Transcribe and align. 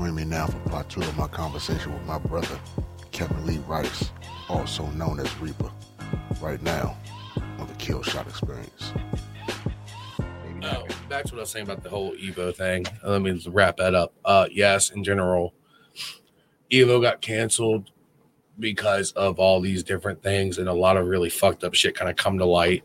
Join 0.00 0.14
me 0.14 0.24
now 0.24 0.46
for 0.46 0.58
part 0.70 0.88
two 0.88 1.02
of 1.02 1.14
my 1.18 1.28
conversation 1.28 1.92
with 1.92 2.02
my 2.06 2.16
brother, 2.16 2.58
Kevin 3.12 3.44
Lee 3.44 3.58
Rice, 3.66 4.12
also 4.48 4.86
known 4.92 5.20
as 5.20 5.38
Reaper, 5.38 5.70
right 6.40 6.60
now 6.62 6.96
on 7.58 7.66
the 7.66 7.74
Killshot 7.74 8.26
Experience. 8.26 8.94
Oh, 10.62 10.86
back 11.10 11.26
to 11.26 11.34
what 11.34 11.40
I 11.40 11.40
was 11.40 11.50
saying 11.50 11.66
about 11.66 11.82
the 11.82 11.90
whole 11.90 12.14
Evo 12.14 12.56
thing. 12.56 12.86
Let 13.04 13.20
me 13.20 13.44
wrap 13.48 13.76
that 13.76 13.94
up. 13.94 14.14
Uh, 14.24 14.46
yes, 14.50 14.88
in 14.88 15.04
general, 15.04 15.52
Evo 16.72 17.02
got 17.02 17.20
canceled 17.20 17.90
because 18.58 19.12
of 19.12 19.38
all 19.38 19.60
these 19.60 19.82
different 19.82 20.22
things, 20.22 20.56
and 20.56 20.66
a 20.66 20.72
lot 20.72 20.96
of 20.96 21.08
really 21.08 21.28
fucked 21.28 21.62
up 21.62 21.74
shit 21.74 21.94
kind 21.94 22.10
of 22.10 22.16
come 22.16 22.38
to 22.38 22.46
light. 22.46 22.84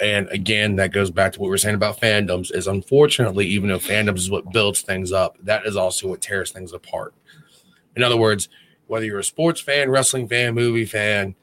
And 0.00 0.28
again, 0.28 0.76
that 0.76 0.92
goes 0.92 1.10
back 1.10 1.32
to 1.32 1.40
what 1.40 1.48
we 1.48 1.54
are 1.54 1.58
saying 1.58 1.74
about 1.74 2.00
fandoms. 2.00 2.54
Is 2.54 2.66
unfortunately, 2.66 3.46
even 3.46 3.68
though 3.68 3.78
fandoms 3.78 4.18
is 4.18 4.30
what 4.30 4.52
builds 4.52 4.82
things 4.82 5.12
up, 5.12 5.36
that 5.42 5.66
is 5.66 5.76
also 5.76 6.08
what 6.08 6.20
tears 6.20 6.52
things 6.52 6.72
apart. 6.72 7.14
In 7.96 8.02
other 8.02 8.16
words, 8.16 8.48
whether 8.86 9.04
you're 9.04 9.18
a 9.18 9.24
sports 9.24 9.60
fan, 9.60 9.90
wrestling 9.90 10.28
fan, 10.28 10.54
movie 10.54 10.84
fan, 10.84 11.34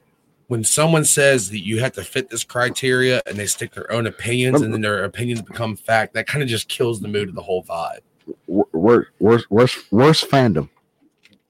when 0.48 0.62
someone 0.62 1.04
says 1.04 1.50
that 1.50 1.64
you 1.64 1.80
have 1.80 1.92
to 1.92 2.04
fit 2.04 2.30
this 2.30 2.44
criteria 2.44 3.20
and 3.26 3.36
they 3.36 3.46
stick 3.46 3.72
their 3.72 3.90
own 3.90 4.06
opinions 4.06 4.60
and 4.62 4.72
then 4.72 4.80
their 4.80 5.04
opinions 5.04 5.42
become 5.42 5.76
fact, 5.76 6.14
that 6.14 6.26
kind 6.26 6.42
of 6.42 6.48
just 6.48 6.68
kills 6.68 7.00
the 7.00 7.08
mood 7.08 7.28
of 7.28 7.34
the 7.34 7.42
whole 7.42 7.64
vibe. 7.64 8.00
Worst, 8.46 9.10
worst, 9.18 9.50
worst, 9.50 9.92
worst 9.92 10.30
fandom, 10.30 10.68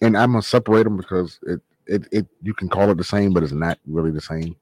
and 0.00 0.16
I'm 0.16 0.32
gonna 0.32 0.42
separate 0.42 0.84
them 0.84 0.96
because 0.96 1.38
it, 1.42 1.60
it, 1.86 2.08
it, 2.12 2.26
you 2.42 2.52
can 2.52 2.68
call 2.68 2.90
it 2.90 2.96
the 2.96 3.04
same, 3.04 3.32
but 3.32 3.42
it's 3.42 3.52
not 3.52 3.78
really 3.86 4.10
the 4.10 4.20
same. 4.20 4.56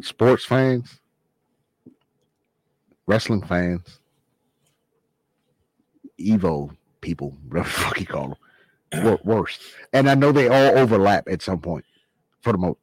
Sports 0.00 0.44
fans, 0.44 1.00
wrestling 3.06 3.42
fans, 3.42 4.00
Evo 6.18 6.74
people, 7.00 7.36
whatever 7.48 7.68
the 7.68 7.74
fuck 7.74 8.00
you 8.00 8.06
call 8.06 8.28
them 8.28 8.38
worse. 9.24 9.58
And 9.92 10.08
I 10.08 10.14
know 10.14 10.32
they 10.32 10.48
all 10.48 10.78
overlap 10.78 11.28
at 11.28 11.42
some 11.42 11.60
point 11.60 11.84
for 12.40 12.52
the 12.52 12.58
most. 12.58 12.78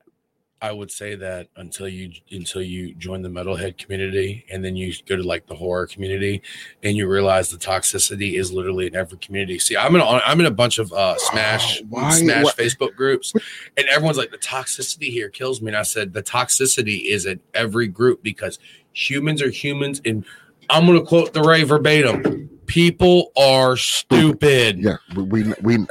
I 0.64 0.72
would 0.72 0.92
say 0.92 1.16
that 1.16 1.48
until 1.56 1.88
you 1.88 2.12
until 2.30 2.62
you 2.62 2.94
join 2.94 3.24
the 3.24 3.30
metalhead 3.30 3.80
community 3.80 4.46
and 4.52 4.64
then 4.64 4.76
you 4.76 4.94
go 5.08 5.16
to 5.16 5.24
like 5.24 5.48
the 5.48 5.56
horror 5.56 5.88
community 5.88 6.44
and 6.84 6.96
you 6.96 7.08
realize 7.08 7.50
the 7.50 7.58
toxicity 7.58 8.38
is 8.38 8.54
literally 8.54 8.86
in 8.86 8.96
every 8.96 9.18
community. 9.18 9.58
See, 9.58 9.76
I'm 9.76 9.96
in 9.96 10.02
a, 10.02 10.06
I'm 10.06 10.40
in 10.40 10.46
a 10.46 10.52
bunch 10.52 10.78
of 10.78 10.94
uh, 10.94 11.16
Smash 11.18 11.82
Why, 11.90 12.12
Smash 12.12 12.44
what? 12.44 12.58
Facebook 12.58 12.96
groups, 12.96 13.34
and 13.76 13.88
everyone's 13.88 14.18
like 14.18 14.30
the 14.30 14.38
toxicity 14.38 15.10
here 15.10 15.30
kills 15.30 15.64
me. 15.64 15.70
And 15.70 15.78
I 15.78 15.82
said 15.82 16.14
the 16.14 16.22
toxicity 16.22 17.06
is 17.06 17.26
in 17.26 17.40
every 17.56 17.88
group 17.88 18.22
because 18.22 18.60
humans 18.94 19.42
are 19.42 19.50
humans, 19.50 20.00
and 20.06 20.24
I'm 20.70 20.86
going 20.86 21.00
to 21.00 21.06
quote 21.06 21.34
the 21.34 21.42
Ray 21.42 21.64
verbatim: 21.64 22.52
people 22.68 23.32
are 23.36 23.78
stupid. 23.78 24.78
Yeah, 24.78 24.98
we 25.16 25.24
we, 25.24 25.54
we 25.64 25.88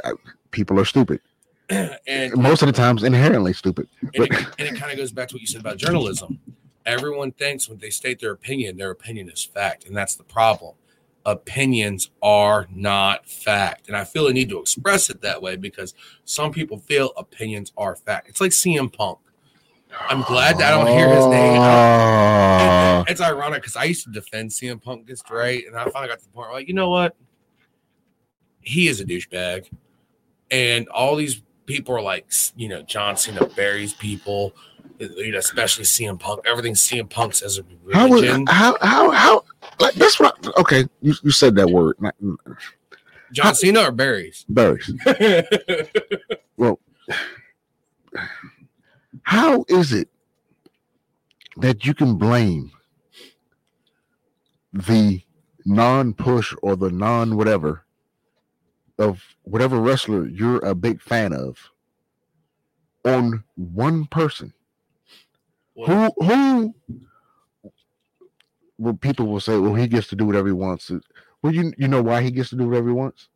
people 0.51 0.79
are 0.79 0.85
stupid. 0.85 1.19
and 2.07 2.35
most 2.35 2.61
of 2.61 2.67
the 2.67 2.73
times 2.73 3.03
inherently 3.03 3.53
stupid. 3.53 3.87
And 4.01 4.25
it, 4.25 4.31
and 4.59 4.67
it 4.67 4.79
kind 4.79 4.91
of 4.91 4.97
goes 4.97 5.11
back 5.11 5.29
to 5.29 5.35
what 5.35 5.41
you 5.41 5.47
said 5.47 5.61
about 5.61 5.77
journalism. 5.77 6.39
Everyone 6.85 7.31
thinks 7.31 7.69
when 7.69 7.77
they 7.77 7.89
state 7.89 8.19
their 8.19 8.31
opinion, 8.31 8.77
their 8.77 8.91
opinion 8.91 9.29
is 9.29 9.43
fact, 9.43 9.85
and 9.85 9.95
that's 9.95 10.15
the 10.15 10.23
problem. 10.23 10.75
Opinions 11.25 12.09
are 12.23 12.67
not 12.73 13.27
fact, 13.27 13.87
and 13.87 13.95
I 13.95 14.03
feel 14.03 14.27
a 14.27 14.33
need 14.33 14.49
to 14.49 14.59
express 14.59 15.09
it 15.11 15.21
that 15.21 15.41
way 15.41 15.55
because 15.55 15.93
some 16.25 16.51
people 16.51 16.79
feel 16.79 17.11
opinions 17.15 17.71
are 17.77 17.95
fact. 17.95 18.27
It's 18.27 18.41
like 18.41 18.51
CM 18.51 18.91
Punk. 18.91 19.19
I'm 20.09 20.23
glad 20.23 20.57
that 20.57 20.73
I 20.73 20.77
don't 20.77 20.87
hear 20.87 21.13
his 21.13 21.27
name. 21.27 21.61
Uh, 21.61 23.03
it's 23.07 23.21
ironic 23.21 23.61
because 23.61 23.75
I 23.75 23.83
used 23.83 24.03
to 24.05 24.11
defend 24.11 24.49
CM 24.49 24.81
Punk 24.81 25.03
against 25.03 25.27
Dre, 25.27 25.63
and 25.65 25.75
I 25.75 25.87
finally 25.89 26.09
got 26.09 26.19
to 26.19 26.25
the 26.25 26.31
point 26.31 26.47
where, 26.49 26.57
like, 26.57 26.67
you 26.67 26.73
know 26.73 26.89
what? 26.89 27.15
He 28.61 28.87
is 28.87 28.99
a 28.99 29.05
douchebag 29.05 29.69
and 30.49 30.87
all 30.89 31.15
these 31.15 31.41
people 31.71 31.95
are 31.95 32.01
like, 32.01 32.25
you 32.55 32.67
know, 32.67 32.81
John 32.81 33.15
Cena 33.15 33.45
buries 33.45 33.93
people, 33.93 34.53
eh, 34.99 35.07
you 35.17 35.31
know, 35.31 35.37
especially 35.37 35.85
CM 35.85 36.19
Punk. 36.19 36.41
Everything 36.45 36.73
CM 36.73 37.09
Punk 37.09 37.33
says 37.33 37.57
a 37.57 37.63
religion. 37.83 38.45
How, 38.47 38.77
how, 38.81 39.09
how, 39.09 39.11
how, 39.11 39.43
like, 39.79 39.95
that's 39.95 40.19
what, 40.19 40.35
okay, 40.59 40.85
you, 41.01 41.13
you 41.23 41.31
said 41.31 41.55
that 41.55 41.69
word. 41.69 41.97
Mm. 41.97 42.35
John 43.31 43.45
how, 43.45 43.53
Cena 43.53 43.81
or 43.81 43.91
berries? 43.91 44.45
Berries. 44.49 44.91
well, 46.57 46.79
how 49.23 49.63
is 49.69 49.93
it 49.93 50.09
that 51.57 51.85
you 51.85 51.93
can 51.93 52.15
blame 52.17 52.71
the 54.73 55.21
non 55.65 56.13
push 56.13 56.53
or 56.61 56.75
the 56.75 56.89
non 56.89 57.37
whatever 57.37 57.85
of 59.01 59.21
whatever 59.43 59.79
wrestler 59.79 60.27
you're 60.27 60.63
a 60.65 60.75
big 60.75 61.01
fan 61.01 61.33
of 61.33 61.71
on 63.03 63.43
one 63.55 64.05
person 64.05 64.53
what? 65.73 65.89
who 65.89 66.25
who 66.25 66.75
well 68.77 68.93
people 68.93 69.27
will 69.27 69.39
say 69.39 69.57
well 69.57 69.73
he 69.73 69.87
gets 69.87 70.07
to 70.07 70.15
do 70.15 70.25
whatever 70.25 70.47
he 70.47 70.53
wants 70.53 70.91
well 71.41 71.53
you 71.53 71.73
you 71.77 71.87
know 71.87 72.01
why 72.01 72.21
he 72.21 72.31
gets 72.31 72.49
to 72.49 72.55
do 72.55 72.67
whatever 72.67 72.89
he 72.89 72.93
wants? 72.93 73.29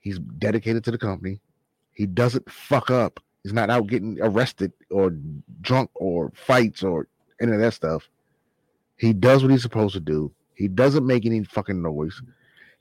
He's 0.00 0.18
dedicated 0.18 0.82
to 0.84 0.90
the 0.90 0.98
company. 0.98 1.40
He 1.92 2.06
doesn't 2.06 2.50
fuck 2.50 2.90
up. 2.90 3.20
He's 3.42 3.52
not 3.52 3.70
out 3.70 3.86
getting 3.86 4.18
arrested 4.20 4.72
or 4.90 5.14
drunk 5.60 5.90
or 5.94 6.32
fights 6.34 6.82
or 6.82 7.06
any 7.40 7.52
of 7.52 7.60
that 7.60 7.74
stuff. 7.74 8.08
He 8.96 9.12
does 9.12 9.42
what 9.42 9.50
he's 9.50 9.62
supposed 9.62 9.94
to 9.94 10.00
do. 10.00 10.32
He 10.54 10.68
doesn't 10.68 11.06
make 11.06 11.24
any 11.24 11.44
fucking 11.44 11.80
noise. 11.80 12.20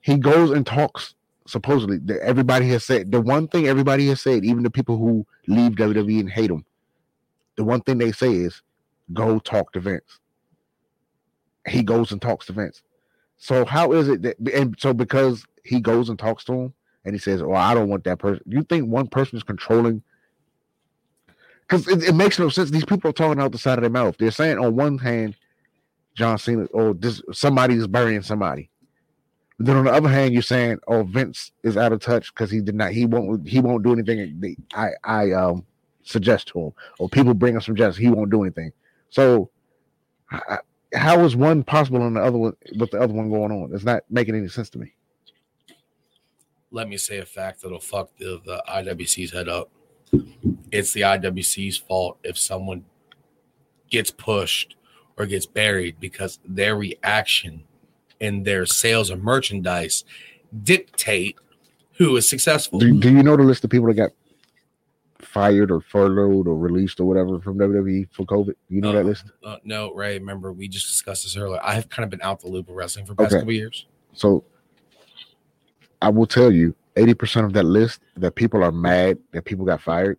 He 0.01 0.17
goes 0.17 0.51
and 0.51 0.65
talks 0.65 1.15
supposedly 1.49 1.99
everybody 2.21 2.67
has 2.69 2.83
said 2.85 3.11
the 3.11 3.21
one 3.21 3.47
thing 3.47 3.67
everybody 3.67 4.07
has 4.07 4.21
said, 4.21 4.45
even 4.45 4.63
the 4.63 4.69
people 4.69 4.97
who 4.97 5.25
leave 5.47 5.73
WWE 5.73 6.19
and 6.19 6.29
hate 6.29 6.47
them, 6.47 6.65
the 7.55 7.63
one 7.63 7.81
thing 7.81 7.97
they 7.97 8.11
say 8.11 8.31
is 8.31 8.61
go 9.13 9.39
talk 9.39 9.73
to 9.73 9.79
Vince. 9.79 10.19
He 11.67 11.83
goes 11.83 12.11
and 12.11 12.21
talks 12.21 12.45
to 12.47 12.53
Vince. 12.53 12.81
So 13.37 13.65
how 13.65 13.93
is 13.93 14.07
it 14.07 14.21
that 14.21 14.37
and 14.53 14.75
so 14.77 14.93
because 14.93 15.45
he 15.63 15.79
goes 15.79 16.09
and 16.09 16.19
talks 16.19 16.43
to 16.45 16.53
him 16.53 16.73
and 17.05 17.13
he 17.13 17.19
says, 17.19 17.41
"Oh, 17.41 17.53
I 17.53 17.73
don't 17.73 17.89
want 17.89 18.03
that 18.03 18.19
person." 18.19 18.43
You 18.45 18.63
think 18.63 18.87
one 18.87 19.07
person 19.07 19.37
is 19.37 19.43
controlling? 19.43 20.03
Because 21.61 21.87
it, 21.87 22.03
it, 22.03 22.15
makes 22.15 22.39
no 22.39 22.49
sense. 22.49 22.71
These 22.71 22.85
people 22.85 23.09
are 23.09 23.13
talking 23.13 23.41
out 23.41 23.51
the 23.51 23.57
side 23.57 23.77
of 23.77 23.83
their 23.83 23.91
mouth. 23.91 24.17
They're 24.17 24.31
saying 24.31 24.57
on 24.57 24.75
one 24.75 24.97
hand, 24.97 25.35
John 26.15 26.37
Cena, 26.37 26.65
or 26.65 26.93
this 26.93 27.21
somebody 27.31 27.75
is 27.75 27.87
burying 27.87 28.23
somebody. 28.23 28.69
But 29.59 29.65
then 29.65 29.75
on 29.75 29.83
the 29.83 29.91
other 29.91 30.07
hand, 30.07 30.33
you're 30.33 30.41
saying, 30.41 30.79
"Oh, 30.87 31.03
Vince 31.03 31.51
is 31.63 31.75
out 31.75 31.91
of 31.91 31.99
touch 31.99 32.33
because 32.33 32.49
he 32.49 32.61
did 32.61 32.75
not. 32.75 32.93
He 32.93 33.05
won't. 33.05 33.45
He 33.45 33.59
won't 33.59 33.83
do 33.83 33.91
anything." 33.91 34.55
I 34.73 34.91
I 35.03 35.31
um 35.31 35.65
suggest 36.01 36.47
to 36.49 36.59
him, 36.59 36.71
or 36.97 37.09
people 37.09 37.33
bring 37.33 37.55
him 37.55 37.61
suggestions. 37.61 37.97
He 37.97 38.09
won't 38.09 38.31
do 38.31 38.41
anything. 38.41 38.71
So, 39.09 39.49
I, 40.31 40.59
how 40.93 41.25
is 41.25 41.35
one 41.35 41.63
possible 41.63 42.07
and 42.07 42.15
the 42.15 42.21
other 42.21 42.37
one 42.37 42.53
with 42.77 42.91
the 42.91 43.01
other 43.01 43.13
one 43.13 43.29
going 43.29 43.51
on? 43.51 43.71
It's 43.73 43.83
not 43.83 44.03
making 44.09 44.35
any 44.35 44.47
sense 44.47 44.69
to 44.71 44.79
me. 44.79 44.93
Let 46.71 46.87
me 46.87 46.95
say 46.95 47.17
a 47.17 47.25
fact 47.25 47.61
that'll 47.61 47.79
fuck 47.79 48.15
the, 48.17 48.39
the 48.45 48.63
IWC's 48.69 49.33
head 49.33 49.49
up. 49.49 49.71
It's 50.71 50.93
the 50.93 51.01
IWC's 51.01 51.77
fault 51.77 52.17
if 52.23 52.37
someone 52.37 52.85
gets 53.89 54.11
pushed 54.11 54.75
or 55.17 55.25
gets 55.25 55.45
buried 55.45 55.99
because 55.99 56.39
their 56.45 56.75
reaction 56.75 57.63
and 58.21 58.45
their 58.45 58.65
sales 58.65 59.09
of 59.09 59.23
merchandise 59.23 60.03
dictate 60.63 61.37
who 61.93 62.15
is 62.15 62.27
successful. 62.27 62.79
Do, 62.79 62.99
do 62.99 63.11
you 63.11 63.23
know 63.23 63.35
the 63.35 63.43
list 63.43 63.63
of 63.63 63.69
people 63.69 63.87
that 63.87 63.95
got 63.95 64.11
fired 65.19 65.69
or 65.69 65.81
furloughed 65.81 66.47
or 66.47 66.57
released 66.57 66.99
or 66.99 67.05
whatever 67.05 67.39
from 67.39 67.57
WWE 67.57 68.07
for 68.11 68.25
COVID? 68.25 68.53
You 68.69 68.81
know 68.81 68.89
uh, 68.89 68.93
that 68.93 69.05
list? 69.05 69.25
Uh, 69.43 69.57
no, 69.63 69.93
Ray. 69.93 70.17
Remember, 70.17 70.51
we 70.51 70.67
just 70.67 70.87
discussed 70.87 71.23
this 71.23 71.35
earlier. 71.35 71.59
I 71.63 71.73
have 71.73 71.89
kind 71.89 72.03
of 72.03 72.09
been 72.09 72.21
out 72.21 72.39
the 72.39 72.47
loop 72.47 72.69
of 72.69 72.75
wrestling 72.75 73.05
for 73.05 73.13
the 73.13 73.23
past 73.23 73.33
okay. 73.33 73.41
couple 73.41 73.53
years. 73.53 73.85
So 74.13 74.43
I 76.01 76.09
will 76.09 76.27
tell 76.27 76.51
you 76.51 76.75
80% 76.95 77.45
of 77.45 77.53
that 77.53 77.63
list 77.63 78.01
that 78.17 78.35
people 78.35 78.63
are 78.63 78.71
mad 78.71 79.17
that 79.31 79.45
people 79.45 79.65
got 79.65 79.81
fired 79.81 80.17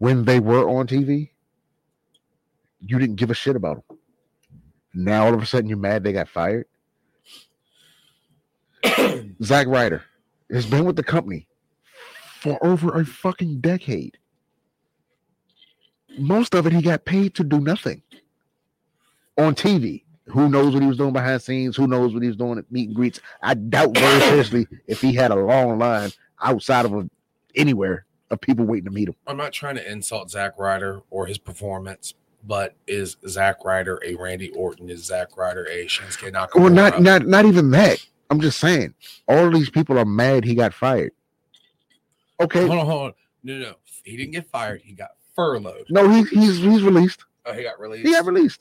when 0.00 0.24
they 0.24 0.40
were 0.40 0.66
on 0.66 0.86
TV, 0.86 1.28
you 2.80 2.98
didn't 2.98 3.16
give 3.16 3.30
a 3.30 3.34
shit 3.34 3.54
about 3.54 3.86
them. 3.86 3.98
Now 4.94 5.26
all 5.26 5.34
of 5.34 5.42
a 5.42 5.46
sudden 5.46 5.68
you're 5.68 5.78
mad 5.78 6.02
they 6.02 6.12
got 6.12 6.28
fired. 6.28 6.66
Zack 9.42 9.66
Ryder 9.66 10.02
has 10.50 10.66
been 10.66 10.84
with 10.84 10.96
the 10.96 11.02
company 11.02 11.46
for 12.40 12.58
over 12.64 12.98
a 12.98 13.04
fucking 13.04 13.60
decade. 13.60 14.18
Most 16.18 16.54
of 16.54 16.66
it 16.66 16.72
he 16.72 16.82
got 16.82 17.04
paid 17.04 17.34
to 17.36 17.44
do 17.44 17.60
nothing 17.60 18.02
on 19.38 19.54
TV. 19.54 20.04
Who 20.26 20.48
knows 20.48 20.74
what 20.74 20.82
he 20.82 20.88
was 20.88 20.96
doing 20.96 21.12
behind 21.12 21.42
scenes? 21.42 21.76
Who 21.76 21.86
knows 21.86 22.14
what 22.14 22.22
he 22.22 22.28
was 22.28 22.36
doing 22.36 22.58
at 22.58 22.70
meet 22.70 22.88
and 22.88 22.96
greets? 22.96 23.20
I 23.42 23.54
doubt 23.54 23.96
very 23.96 24.20
seriously 24.28 24.66
if 24.86 25.00
he 25.00 25.12
had 25.12 25.30
a 25.30 25.36
long 25.36 25.78
line 25.78 26.10
outside 26.40 26.84
of 26.84 26.94
a, 26.94 27.08
anywhere 27.54 28.06
of 28.30 28.40
people 28.40 28.64
waiting 28.64 28.84
to 28.84 28.90
meet 28.90 29.08
him. 29.08 29.16
I'm 29.26 29.36
not 29.36 29.52
trying 29.52 29.74
to 29.76 29.90
insult 29.90 30.30
Zack 30.30 30.58
Ryder 30.58 31.02
or 31.10 31.26
his 31.26 31.38
performance, 31.38 32.14
but 32.44 32.76
is 32.86 33.16
Zack 33.28 33.64
Ryder 33.64 34.00
a 34.04 34.14
Randy 34.14 34.50
Orton? 34.50 34.88
Is 34.88 35.04
Zack 35.04 35.36
Ryder 35.36 35.64
a 35.64 35.86
Shinsuke 35.86 36.32
Nakamura? 36.32 36.60
Well, 36.60 36.70
not 36.70 37.02
not 37.02 37.26
not 37.26 37.44
even 37.44 37.70
that 37.72 38.06
I'm 38.30 38.40
just 38.40 38.58
saying, 38.58 38.94
all 39.28 39.50
these 39.50 39.70
people 39.70 39.98
are 39.98 40.04
mad 40.04 40.44
he 40.44 40.54
got 40.54 40.72
fired. 40.72 41.12
Okay. 42.40 42.66
Hold 42.66 42.78
on, 42.78 42.86
hold 42.86 43.02
on. 43.02 43.12
No, 43.42 43.58
no, 43.58 43.74
he 44.04 44.16
didn't 44.16 44.32
get 44.32 44.46
fired. 44.46 44.82
He 44.82 44.92
got 44.92 45.10
furloughed. 45.34 45.86
No, 45.90 46.08
he, 46.08 46.22
he's 46.24 46.58
he's 46.58 46.82
released. 46.82 47.24
Oh, 47.44 47.52
he 47.52 47.62
got 47.62 47.80
released. 47.80 48.06
He 48.06 48.12
got 48.12 48.26
released. 48.26 48.60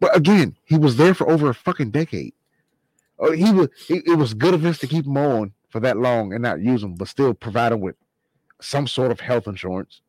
But 0.00 0.16
again, 0.16 0.56
he 0.64 0.78
was 0.78 0.96
there 0.96 1.14
for 1.14 1.28
over 1.28 1.50
a 1.50 1.54
fucking 1.54 1.90
decade. 1.90 2.34
Oh, 3.18 3.32
he 3.32 3.52
was. 3.52 3.68
It, 3.88 4.06
it 4.06 4.14
was 4.14 4.34
good 4.34 4.54
of 4.54 4.64
us 4.64 4.78
to 4.78 4.86
keep 4.86 5.06
him 5.06 5.16
on 5.16 5.52
for 5.70 5.80
that 5.80 5.96
long 5.96 6.32
and 6.32 6.42
not 6.42 6.60
use 6.60 6.82
him, 6.82 6.94
but 6.94 7.08
still 7.08 7.34
provide 7.34 7.72
him 7.72 7.80
with 7.80 7.96
some 8.60 8.86
sort 8.86 9.10
of 9.10 9.20
health 9.20 9.46
insurance 9.46 10.00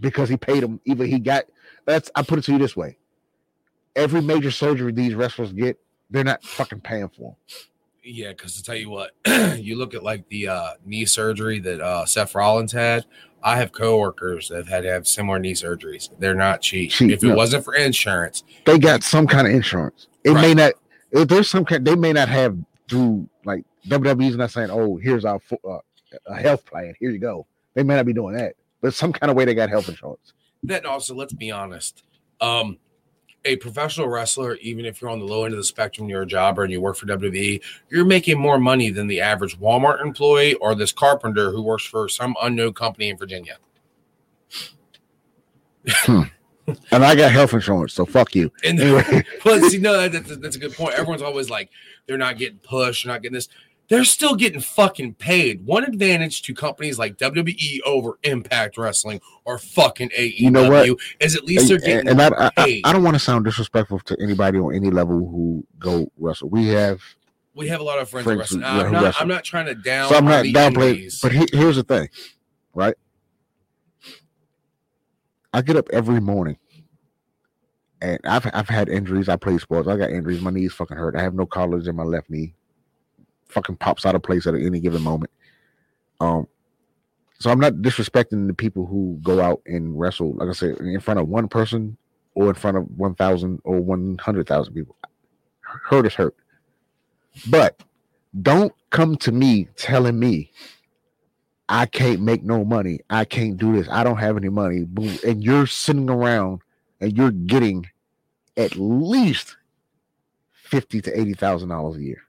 because 0.00 0.28
he 0.28 0.36
paid 0.36 0.62
him. 0.62 0.80
Even 0.84 1.06
he 1.06 1.18
got. 1.18 1.44
That's. 1.84 2.10
I 2.14 2.22
put 2.22 2.38
it 2.38 2.42
to 2.46 2.52
you 2.52 2.58
this 2.58 2.76
way: 2.76 2.96
every 3.94 4.22
major 4.22 4.50
surgery 4.50 4.92
these 4.92 5.14
wrestlers 5.14 5.52
get, 5.52 5.78
they're 6.10 6.24
not 6.24 6.42
fucking 6.42 6.80
paying 6.80 7.08
for. 7.08 7.36
Them. 7.50 7.58
Yeah, 8.04 8.28
because 8.28 8.56
to 8.56 8.62
tell 8.62 8.74
you 8.76 8.88
what, 8.90 9.12
you 9.58 9.76
look 9.76 9.94
at 9.94 10.02
like 10.02 10.28
the 10.28 10.48
uh, 10.48 10.70
knee 10.84 11.04
surgery 11.04 11.58
that 11.60 11.80
uh, 11.80 12.06
Seth 12.06 12.34
Rollins 12.34 12.72
had. 12.72 13.04
I 13.42 13.56
have 13.56 13.70
coworkers 13.70 14.48
that 14.48 14.56
have 14.56 14.68
had 14.68 14.82
to 14.82 14.90
have 14.90 15.06
similar 15.06 15.38
knee 15.38 15.52
surgeries. 15.52 16.08
They're 16.18 16.34
not 16.34 16.60
cheap. 16.60 16.90
Cheap, 16.90 17.12
if 17.12 17.22
it 17.22 17.28
no. 17.28 17.36
wasn't 17.36 17.64
for 17.64 17.74
insurance, 17.74 18.42
They 18.66 18.78
got 18.78 19.04
some 19.04 19.28
kind 19.28 19.46
of 19.46 19.52
insurance. 19.52 20.08
It 20.24 20.34
may 20.34 20.54
not. 20.54 20.72
If 21.12 21.28
there's 21.28 21.48
some 21.48 21.64
kind, 21.64 21.86
they 21.86 21.94
may 21.94 22.12
not 22.12 22.28
have 22.28 22.58
through 22.88 23.28
like 23.44 23.64
WWE's 23.86 24.36
not 24.36 24.50
saying, 24.50 24.70
"Oh, 24.70 24.96
here's 24.96 25.24
our 25.24 25.40
uh, 25.68 25.78
a 26.26 26.34
health 26.36 26.66
plan. 26.66 26.94
Here 26.98 27.10
you 27.10 27.18
go." 27.18 27.46
They 27.74 27.82
may 27.84 27.94
not 27.94 28.06
be 28.06 28.12
doing 28.12 28.34
that, 28.34 28.54
but 28.80 28.92
some 28.92 29.12
kind 29.12 29.30
of 29.30 29.36
way 29.36 29.44
they 29.44 29.54
got 29.54 29.68
health 29.68 29.88
insurance. 29.88 30.32
then 30.62 30.84
also 30.84 31.14
let's 31.14 31.32
be 31.32 31.50
honest. 31.50 32.02
Um, 32.40 32.78
a 33.44 33.56
professional 33.56 34.08
wrestler, 34.08 34.56
even 34.56 34.84
if 34.84 35.00
you're 35.00 35.10
on 35.10 35.18
the 35.18 35.24
low 35.24 35.44
end 35.44 35.54
of 35.54 35.58
the 35.58 35.64
spectrum, 35.64 36.08
you're 36.08 36.22
a 36.22 36.26
jobber 36.26 36.64
and 36.64 36.72
you 36.72 36.80
work 36.80 36.96
for 36.96 37.06
WWE, 37.06 37.60
you're 37.90 38.04
making 38.04 38.38
more 38.38 38.58
money 38.58 38.90
than 38.90 39.06
the 39.06 39.20
average 39.20 39.58
Walmart 39.58 40.02
employee 40.02 40.54
or 40.54 40.74
this 40.74 40.92
carpenter 40.92 41.50
who 41.50 41.62
works 41.62 41.84
for 41.84 42.08
some 42.08 42.34
unknown 42.42 42.74
company 42.74 43.08
in 43.08 43.16
Virginia. 43.16 43.58
Hmm. 45.88 46.22
And 46.90 47.02
I 47.02 47.14
got 47.14 47.32
health 47.32 47.54
insurance, 47.54 47.94
so 47.94 48.04
fuck 48.04 48.34
you. 48.34 48.52
And 48.62 48.78
Anyway. 48.78 49.24
well, 49.44 49.60
see, 49.70 49.78
no, 49.78 50.08
that, 50.08 50.12
that's, 50.12 50.36
that's 50.36 50.56
a 50.56 50.58
good 50.58 50.74
point. 50.74 50.94
Everyone's 50.94 51.22
always 51.22 51.48
like, 51.48 51.70
they're 52.06 52.18
not 52.18 52.36
getting 52.36 52.58
pushed, 52.58 53.04
they're 53.04 53.12
not 53.14 53.22
getting 53.22 53.34
this. 53.34 53.48
They're 53.88 54.04
still 54.04 54.34
getting 54.36 54.60
fucking 54.60 55.14
paid. 55.14 55.64
One 55.64 55.82
advantage 55.84 56.42
to 56.42 56.54
companies 56.54 56.98
like 56.98 57.16
WWE 57.16 57.80
over 57.86 58.18
Impact 58.22 58.76
Wrestling 58.76 59.20
or 59.46 59.58
fucking 59.58 60.10
AEW 60.10 60.38
You 60.38 60.50
know 60.50 60.68
what? 60.70 60.88
is 61.20 61.34
at 61.34 61.44
least 61.44 61.68
they're 61.68 61.76
And, 61.76 61.84
getting 62.06 62.08
and 62.08 62.20
I, 62.20 62.28
I, 62.28 62.50
I. 62.58 62.82
I 62.84 62.92
don't 62.92 63.02
want 63.02 63.14
to 63.14 63.18
sound 63.20 63.46
disrespectful 63.46 64.00
to 64.00 64.16
anybody 64.20 64.58
on 64.58 64.74
any 64.74 64.90
level 64.90 65.16
who 65.18 65.66
go 65.78 66.12
wrestle. 66.18 66.50
We 66.50 66.66
have, 66.68 67.00
we 67.54 67.68
have 67.68 67.80
a 67.80 67.82
lot 67.82 67.98
of 67.98 68.10
friends, 68.10 68.24
Friends 68.24 68.40
wrestling. 68.40 68.60
who- 68.60 68.66
I'm, 68.66 68.92
not, 68.92 69.02
wrestle. 69.04 69.22
I'm 69.22 69.28
not 69.28 69.44
trying 69.44 69.66
to 69.66 69.74
down. 69.74 70.10
so 70.10 70.16
I'm 70.16 70.26
not 70.26 70.44
downplaying. 70.44 71.22
But 71.22 71.32
he, 71.32 71.46
here's 71.52 71.76
the 71.76 71.82
thing, 71.82 72.08
right? 72.74 72.94
I 75.52 75.62
get 75.62 75.76
up 75.76 75.88
every 75.94 76.20
morning, 76.20 76.58
and 78.02 78.18
I've 78.24 78.48
I've 78.52 78.68
had 78.68 78.90
injuries. 78.90 79.30
I 79.30 79.36
play 79.36 79.56
sports. 79.58 79.88
I 79.88 79.96
got 79.96 80.10
injuries. 80.10 80.42
My 80.42 80.50
knees 80.50 80.74
fucking 80.74 80.96
hurt. 80.96 81.16
I 81.16 81.22
have 81.22 81.32
no 81.34 81.46
cartilage 81.46 81.88
in 81.88 81.96
my 81.96 82.02
left 82.04 82.28
knee. 82.28 82.54
Fucking 83.48 83.76
pops 83.76 84.04
out 84.06 84.14
of 84.14 84.22
place 84.22 84.46
at 84.46 84.54
any 84.54 84.80
given 84.80 85.02
moment. 85.02 85.30
Um, 86.20 86.46
so 87.38 87.50
I'm 87.50 87.60
not 87.60 87.74
disrespecting 87.74 88.46
the 88.46 88.54
people 88.54 88.86
who 88.86 89.18
go 89.22 89.40
out 89.40 89.62
and 89.66 89.98
wrestle, 89.98 90.34
like 90.34 90.48
I 90.48 90.52
said, 90.52 90.78
in 90.80 91.00
front 91.00 91.20
of 91.20 91.28
one 91.28 91.48
person 91.48 91.96
or 92.34 92.48
in 92.48 92.54
front 92.54 92.76
of 92.76 92.84
one 92.96 93.14
thousand 93.14 93.60
or 93.64 93.80
one 93.80 94.18
hundred 94.20 94.46
thousand 94.46 94.74
people. 94.74 94.96
Hurt 95.60 96.06
is 96.06 96.14
hurt, 96.14 96.34
but 97.48 97.82
don't 98.42 98.72
come 98.90 99.16
to 99.18 99.32
me 99.32 99.68
telling 99.76 100.18
me 100.18 100.50
I 101.68 101.86
can't 101.86 102.20
make 102.20 102.42
no 102.42 102.64
money. 102.64 103.00
I 103.10 103.24
can't 103.24 103.56
do 103.56 103.76
this. 103.76 103.88
I 103.90 104.02
don't 104.02 104.16
have 104.16 104.36
any 104.36 104.48
money. 104.48 104.86
And 105.26 105.44
you're 105.44 105.66
sitting 105.66 106.08
around 106.08 106.60
and 107.00 107.16
you're 107.16 107.30
getting 107.30 107.86
at 108.56 108.76
least 108.76 109.56
fifty 110.52 111.00
to 111.02 111.18
eighty 111.18 111.34
thousand 111.34 111.68
dollars 111.68 111.96
a 111.96 112.02
year. 112.02 112.22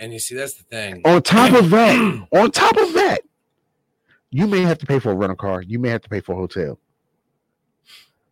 And 0.00 0.12
you 0.12 0.18
see, 0.18 0.34
that's 0.34 0.54
the 0.54 0.64
thing. 0.64 1.02
On 1.04 1.22
top 1.22 1.52
of 1.52 1.70
that, 1.70 2.26
on 2.32 2.50
top 2.50 2.76
of 2.76 2.92
that, 2.94 3.20
you 4.30 4.48
may 4.48 4.62
have 4.62 4.78
to 4.78 4.86
pay 4.86 4.98
for 4.98 5.12
a 5.12 5.14
rental 5.14 5.36
car. 5.36 5.62
You 5.62 5.78
may 5.78 5.90
have 5.90 6.02
to 6.02 6.08
pay 6.08 6.20
for 6.20 6.32
a 6.32 6.36
hotel. 6.36 6.78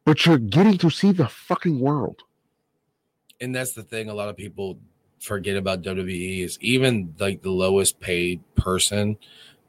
But 0.04 0.24
you're 0.26 0.38
getting 0.38 0.78
to 0.78 0.90
see 0.90 1.12
the 1.12 1.28
fucking 1.28 1.78
world. 1.78 2.22
and 3.40 3.54
that's 3.54 3.72
the 3.74 3.82
thing 3.84 4.08
a 4.08 4.14
lot 4.14 4.28
of 4.28 4.36
people 4.36 4.78
forget 5.20 5.56
about 5.56 5.82
WWE 5.82 6.44
is 6.44 6.58
even 6.60 7.14
like 7.18 7.42
the 7.42 7.50
lowest 7.50 8.00
paid 8.00 8.40
person 8.54 9.16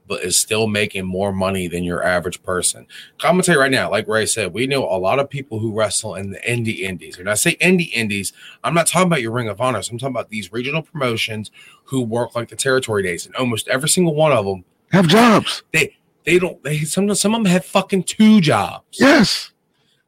but 0.10 0.24
is 0.24 0.36
still 0.36 0.68
making 0.68 1.06
more 1.06 1.32
money 1.32 1.68
than 1.68 1.84
your 1.84 2.04
average 2.04 2.42
person. 2.44 2.88
I'm 3.22 3.34
gonna 3.34 3.44
tell 3.44 3.56
you 3.56 3.62
right 3.62 3.72
now, 3.72 3.90
like 3.90 4.08
Ray 4.08 4.26
said, 4.26 4.54
we 4.54 4.68
know 4.68 4.84
a 4.84 4.98
lot 4.98 5.20
of 5.20 5.30
people 5.30 5.60
who 5.60 5.72
wrestle 5.72 6.16
in 6.16 6.32
the 6.32 6.40
indie 6.40 6.80
indies. 6.80 7.20
And 7.20 7.30
I 7.30 7.36
say 7.36 7.56
indie 7.58 7.92
indies, 7.94 8.34
I'm 8.64 8.74
not 8.74 8.88
talking 8.88 9.08
about 9.08 9.22
your 9.22 9.32
Ring 9.32 9.48
of 9.48 9.62
Honors. 9.62 9.90
I'm 9.90 10.00
talking 10.00 10.16
about 10.16 10.30
these 10.30 10.52
regional 10.52 10.82
promotions 10.82 11.52
who 11.86 12.02
work 12.02 12.36
like 12.36 12.50
the 12.50 12.56
territory 12.56 13.04
days, 13.04 13.28
and 13.28 13.36
almost 13.36 13.68
every 13.68 13.88
single 13.88 14.16
one 14.16 14.32
of 14.32 14.46
them, 14.46 14.66
Have 14.92 15.08
jobs. 15.08 15.62
They 15.72 15.96
they 16.26 16.40
don't. 16.40 16.62
They 16.64 16.80
some 16.80 17.14
some 17.14 17.36
of 17.36 17.44
them 17.44 17.52
have 17.52 17.64
fucking 17.64 18.04
two 18.04 18.42
jobs. 18.42 19.00
Yes. 19.00 19.52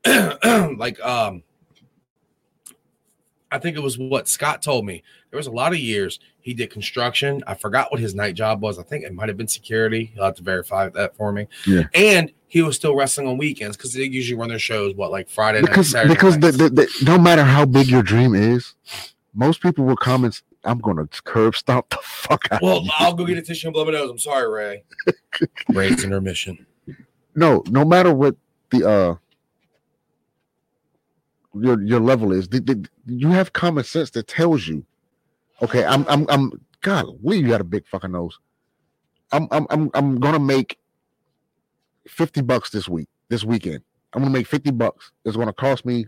like 0.06 1.00
um 1.02 1.44
I 3.52 3.60
think 3.60 3.76
it 3.76 3.82
was 3.82 3.98
what 3.98 4.28
Scott 4.28 4.62
told 4.62 4.86
me. 4.86 5.04
There 5.30 5.38
was 5.38 5.48
a 5.48 5.52
lot 5.52 5.74
of 5.74 5.80
years 5.80 6.20
he 6.40 6.54
did 6.54 6.70
construction. 6.70 7.44
I 7.46 7.54
forgot 7.56 7.92
what 7.92 8.00
his 8.00 8.16
night 8.16 8.36
job 8.36 8.62
was. 8.62 8.80
I 8.80 8.84
think 8.84 9.04
it 9.04 9.14
might 9.14 9.28
have 9.28 9.38
been 9.38 9.48
security. 9.48 10.12
You'll 10.16 10.26
have 10.26 10.36
to 10.36 10.44
verify 10.44 10.90
that 10.90 11.16
for 11.16 11.32
me. 11.32 11.48
Yeah. 11.68 11.84
And 11.94 12.32
he 12.48 12.62
was 12.62 12.76
still 12.76 12.96
wrestling 12.96 13.28
on 13.28 13.38
weekends 13.38 13.78
because 13.78 13.94
they 13.94 14.04
usually 14.04 14.40
run 14.40 14.50
their 14.50 14.60
shows 14.60 14.96
what 14.96 15.12
like 15.12 15.30
Friday 15.30 15.62
night, 15.62 15.70
because 15.70 15.90
Saturday 15.90 16.14
because 16.14 16.40
the, 16.40 16.52
the, 16.52 16.70
the, 16.70 17.04
no 17.04 17.18
matter 17.18 17.44
how 17.44 17.66
big 17.66 17.88
your 17.88 18.04
dream 18.04 18.36
is, 18.36 18.76
most 19.34 19.62
people 19.62 19.86
will 19.86 19.98
come 19.98 20.26
and 20.26 20.42
I'm 20.64 20.80
gonna 20.80 21.08
curb 21.24 21.56
stomp 21.56 21.90
the 21.90 21.98
fuck 22.04 22.48
out. 22.52 22.62
well, 22.62 22.78
of 22.78 22.86
you. 22.86 22.92
I'll 23.00 23.14
go 23.14 23.26
get 23.26 23.38
a 23.38 23.42
tissue 23.42 23.68
and 23.68 23.74
blow 23.74 23.86
my 23.86 23.92
nose. 23.92 24.10
I'm 24.10 24.20
sorry, 24.20 24.50
Ray. 24.50 24.84
Ray's 25.70 26.04
intermission. 26.04 26.66
no, 27.36 27.64
no 27.68 27.84
matter 27.84 28.14
what 28.14 28.36
the 28.70 28.88
uh 28.88 29.16
your 31.54 31.82
your 31.82 32.00
level 32.00 32.32
is, 32.32 32.48
the, 32.48 32.60
the, 32.60 32.90
you 33.06 33.30
have 33.30 33.54
common 33.54 33.84
sense 33.84 34.12
that 34.12 34.28
tells 34.28 34.68
you, 34.68 34.86
okay, 35.62 35.84
I'm 35.86 36.06
I'm 36.08 36.26
I'm 36.30 36.52
God, 36.82 37.06
we 37.22 37.38
you 37.38 37.48
got 37.48 37.62
a 37.62 37.66
big 37.66 37.88
fucking 37.88 38.12
nose. 38.12 38.38
I'm 39.32 39.48
I'm 39.52 39.68
I'm 39.70 39.90
I'm 39.94 40.20
gonna 40.20 40.40
make 40.40 40.78
fifty 42.08 42.42
bucks 42.42 42.70
this 42.70 42.88
week, 42.90 43.10
this 43.30 43.44
weekend. 43.44 43.82
I'm 44.14 44.22
gonna 44.22 44.34
make 44.34 44.48
fifty 44.48 44.72
bucks. 44.72 45.12
It's 45.26 45.38
gonna 45.38 45.54
cost 45.54 45.86
me 45.86 46.08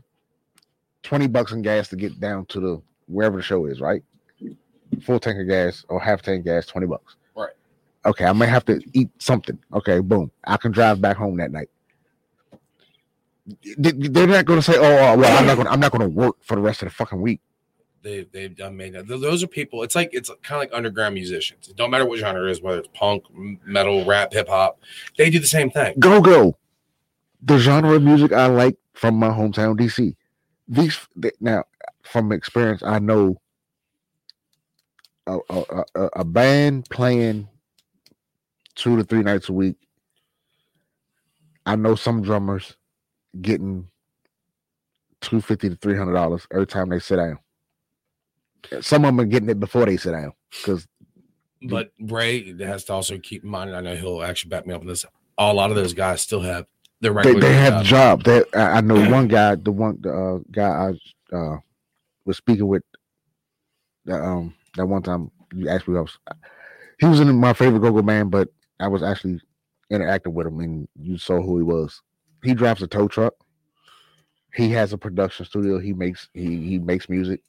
twenty 1.03 1.27
bucks 1.27 1.51
in 1.51 1.61
gas 1.61 1.87
to 1.89 1.95
get 1.95 2.19
down 2.19 2.45
to 2.47 2.59
the 2.59 2.81
wherever 3.07 3.37
the 3.37 3.43
show 3.43 3.65
is, 3.65 3.81
right? 3.81 4.03
Full 5.01 5.19
tank 5.19 5.39
of 5.39 5.47
gas 5.47 5.85
or 5.89 5.99
half 5.99 6.21
tank 6.21 6.45
gas, 6.45 6.65
twenty 6.65 6.87
bucks. 6.87 7.15
Right. 7.35 7.53
Okay, 8.05 8.25
I 8.25 8.33
may 8.33 8.47
have 8.47 8.65
to 8.65 8.81
eat 8.93 9.09
something. 9.19 9.57
Okay, 9.73 9.99
boom. 9.99 10.31
I 10.43 10.57
can 10.57 10.71
drive 10.71 11.01
back 11.01 11.17
home 11.17 11.37
that 11.37 11.51
night. 11.51 11.69
They- 13.77 13.91
They're 13.91 14.27
not 14.27 14.45
going 14.45 14.59
to 14.59 14.63
say, 14.63 14.77
"Oh, 14.77 14.83
oh, 14.83 15.17
well, 15.17 15.37
I'm 15.37 15.45
not 15.45 15.55
going. 15.55 15.67
I'm 15.67 15.79
not 15.79 15.91
going 15.91 16.01
to 16.01 16.07
work 16.09 16.37
for 16.41 16.55
the 16.55 16.61
rest 16.61 16.81
of 16.81 16.87
the 16.87 16.93
fucking 16.93 17.21
week." 17.21 17.41
They 18.01 18.23
they've 18.31 18.55
done 18.55 18.75
made 18.77 18.93
that. 18.93 19.07
Those 19.07 19.43
are 19.43 19.47
people. 19.47 19.83
It's 19.83 19.95
like 19.95 20.09
it's 20.13 20.29
kind 20.43 20.57
of 20.57 20.59
like 20.59 20.69
underground 20.73 21.15
musicians. 21.15 21.67
It 21.69 21.75
don't 21.75 21.89
matter 21.91 22.05
what 22.05 22.19
genre 22.19 22.45
it 22.47 22.51
is, 22.51 22.61
whether 22.61 22.79
it's 22.79 22.89
punk, 22.93 23.23
metal, 23.65 24.03
rap, 24.05 24.33
hip 24.33 24.47
hop. 24.49 24.79
They 25.17 25.29
do 25.29 25.39
the 25.39 25.47
same 25.47 25.69
thing. 25.69 25.95
Go 25.99 26.21
go. 26.21 26.57
The 27.41 27.57
genre 27.57 27.95
of 27.95 28.03
music 28.03 28.31
I 28.33 28.47
like 28.47 28.77
from 28.93 29.15
my 29.15 29.29
hometown, 29.29 29.77
DC. 29.77 30.15
These 30.67 30.99
th- 31.21 31.33
now, 31.41 31.65
from 32.03 32.31
experience, 32.31 32.81
I 32.83 32.99
know 32.99 33.41
a, 35.27 35.39
a, 35.49 35.83
a, 35.95 36.09
a 36.17 36.23
band 36.25 36.89
playing 36.89 37.47
two 38.75 38.95
to 38.97 39.03
three 39.03 39.23
nights 39.23 39.49
a 39.49 39.53
week. 39.53 39.75
I 41.65 41.75
know 41.75 41.95
some 41.95 42.21
drummers 42.21 42.75
getting 43.41 43.87
two 45.21 45.41
fifty 45.41 45.69
to 45.69 45.75
three 45.75 45.97
hundred 45.97 46.13
dollars 46.13 46.47
every 46.51 46.67
time 46.67 46.89
they 46.89 46.99
sit 46.99 47.17
down. 47.17 47.39
Some 48.81 49.03
of 49.03 49.09
them 49.09 49.19
are 49.19 49.25
getting 49.25 49.49
it 49.49 49.59
before 49.59 49.85
they 49.85 49.97
sit 49.97 50.11
down 50.11 50.33
because 50.51 50.87
But 51.61 51.91
Ray 51.99 52.55
has 52.59 52.85
to 52.85 52.93
also 52.93 53.17
keep 53.17 53.43
in 53.43 53.49
mind, 53.49 53.75
I 53.75 53.81
know 53.81 53.95
he'll 53.95 54.23
actually 54.23 54.49
back 54.49 54.65
me 54.65 54.73
up 54.73 54.81
on 54.81 54.87
this. 54.87 55.05
A 55.37 55.53
lot 55.53 55.69
of 55.69 55.75
those 55.75 55.93
guys 55.93 56.21
still 56.21 56.41
have 56.41 56.65
their 57.01 57.11
they, 57.11 57.17
regular 57.17 57.39
they 57.41 57.53
have 57.53 57.83
job. 57.83 58.23
jobs. 58.23 58.45
They, 58.51 58.59
I, 58.59 58.77
I 58.77 58.81
know 58.81 59.09
one 59.11 59.27
guy, 59.27 59.55
the 59.55 59.71
one 59.71 59.97
the, 59.99 60.11
uh, 60.11 60.39
guy 60.51 60.91
I 61.31 61.35
uh, 61.35 61.57
was 62.25 62.37
speaking 62.37 62.67
with 62.67 62.83
that 64.05 64.21
um 64.21 64.53
that 64.75 64.85
one 64.85 65.01
time 65.01 65.31
you 65.53 65.69
asked 65.69 65.87
me, 65.87 65.97
I 65.97 66.01
was, 66.01 66.17
he 66.99 67.05
was 67.05 67.19
in 67.19 67.35
my 67.35 67.53
favorite 67.53 67.79
go-go 67.79 68.01
man, 68.01 68.29
but 68.29 68.49
I 68.79 68.87
was 68.87 69.03
actually 69.03 69.39
interacting 69.89 70.33
with 70.33 70.47
him, 70.47 70.59
and 70.59 70.87
you 70.99 71.17
saw 71.17 71.41
who 71.41 71.57
he 71.57 71.63
was. 71.63 72.01
He 72.43 72.53
drives 72.53 72.81
a 72.81 72.87
tow 72.87 73.07
truck. 73.07 73.33
He 74.53 74.69
has 74.71 74.93
a 74.93 74.97
production 74.97 75.45
studio. 75.45 75.79
He 75.79 75.93
makes 75.93 76.29
he 76.33 76.67
he 76.67 76.79
makes 76.79 77.09
music. 77.09 77.41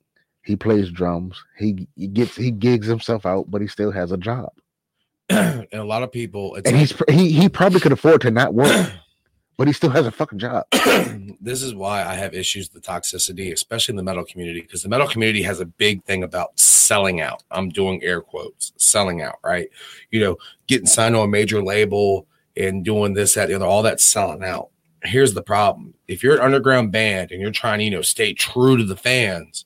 He 0.42 0.56
plays 0.56 0.90
drums. 0.90 1.42
He, 1.58 1.88
he 1.96 2.06
gets 2.06 2.36
he 2.36 2.50
gigs 2.50 2.86
himself 2.86 3.24
out, 3.26 3.50
but 3.50 3.60
he 3.60 3.66
still 3.66 3.90
has 3.90 4.12
a 4.12 4.16
job. 4.16 4.52
and 5.28 5.66
a 5.72 5.84
lot 5.84 6.02
of 6.02 6.12
people, 6.12 6.54
and 6.64 6.76
he's 6.76 6.94
he 7.08 7.32
he 7.32 7.48
probably 7.48 7.80
could 7.80 7.92
afford 7.92 8.20
to 8.22 8.30
not 8.30 8.54
work, 8.54 8.92
but 9.56 9.66
he 9.66 9.72
still 9.72 9.90
has 9.90 10.06
a 10.06 10.10
fucking 10.10 10.38
job. 10.38 10.66
this 11.40 11.62
is 11.62 11.74
why 11.74 12.04
I 12.04 12.14
have 12.14 12.34
issues 12.34 12.70
with 12.72 12.84
toxicity, 12.84 13.52
especially 13.52 13.92
in 13.92 13.96
the 13.96 14.02
metal 14.02 14.24
community, 14.24 14.60
because 14.60 14.82
the 14.82 14.88
metal 14.88 15.08
community 15.08 15.42
has 15.42 15.60
a 15.60 15.66
big 15.66 16.04
thing 16.04 16.22
about 16.22 16.58
selling 16.58 17.22
out. 17.22 17.42
I'm 17.50 17.70
doing 17.70 18.02
air 18.02 18.20
quotes, 18.20 18.72
selling 18.76 19.22
out, 19.22 19.36
right? 19.42 19.68
You 20.10 20.20
know, 20.20 20.36
getting 20.66 20.86
signed 20.86 21.14
to 21.14 21.20
a 21.20 21.28
major 21.28 21.62
label 21.62 22.26
and 22.56 22.84
doing 22.84 23.14
this, 23.14 23.34
that, 23.34 23.48
the 23.48 23.54
other, 23.54 23.64
all 23.64 23.82
that 23.82 24.00
selling 24.00 24.44
out. 24.44 24.68
Here's 25.04 25.34
the 25.34 25.42
problem. 25.42 25.94
If 26.08 26.22
you're 26.22 26.36
an 26.36 26.40
underground 26.40 26.92
band 26.92 27.30
and 27.30 27.40
you're 27.40 27.50
trying 27.50 27.78
to, 27.78 27.84
you 27.84 27.90
know, 27.90 28.02
stay 28.02 28.32
true 28.32 28.76
to 28.76 28.84
the 28.84 28.96
fans, 28.96 29.64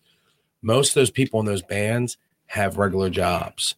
most 0.63 0.91
of 0.91 0.95
those 0.95 1.11
people 1.11 1.41
in 1.41 1.47
those 1.47 1.63
bands 1.63 2.17
have 2.47 2.79
regular 2.79 3.11
jobs 3.11 3.77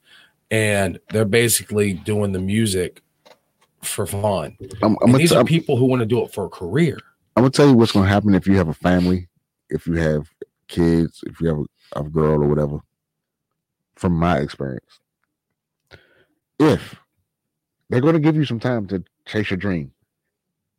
and 0.50 0.99
they're 1.11 1.25
basically 1.25 1.93
doing 1.93 2.33
the 2.33 2.40
music 2.40 3.02
for 3.83 4.07
fun. 4.07 4.57
I'm, 4.83 4.97
I'm 5.02 5.12
these 5.12 5.33
are 5.33 5.45
people 5.45 5.76
who 5.76 5.87
want 5.87 6.00
to 6.00 6.07
do 6.07 6.23
it 6.23 6.33
for 6.33 6.47
a 6.47 6.49
career. 6.49 6.99
I'm 7.37 7.45
gonna 7.45 7.50
tell 7.50 7.69
you 7.69 7.75
what's 7.75 7.93
gonna 7.93 8.09
happen 8.09 8.35
if 8.35 8.47
you 8.47 8.57
have 8.57 8.69
a 8.69 8.75
family, 8.75 9.29
if 9.69 9.87
you 9.87 9.95
have 9.95 10.29
kids, 10.69 11.23
if 11.26 11.40
you 11.40 11.49
have 11.49 11.59
a, 11.59 12.00
a 12.00 12.02
girl 12.02 12.43
or 12.43 12.49
whatever. 12.49 12.81
From 13.95 14.14
my 14.14 14.38
experience, 14.38 15.00
if 16.59 16.97
they're 17.88 18.00
gonna 18.00 18.19
give 18.19 18.37
you 18.37 18.45
some 18.45 18.61
time 18.61 18.87
to 18.88 19.05
chase 19.26 19.50
your 19.50 19.59
dream, 19.59 19.93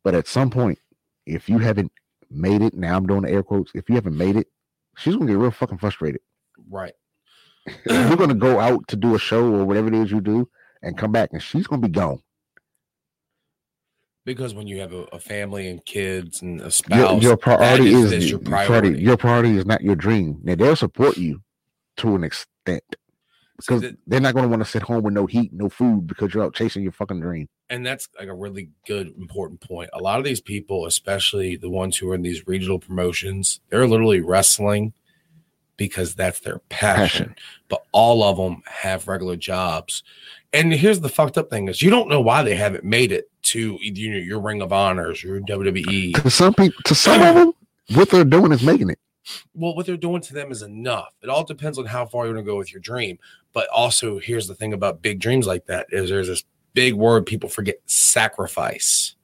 but 0.04 0.14
at 0.14 0.26
some 0.26 0.50
point, 0.50 0.78
if 1.26 1.48
you 1.48 1.58
haven't 1.58 1.92
made 2.30 2.62
it, 2.62 2.74
now 2.74 2.96
I'm 2.96 3.06
doing 3.06 3.22
the 3.22 3.30
air 3.30 3.42
quotes. 3.42 3.72
If 3.74 3.88
you 3.88 3.94
haven't 3.94 4.16
made 4.16 4.36
it, 4.36 4.48
she's 4.96 5.14
gonna 5.14 5.30
get 5.30 5.38
real 5.38 5.50
fucking 5.50 5.78
frustrated. 5.78 6.20
Right. 6.70 6.94
You're 7.86 8.16
gonna 8.16 8.34
go 8.34 8.58
out 8.58 8.88
to 8.88 8.96
do 8.96 9.14
a 9.14 9.18
show 9.18 9.52
or 9.52 9.64
whatever 9.64 9.88
it 9.88 9.94
is 9.94 10.10
you 10.10 10.20
do, 10.20 10.48
and 10.82 10.98
come 10.98 11.12
back, 11.12 11.30
and 11.32 11.42
she's 11.42 11.66
gonna 11.66 11.82
be 11.82 11.88
gone 11.88 12.20
because 14.24 14.54
when 14.54 14.66
you 14.66 14.78
have 14.80 14.92
a, 14.92 15.02
a, 15.12 15.18
family 15.18 15.68
and 15.68 15.84
kids 15.84 16.42
and 16.42 16.60
a 16.60 16.70
spouse, 16.70 17.22
your, 17.22 17.30
your 17.30 17.36
priority 17.36 17.92
is, 17.92 18.12
is 18.12 18.30
your 18.30 18.38
priority. 18.38 19.00
Your 19.00 19.16
priority 19.16 19.56
is 19.56 19.66
not 19.66 19.82
your 19.82 19.96
dream. 19.96 20.38
Now 20.42 20.54
they'll 20.54 20.76
support 20.76 21.16
you 21.16 21.42
to 21.98 22.14
an 22.14 22.24
extent 22.24 22.84
because 23.66 23.92
they're 24.06 24.20
not 24.20 24.34
going 24.34 24.44
to 24.44 24.48
want 24.48 24.62
to 24.62 24.68
sit 24.68 24.82
home 24.82 25.02
with 25.02 25.14
no 25.14 25.26
heat, 25.26 25.52
no 25.52 25.68
food 25.68 26.06
because 26.06 26.32
you're 26.32 26.44
out 26.44 26.54
chasing 26.54 26.82
your 26.82 26.92
fucking 26.92 27.20
dream. 27.20 27.48
And 27.70 27.84
that's 27.86 28.08
like 28.18 28.28
a 28.28 28.34
really 28.34 28.68
good, 28.86 29.14
important 29.18 29.60
point. 29.60 29.90
A 29.92 29.98
lot 29.98 30.18
of 30.18 30.24
these 30.24 30.40
people, 30.40 30.86
especially 30.86 31.56
the 31.56 31.70
ones 31.70 31.96
who 31.96 32.10
are 32.10 32.14
in 32.14 32.22
these 32.22 32.46
regional 32.46 32.78
promotions, 32.78 33.60
they're 33.70 33.86
literally 33.86 34.20
wrestling 34.20 34.92
because 35.76 36.14
that's 36.14 36.40
their 36.40 36.58
passion. 36.68 37.28
passion. 37.28 37.36
But 37.68 37.84
all 37.92 38.22
of 38.22 38.36
them 38.36 38.62
have 38.66 39.08
regular 39.08 39.36
jobs. 39.36 40.02
And 40.52 40.72
here's 40.72 41.00
the 41.00 41.08
fucked 41.08 41.38
up 41.38 41.48
thing 41.50 41.68
is 41.68 41.80
you 41.80 41.90
don't 41.90 42.08
know 42.08 42.20
why 42.20 42.42
they 42.42 42.54
haven't 42.54 42.84
made 42.84 43.10
it 43.10 43.30
to 43.42 43.78
you 43.80 44.10
know, 44.12 44.18
your 44.18 44.40
Ring 44.40 44.62
of 44.62 44.72
Honors, 44.72 45.22
your 45.22 45.40
WWE. 45.40 46.22
To 46.22 46.30
some 46.30 46.54
people, 46.54 46.82
to 46.84 46.94
some 46.94 47.22
of 47.22 47.34
them, 47.34 47.52
what 47.94 48.10
they're 48.10 48.24
doing 48.24 48.52
is 48.52 48.62
making 48.62 48.90
it. 48.90 48.98
Well, 49.54 49.74
what 49.74 49.86
they're 49.86 49.96
doing 49.96 50.22
to 50.22 50.34
them 50.34 50.50
is 50.50 50.62
enough. 50.62 51.14
It 51.22 51.28
all 51.28 51.44
depends 51.44 51.78
on 51.78 51.86
how 51.86 52.06
far 52.06 52.24
you're 52.24 52.34
going 52.34 52.44
to 52.44 52.50
go 52.50 52.58
with 52.58 52.72
your 52.72 52.80
dream. 52.80 53.18
But 53.52 53.68
also, 53.68 54.18
here's 54.18 54.48
the 54.48 54.54
thing 54.54 54.72
about 54.72 55.02
big 55.02 55.20
dreams 55.20 55.46
like 55.46 55.66
that 55.66 55.86
is 55.90 56.10
there's 56.10 56.28
this 56.28 56.44
big 56.74 56.94
word 56.94 57.26
people 57.26 57.48
forget: 57.48 57.76
sacrifice. 57.86 59.14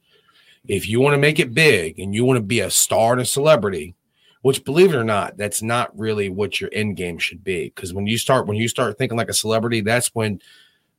If 0.67 0.88
you 0.88 1.00
want 1.00 1.14
to 1.14 1.19
make 1.19 1.38
it 1.38 1.55
big 1.55 1.99
and 1.99 2.14
you 2.14 2.25
want 2.25 2.37
to 2.37 2.43
be 2.43 2.61
a 2.61 2.71
star 2.71 3.12
and 3.12 3.23
a 3.23 3.25
celebrity, 3.25 3.95
which 4.43 4.64
believe 4.64 4.93
it 4.93 4.97
or 4.97 5.05
not, 5.05 5.37
that's 5.37 5.62
not 5.62 5.97
really 5.99 6.28
what 6.28 6.61
your 6.61 6.71
end 6.73 6.97
game 6.97 7.19
should 7.19 7.43
be. 7.43 7.73
Because 7.75 7.95
when 7.95 8.07
you 8.07 8.19
start 8.19 8.47
when 8.47 8.57
you 8.57 8.69
start 8.69 8.99
thinking 8.99 9.19
like 9.19 9.31
a 9.31 9.35
celebrity, 9.35 9.81
that's 9.81 10.14
when 10.14 10.40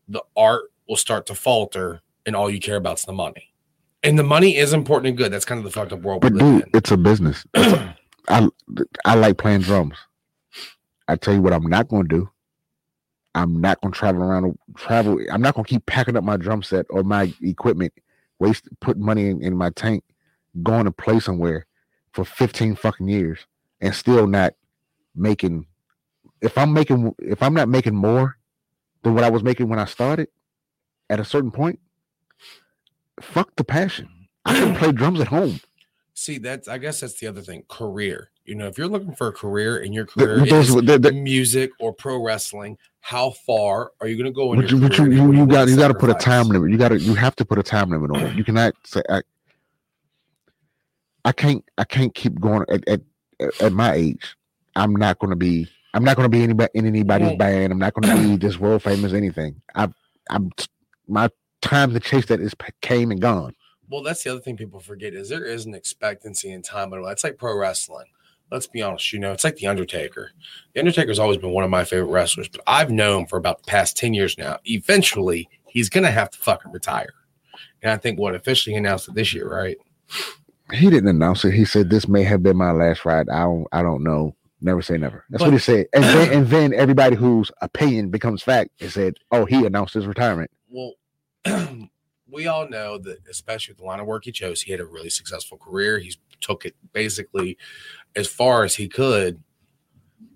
the 0.08 0.24
art 0.36 0.72
will 0.88 0.98
start 0.98 1.28
to 1.28 1.36
falter 1.36 2.02
and 2.26 2.36
all 2.36 2.50
you 2.50 2.60
care 2.60 2.78
about 2.78 3.00
is 3.00 3.06
the 3.06 3.14
money. 3.14 3.54
And 4.02 4.18
the 4.18 4.24
money 4.24 4.56
is 4.56 4.74
important 4.74 5.10
and 5.10 5.18
good. 5.18 5.32
That's 5.32 5.46
kind 5.46 5.60
of 5.60 5.66
the 5.66 5.72
fucked 5.72 5.94
up 5.94 6.02
world. 6.02 6.22
But 6.22 6.34
dude, 6.34 6.64
in. 6.64 6.70
it's 6.74 6.92
a 6.92 6.98
business. 6.98 7.46
It's 7.54 7.74
a, 7.74 7.98
I 8.28 8.48
I 9.06 9.16
like 9.16 9.38
playing 9.38 9.62
drums. 9.62 9.96
I 11.08 11.16
tell 11.16 11.34
you 11.34 11.42
what, 11.42 11.54
I'm 11.54 11.66
not 11.68 11.88
going 11.88 12.04
to 12.04 12.16
do. 12.16 12.30
I'm 13.36 13.62
not 13.62 13.80
going 13.82 13.92
to 13.94 13.98
travel 13.98 14.24
around. 14.24 14.58
Travel. 14.78 15.20
I'm 15.32 15.42
not 15.42 15.56
going 15.56 15.66
to 15.66 15.70
keep 15.70 15.86
packing 15.86 16.18
up 16.18 16.24
my 16.24 16.38
drum 16.38 16.64
set 16.64 16.86
or 16.90 17.04
my 17.04 17.34
equipment, 17.42 17.94
waste 18.40 18.68
put 18.80 18.98
money 18.98 19.30
in, 19.30 19.42
in 19.42 19.56
my 19.56 19.70
tank, 19.72 20.04
going 20.64 20.86
to 20.86 20.92
play 20.92 21.20
somewhere 21.20 21.66
for 22.14 22.26
15 22.26 22.76
fucking 22.76 23.08
years 23.08 23.40
and 23.82 23.96
still 23.96 24.28
not 24.28 24.54
making. 25.16 25.66
If 26.42 26.58
I'm 26.58 26.74
making, 26.74 27.14
if 27.20 27.44
I'm 27.44 27.54
not 27.54 27.70
making 27.70 27.96
more 27.96 28.38
than 29.04 29.14
what 29.14 29.24
I 29.24 29.30
was 29.30 29.44
making 29.44 29.70
when 29.70 29.80
I 29.80 29.86
started, 29.86 30.30
at 31.10 31.20
a 31.20 31.26
certain 31.26 31.52
point, 31.52 31.80
fuck 33.22 33.56
the 33.56 33.64
passion. 33.64 34.10
I 34.46 34.54
can 34.54 34.76
play 34.76 34.92
drums 34.92 35.20
at 35.20 35.28
home. 35.28 35.60
See, 36.20 36.38
that's 36.38 36.68
I 36.68 36.80
guess 36.80 37.00
that's 37.00 37.18
the 37.18 37.28
other 37.28 37.40
thing. 37.40 37.64
Career. 37.70 38.30
You 38.44 38.56
know, 38.56 38.68
if 38.68 38.78
you're 38.78 38.90
looking 38.90 39.16
for 39.16 39.30
a 39.30 39.32
career 39.32 39.78
and 39.78 39.94
your 39.94 40.06
career 40.06 40.44
is 40.44 40.76
the, 40.76 41.00
the, 41.00 41.14
music 41.14 41.72
or 41.80 41.94
pro 41.94 42.22
wrestling, 42.22 42.78
how 43.00 43.30
far 43.30 43.92
are 44.02 44.08
you 44.10 44.18
going 44.18 44.26
to 44.26 44.36
go 44.36 44.52
in 44.52 44.60
you. 44.68 44.90
You, 44.90 45.12
you, 45.14 45.32
you 45.32 45.48
got 45.48 45.70
you 45.70 45.78
got 45.78 45.88
to 45.88 45.94
put 45.94 46.10
a 46.10 46.14
time 46.16 46.50
limit. 46.50 46.72
You 46.72 46.78
got 46.78 46.90
to 46.90 47.00
you 47.00 47.14
have 47.14 47.38
to 47.38 47.46
put 47.46 47.58
a 47.58 47.64
time 47.64 47.92
limit 47.92 48.12
on 48.12 48.20
it. 48.20 48.36
You 48.36 48.44
cannot 48.44 48.74
say 48.84 49.02
I, 49.10 49.22
I 51.24 51.32
can't 51.32 51.64
I 51.78 51.86
can't 51.86 52.14
keep 52.14 52.38
going 52.42 52.66
at, 52.70 52.86
at, 52.90 53.02
at 53.62 53.72
my 53.72 53.94
age. 53.94 54.36
I'm 54.76 54.94
not 54.94 55.20
going 55.20 55.30
to 55.30 55.38
be 55.38 55.70
I'm 55.94 56.04
not 56.04 56.18
going 56.18 56.30
to 56.30 56.38
be 56.38 56.44
anybody 56.44 56.70
in 56.74 56.86
anybody's 56.86 57.38
band. 57.38 57.72
I'm 57.72 57.80
not 57.80 57.94
going 57.94 58.14
to 58.14 58.28
be 58.28 58.36
this 58.36 58.60
world 58.60 58.84
famous 58.84 59.14
anything. 59.14 59.62
I 59.74 59.88
I'm 60.30 60.52
my 61.08 61.30
time 61.62 61.94
to 61.94 62.00
chase 62.02 62.26
that 62.26 62.42
is 62.42 62.54
came 62.82 63.10
and 63.10 63.22
gone. 63.22 63.56
Well, 63.90 64.04
that's 64.04 64.24
the 64.24 64.32
other 64.32 64.40
thing 64.40 64.58
people 64.58 64.80
forget 64.80 65.14
is 65.14 65.30
there 65.30 65.46
is 65.46 65.66
an 65.66 65.74
expectancy 65.74 66.52
in 66.52 66.62
time. 66.62 66.90
But 66.90 67.04
it's 67.06 67.24
like 67.24 67.38
pro 67.38 67.58
wrestling. 67.58 68.08
Let's 68.52 68.68
be 68.68 68.82
honest, 68.82 69.14
you 69.14 69.20
know, 69.20 69.32
it's 69.32 69.44
like 69.44 69.58
the 69.58 69.68
Undertaker. 69.68 70.32
The 70.74 70.80
Undertaker's 70.80 71.20
always 71.20 71.38
been 71.38 71.52
one 71.52 71.64
of 71.64 71.70
my 71.70 71.84
favorite 71.84 72.12
wrestlers, 72.12 72.48
but 72.48 72.62
I've 72.66 72.90
known 72.90 73.28
for 73.28 73.38
about 73.38 73.60
the 73.60 73.70
past 73.70 73.96
10 73.96 74.16
years 74.16 74.40
now. 74.40 74.58
Eventually, 74.66 75.48
he's 75.68 75.88
gonna 75.88 76.10
have 76.10 76.32
to 76.32 76.40
fucking 76.40 76.72
retire. 76.72 77.14
And 77.84 77.92
I 77.92 77.98
think 77.98 78.18
what 78.18 78.34
officially 78.34 78.76
announced 78.76 79.08
it 79.08 79.14
this 79.14 79.36
year, 79.36 79.48
right? 79.48 79.78
He 80.74 80.90
didn't 80.90 81.10
announce 81.10 81.46
it. 81.46 81.54
He 81.54 81.66
said 81.66 81.90
this 81.90 82.08
may 82.08 82.24
have 82.24 82.42
been 82.42 82.58
my 82.58 82.72
last 82.72 83.06
ride. 83.06 83.30
I 83.30 83.44
don't 83.44 83.68
I 83.72 83.82
don't 83.84 84.04
know. 84.04 84.36
Never 84.62 84.82
say 84.82 84.98
never. 84.98 85.26
That's 85.30 85.42
but, 85.42 85.48
what 85.48 85.54
he 85.54 85.60
said. 85.60 85.88
And 85.94 86.04
then, 86.04 86.34
and 86.34 86.48
then 86.48 86.74
everybody 86.74 87.16
whose 87.16 87.52
opinion 87.62 88.10
becomes 88.10 88.44
fact 88.44 88.72
and 88.82 88.92
said, 88.92 89.16
"Oh, 89.32 89.46
he 89.46 89.66
announced 89.66 89.94
his 89.94 90.06
retirement." 90.06 90.52
Well, 90.70 90.94
we 92.32 92.48
all 92.48 92.68
know 92.68 92.98
that, 93.00 93.20
especially 93.30 93.74
with 93.74 93.80
the 93.80 93.86
line 93.86 94.00
of 94.00 94.08
work 94.08 94.26
he 94.26 94.32
chose, 94.32 94.62
he 94.62 94.72
had 94.72 94.82
a 94.82 94.86
really 94.86 95.10
successful 95.10 95.58
career. 95.58 96.00
He 96.00 96.14
took 96.42 96.66
it 96.66 96.76
basically 96.94 97.58
as 98.16 98.28
far 98.28 98.64
as 98.64 98.76
he 98.76 98.88
could. 98.88 99.42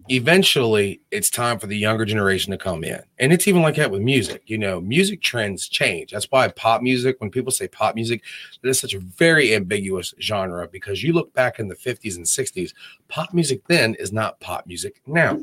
Eventually, 0.10 1.00
it's 1.12 1.30
time 1.30 1.60
for 1.60 1.68
the 1.68 1.78
younger 1.78 2.04
generation 2.04 2.52
to 2.52 2.58
come 2.58 2.84
in. 2.84 3.02
And 3.20 3.32
it's 3.32 3.48
even 3.48 3.62
like 3.62 3.76
that 3.76 3.90
with 3.90 4.02
music. 4.02 4.44
You 4.48 4.58
know, 4.58 4.82
music 4.82 5.22
trends 5.22 5.70
change. 5.70 6.12
That's 6.12 6.30
why 6.30 6.50
pop 6.50 6.82
music, 6.82 7.22
when 7.22 7.32
people 7.32 7.54
say 7.54 7.70
pop 7.70 7.96
music, 7.96 8.22
that 8.62 8.70
is 8.70 8.80
such 8.80 8.94
a 8.94 9.00
very 9.00 9.56
ambiguous 9.56 10.14
genre 10.20 10.68
because 10.68 11.04
you 11.04 11.14
look 11.14 11.34
back 11.34 11.58
in 11.58 11.70
the 11.70 11.76
50s 11.76 12.18
and 12.18 12.26
60s, 12.26 12.74
pop 13.08 13.34
music 13.34 13.62
then 13.68 13.96
is 13.96 14.12
not 14.12 14.42
pop 14.42 14.68
music 14.68 15.02
now 15.08 15.40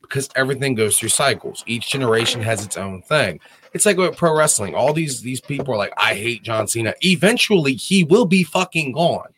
because 0.00 0.30
everything 0.36 0.74
goes 0.74 0.98
through 0.98 1.10
cycles. 1.10 1.62
Each 1.66 1.90
generation 1.90 2.40
has 2.40 2.64
its 2.64 2.78
own 2.78 3.02
thing. 3.02 3.40
It's 3.72 3.86
like 3.86 3.96
with 3.96 4.16
pro 4.16 4.36
wrestling. 4.36 4.74
All 4.74 4.92
these 4.92 5.22
these 5.22 5.40
people 5.40 5.74
are 5.74 5.76
like, 5.76 5.92
I 5.96 6.14
hate 6.14 6.42
John 6.42 6.66
Cena. 6.68 6.94
Eventually, 7.02 7.74
he 7.74 8.04
will 8.04 8.24
be 8.24 8.42
fucking 8.44 8.92
gone. 8.92 9.28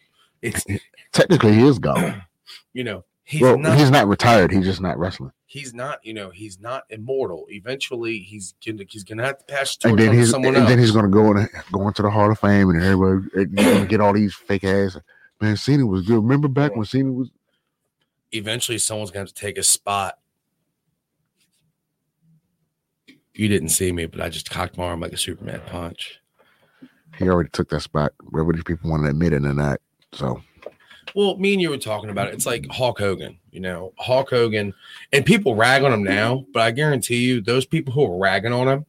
It's 0.43 0.65
technically 1.13 1.55
he 1.55 1.67
is 1.67 1.79
gone. 1.79 2.23
You 2.73 2.85
know, 2.85 3.05
he's 3.25 3.41
well, 3.41 3.59
not. 3.59 3.77
He's 3.77 3.91
not 3.91 4.07
retired. 4.07 4.53
He's 4.53 4.65
just 4.65 4.81
not 4.81 4.97
wrestling. 4.97 5.33
He's 5.47 5.75
not. 5.75 5.99
You 6.05 6.15
know, 6.15 6.31
he's 6.31 6.61
not 6.61 6.85
immortal. 6.89 7.47
Eventually, 7.49 8.21
he's 8.21 8.55
gonna 8.65 8.85
he's 8.89 9.03
gonna 9.03 9.25
have 9.25 9.39
to 9.39 9.45
pass 9.45 9.77
the 9.77 9.89
torch 9.89 10.01
and 10.01 10.15
he's, 10.15 10.33
and 10.33 10.45
then 10.45 10.79
he's 10.79 10.93
gonna 10.93 11.09
go 11.09 11.33
and 11.33 11.49
go 11.73 11.89
into 11.89 12.03
the 12.03 12.11
Hall 12.11 12.31
of 12.31 12.39
Fame, 12.39 12.71
and 12.71 12.81
everybody 12.81 13.87
get 13.89 14.01
all 14.01 14.13
these 14.13 14.35
fake 14.35 14.63
ass. 14.63 14.97
Man, 15.41 15.57
Cena 15.57 15.85
was 15.85 16.03
good. 16.03 16.15
Remember 16.15 16.47
back 16.47 16.77
when 16.77 16.85
Cena 16.85 17.11
was. 17.11 17.29
Eventually, 18.31 18.79
someone's 18.79 19.11
gonna 19.11 19.23
have 19.23 19.35
to 19.35 19.35
take 19.35 19.59
a 19.59 19.65
spot 19.65 20.17
You 23.41 23.49
didn't 23.49 23.71
see 23.71 23.91
me, 23.91 24.05
but 24.05 24.21
I 24.21 24.29
just 24.29 24.51
cocked 24.51 24.77
my 24.77 24.85
arm 24.85 25.01
like 25.01 25.15
a 25.15 25.17
Superman 25.17 25.63
punch. 25.65 26.21
He 27.17 27.27
already 27.27 27.49
took 27.49 27.71
that 27.71 27.81
spot, 27.81 28.13
whether 28.29 28.53
these 28.53 28.65
people 28.65 28.91
want 28.91 29.05
to 29.05 29.09
admit 29.09 29.33
it 29.33 29.47
or 29.47 29.55
not. 29.55 29.81
So, 30.13 30.43
well, 31.15 31.39
me 31.39 31.55
and 31.55 31.63
you 31.63 31.71
were 31.71 31.79
talking 31.79 32.11
about 32.11 32.29
it. 32.29 32.35
It's 32.35 32.45
like 32.45 32.67
Hulk 32.71 32.99
Hogan, 32.99 33.39
you 33.51 33.61
know, 33.61 33.95
Hulk 33.97 34.29
Hogan, 34.29 34.75
and 35.15 35.25
people 35.25 35.55
rag 35.55 35.85
on 35.85 35.91
him 35.91 36.05
now, 36.05 36.45
but 36.53 36.61
I 36.61 36.71
guarantee 36.71 37.25
you, 37.25 37.41
those 37.41 37.65
people 37.65 37.95
who 37.95 38.05
are 38.05 38.19
ragging 38.19 38.53
on 38.53 38.69
him, 38.69 38.85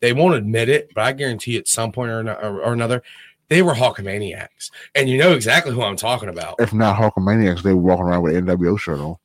they 0.00 0.14
won't 0.14 0.34
admit 0.34 0.70
it, 0.70 0.90
but 0.94 1.02
I 1.02 1.12
guarantee 1.12 1.58
at 1.58 1.68
some 1.68 1.92
point 1.92 2.10
or, 2.10 2.26
or 2.32 2.72
another, 2.72 3.02
they 3.48 3.60
were 3.60 3.74
Hulkamaniacs. 3.74 4.70
And 4.94 5.10
you 5.10 5.18
know 5.18 5.34
exactly 5.34 5.74
who 5.74 5.82
I'm 5.82 5.96
talking 5.96 6.30
about. 6.30 6.54
If 6.58 6.72
not 6.72 6.96
Hulkamaniacs, 6.96 7.62
they 7.62 7.74
were 7.74 7.82
walking 7.82 8.06
around 8.06 8.22
with 8.22 8.34
an 8.34 8.46
NWO 8.46 8.78
shirt 8.78 8.98
on 8.98 9.16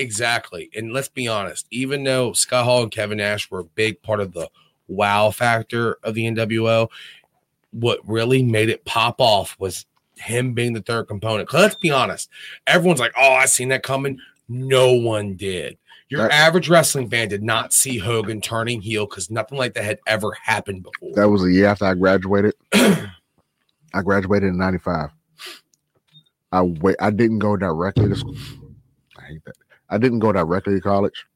Exactly. 0.00 0.70
And 0.74 0.92
let's 0.92 1.08
be 1.10 1.28
honest, 1.28 1.66
even 1.70 2.04
though 2.04 2.32
Scott 2.32 2.64
Hall 2.64 2.82
and 2.82 2.90
Kevin 2.90 3.18
Nash 3.18 3.50
were 3.50 3.60
a 3.60 3.64
big 3.64 4.00
part 4.02 4.20
of 4.20 4.32
the 4.32 4.48
wow 4.88 5.30
factor 5.30 5.98
of 6.02 6.14
the 6.14 6.24
NWO, 6.24 6.88
what 7.72 8.00
really 8.08 8.42
made 8.42 8.70
it 8.70 8.84
pop 8.86 9.20
off 9.20 9.56
was 9.58 9.84
him 10.16 10.54
being 10.54 10.72
the 10.72 10.80
third 10.82 11.04
component. 11.06 11.52
let's 11.52 11.74
be 11.74 11.90
honest, 11.90 12.28
everyone's 12.66 12.98
like, 13.00 13.12
oh, 13.16 13.32
I 13.34 13.44
seen 13.44 13.68
that 13.68 13.82
coming. 13.82 14.18
No 14.48 14.92
one 14.94 15.34
did. 15.36 15.76
Your 16.08 16.22
That- 16.22 16.32
average 16.32 16.68
wrestling 16.70 17.08
fan 17.10 17.28
did 17.28 17.42
not 17.42 17.72
see 17.74 17.98
Hogan 17.98 18.40
turning 18.40 18.80
heel 18.80 19.06
because 19.06 19.30
nothing 19.30 19.58
like 19.58 19.74
that 19.74 19.84
had 19.84 19.98
ever 20.06 20.32
happened 20.44 20.82
before. 20.82 21.14
That 21.14 21.28
was 21.28 21.44
a 21.44 21.52
year 21.52 21.66
after 21.66 21.84
I 21.84 21.94
graduated. 21.94 22.54
I 22.72 24.02
graduated 24.02 24.48
in 24.48 24.56
'95. 24.58 25.10
I 26.52 26.62
wait. 26.62 26.96
I 27.00 27.10
didn't 27.10 27.38
go 27.38 27.56
directly 27.56 28.08
to 28.08 28.16
school. 28.16 28.34
I 29.16 29.22
hate 29.24 29.44
that. 29.44 29.54
I 29.90 29.98
didn't 29.98 30.20
go 30.20 30.32
directly 30.32 30.74
to 30.74 30.80
college. 30.80 31.26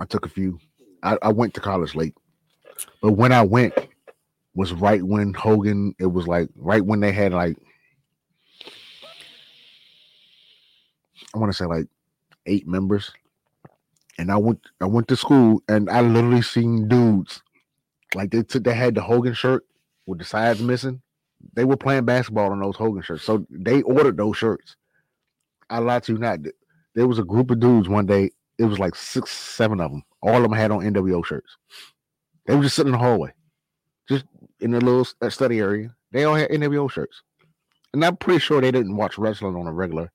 I 0.00 0.04
took 0.06 0.26
a 0.26 0.30
few. 0.30 0.58
I, 1.02 1.18
I 1.22 1.32
went 1.32 1.54
to 1.54 1.60
college 1.60 1.94
late, 1.94 2.14
but 3.02 3.12
when 3.12 3.32
I 3.32 3.42
went 3.42 3.74
was 4.54 4.72
right 4.72 5.02
when 5.02 5.34
Hogan. 5.34 5.94
It 5.98 6.06
was 6.06 6.26
like 6.26 6.48
right 6.56 6.84
when 6.84 7.00
they 7.00 7.12
had 7.12 7.32
like 7.32 7.56
I 11.34 11.38
want 11.38 11.52
to 11.52 11.56
say 11.56 11.66
like 11.66 11.86
eight 12.46 12.66
members, 12.66 13.12
and 14.18 14.30
I 14.30 14.36
went. 14.36 14.60
I 14.80 14.86
went 14.86 15.08
to 15.08 15.16
school, 15.16 15.62
and 15.68 15.90
I 15.90 16.00
literally 16.00 16.42
seen 16.42 16.88
dudes 16.88 17.42
like 18.14 18.30
they 18.30 18.42
took. 18.42 18.64
They 18.64 18.74
had 18.74 18.94
the 18.94 19.02
Hogan 19.02 19.34
shirt 19.34 19.64
with 20.06 20.18
the 20.18 20.24
sides 20.24 20.62
missing. 20.62 21.02
They 21.54 21.64
were 21.64 21.76
playing 21.76 22.04
basketball 22.04 22.52
in 22.52 22.60
those 22.60 22.76
Hogan 22.76 23.02
shirts, 23.02 23.24
so 23.24 23.46
they 23.50 23.82
ordered 23.82 24.16
those 24.16 24.36
shirts. 24.36 24.76
I 25.68 25.78
lied 25.78 26.04
to 26.04 26.12
you 26.12 26.18
not. 26.18 26.38
There 26.94 27.08
was 27.08 27.18
a 27.18 27.24
group 27.24 27.50
of 27.50 27.60
dudes 27.60 27.88
one 27.88 28.06
day. 28.06 28.30
It 28.58 28.64
was 28.64 28.78
like 28.78 28.94
six, 28.94 29.30
seven 29.30 29.80
of 29.80 29.90
them. 29.90 30.02
All 30.22 30.36
of 30.36 30.42
them 30.42 30.52
had 30.52 30.70
on 30.70 30.80
NWO 30.80 31.24
shirts. 31.24 31.56
They 32.46 32.54
were 32.54 32.62
just 32.62 32.76
sitting 32.76 32.92
in 32.92 32.98
the 32.98 33.04
hallway, 33.04 33.32
just 34.08 34.24
in 34.60 34.70
the 34.70 34.80
little 34.80 35.06
uh, 35.20 35.30
study 35.30 35.58
area. 35.58 35.94
They 36.12 36.24
all 36.24 36.34
had 36.34 36.50
NWO 36.50 36.90
shirts, 36.90 37.22
and 37.92 38.04
I'm 38.04 38.16
pretty 38.16 38.40
sure 38.40 38.60
they 38.60 38.70
didn't 38.70 38.96
watch 38.96 39.18
wrestling 39.18 39.56
on 39.56 39.66
a 39.66 39.72
regular. 39.72 40.12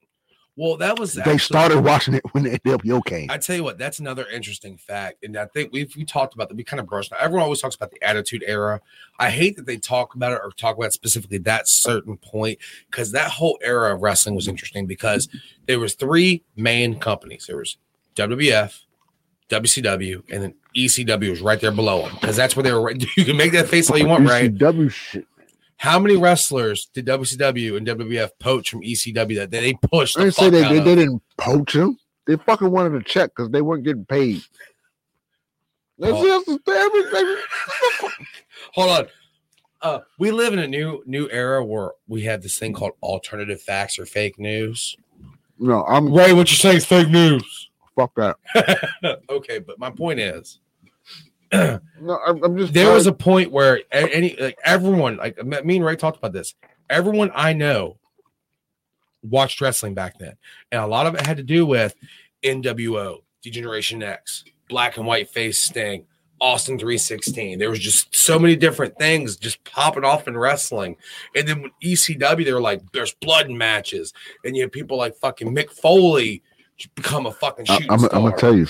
Well, 0.59 0.75
that 0.75 0.99
was 0.99 1.13
They 1.13 1.21
actually- 1.21 1.37
started 1.39 1.79
watching 1.85 2.15
it 2.15 2.23
when 2.33 2.43
the 2.43 2.59
NWO 2.59 3.01
came. 3.05 3.31
I 3.31 3.37
tell 3.37 3.55
you 3.55 3.63
what, 3.63 3.77
that's 3.77 3.99
another 3.99 4.25
interesting 4.27 4.75
fact, 4.75 5.23
and 5.23 5.37
I 5.37 5.45
think 5.45 5.71
we've 5.71 5.95
we 5.95 6.03
talked 6.03 6.33
about 6.33 6.49
that. 6.49 6.55
We 6.55 6.65
kind 6.65 6.81
of 6.81 6.85
brushed. 6.85 7.13
Everyone 7.17 7.43
always 7.43 7.61
talks 7.61 7.75
about 7.75 7.91
the 7.91 8.03
Attitude 8.03 8.43
Era. 8.45 8.81
I 9.17 9.29
hate 9.29 9.55
that 9.55 9.65
they 9.65 9.77
talk 9.77 10.15
about 10.15 10.33
it 10.33 10.41
or 10.43 10.51
talk 10.51 10.75
about 10.75 10.91
specifically 10.91 11.37
that 11.37 11.69
certain 11.69 12.17
point 12.17 12.59
because 12.91 13.13
that 13.13 13.31
whole 13.31 13.57
era 13.63 13.95
of 13.95 14.01
wrestling 14.01 14.35
was 14.35 14.49
interesting 14.49 14.85
because 14.85 15.29
there 15.65 15.79
was 15.79 15.93
three 15.93 16.43
main 16.57 16.99
companies. 16.99 17.45
There 17.47 17.55
was 17.55 17.77
WWF, 18.15 18.81
WCW, 19.49 20.23
and 20.29 20.43
then 20.43 20.55
ECW 20.75 21.29
was 21.29 21.39
right 21.41 21.61
there 21.61 21.71
below 21.71 22.01
them 22.01 22.17
because 22.19 22.35
that's 22.35 22.57
where 22.57 22.63
they 22.63 22.73
were. 22.73 22.81
Right. 22.81 23.01
You 23.15 23.23
can 23.23 23.37
make 23.37 23.53
that 23.53 23.69
face 23.69 23.89
all 23.89 23.97
you 23.97 24.07
want, 24.07 24.27
right? 24.27 24.53
ECW 24.53 24.91
shit. 24.91 25.25
How 25.79 25.97
many 25.97 26.17
wrestlers 26.17 26.89
did 26.93 27.05
WCW 27.05 27.77
and 27.77 27.87
WWF 27.87 28.31
poach 28.39 28.69
from 28.69 28.81
ECW 28.81 29.37
that 29.37 29.49
they 29.49 29.73
pushed? 29.73 30.17
I 30.17 30.23
didn't 30.23 30.35
say 30.35 30.49
they, 30.49 30.61
they, 30.61 30.77
of? 30.79 30.85
they 30.85 30.95
didn't 30.95 31.23
poach 31.37 31.71
them. 31.73 31.97
They 32.27 32.35
fucking 32.35 32.69
wanted 32.69 32.95
a 32.95 33.03
check 33.03 33.31
because 33.33 33.49
they 33.49 33.61
weren't 33.61 33.85
getting 33.85 34.05
paid. 34.05 34.41
That's 35.97 36.13
Oh. 36.15 36.43
just 36.45 36.69
everything. 36.69 37.35
hold 38.73 38.89
on. 38.89 39.07
Uh, 39.81 39.99
we 40.19 40.31
live 40.31 40.51
in 40.51 40.59
a 40.59 40.67
new 40.67 41.01
new 41.05 41.29
era 41.31 41.63
where 41.63 41.91
we 42.09 42.23
have 42.23 42.41
this 42.41 42.59
thing 42.59 42.73
called 42.73 42.91
alternative 43.01 43.61
facts 43.61 43.97
or 43.97 44.05
fake 44.05 44.37
news. 44.37 44.97
No, 45.57 45.85
I'm 45.85 46.13
Ray, 46.13 46.33
what 46.33 46.49
you're 46.51 46.57
saying 46.57 46.77
is 46.77 46.85
fake 46.85 47.09
news. 47.09 47.69
fuck 47.95 48.13
that. 48.15 48.35
okay, 49.29 49.59
but 49.59 49.79
my 49.79 49.89
point 49.89 50.19
is, 50.19 50.59
No, 52.01 52.17
I'm, 52.25 52.41
I'm 52.41 52.57
just. 52.57 52.73
there 52.73 52.93
was 52.93 53.07
a 53.07 53.11
point 53.11 53.51
where 53.51 53.81
any 53.91 54.33
like 54.39 54.57
everyone, 54.63 55.17
like 55.17 55.37
me 55.65 55.75
and 55.75 55.85
Ray 55.85 55.97
talked 55.97 56.17
about 56.17 56.31
this. 56.31 56.55
Everyone 56.89 57.29
I 57.35 57.51
know 57.51 57.97
watched 59.21 59.59
wrestling 59.59 59.95
back 59.95 60.17
then, 60.17 60.37
and 60.71 60.81
a 60.81 60.87
lot 60.87 61.07
of 61.07 61.15
it 61.15 61.27
had 61.27 61.35
to 61.37 61.43
do 61.43 61.65
with 61.65 61.93
NWO, 62.41 63.17
Degeneration 63.41 64.01
X, 64.01 64.45
Black 64.69 64.95
and 64.95 65.05
White 65.05 65.29
Face 65.29 65.61
Sting, 65.61 66.05
Austin 66.39 66.79
316. 66.79 67.59
There 67.59 67.69
was 67.69 67.79
just 67.79 68.15
so 68.15 68.39
many 68.39 68.55
different 68.55 68.97
things 68.97 69.35
just 69.35 69.63
popping 69.65 70.05
off 70.05 70.27
in 70.27 70.37
wrestling. 70.37 70.95
And 71.35 71.47
then 71.47 71.61
with 71.63 71.71
ECW, 71.83 72.45
they 72.45 72.53
were 72.53 72.61
like, 72.61 72.81
there's 72.93 73.13
blood 73.15 73.49
matches. 73.49 74.13
And 74.45 74.55
you 74.55 74.63
have 74.63 74.71
people 74.71 74.97
like 74.97 75.15
fucking 75.17 75.53
Mick 75.53 75.69
Foley 75.69 76.43
become 76.95 77.25
a 77.25 77.31
fucking 77.31 77.65
I, 77.69 77.73
shooting 77.73 77.91
I'm, 77.91 78.03
I'm 78.05 78.23
gonna 78.23 78.37
tell 78.37 78.55
you. 78.55 78.67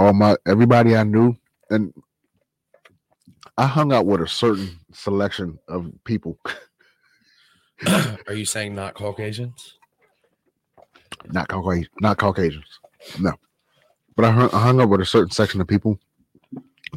All 0.00 0.14
my 0.14 0.34
everybody 0.46 0.96
I 0.96 1.04
knew, 1.04 1.36
and 1.68 1.92
I 3.58 3.66
hung 3.66 3.92
out 3.92 4.06
with 4.06 4.22
a 4.22 4.26
certain 4.26 4.80
selection 4.94 5.58
of 5.68 5.92
people. 6.04 6.38
Are 8.26 8.32
you 8.32 8.46
saying 8.46 8.74
not 8.74 8.94
Caucasians? 8.94 9.74
not 11.30 11.48
Caucasian, 11.48 11.90
not 12.00 12.16
Caucasians. 12.16 12.80
No, 13.18 13.32
but 14.16 14.24
I 14.24 14.30
hung, 14.30 14.50
I 14.54 14.62
hung 14.62 14.80
up 14.80 14.88
with 14.88 15.02
a 15.02 15.06
certain 15.06 15.32
section 15.32 15.60
of 15.60 15.68
people. 15.68 15.98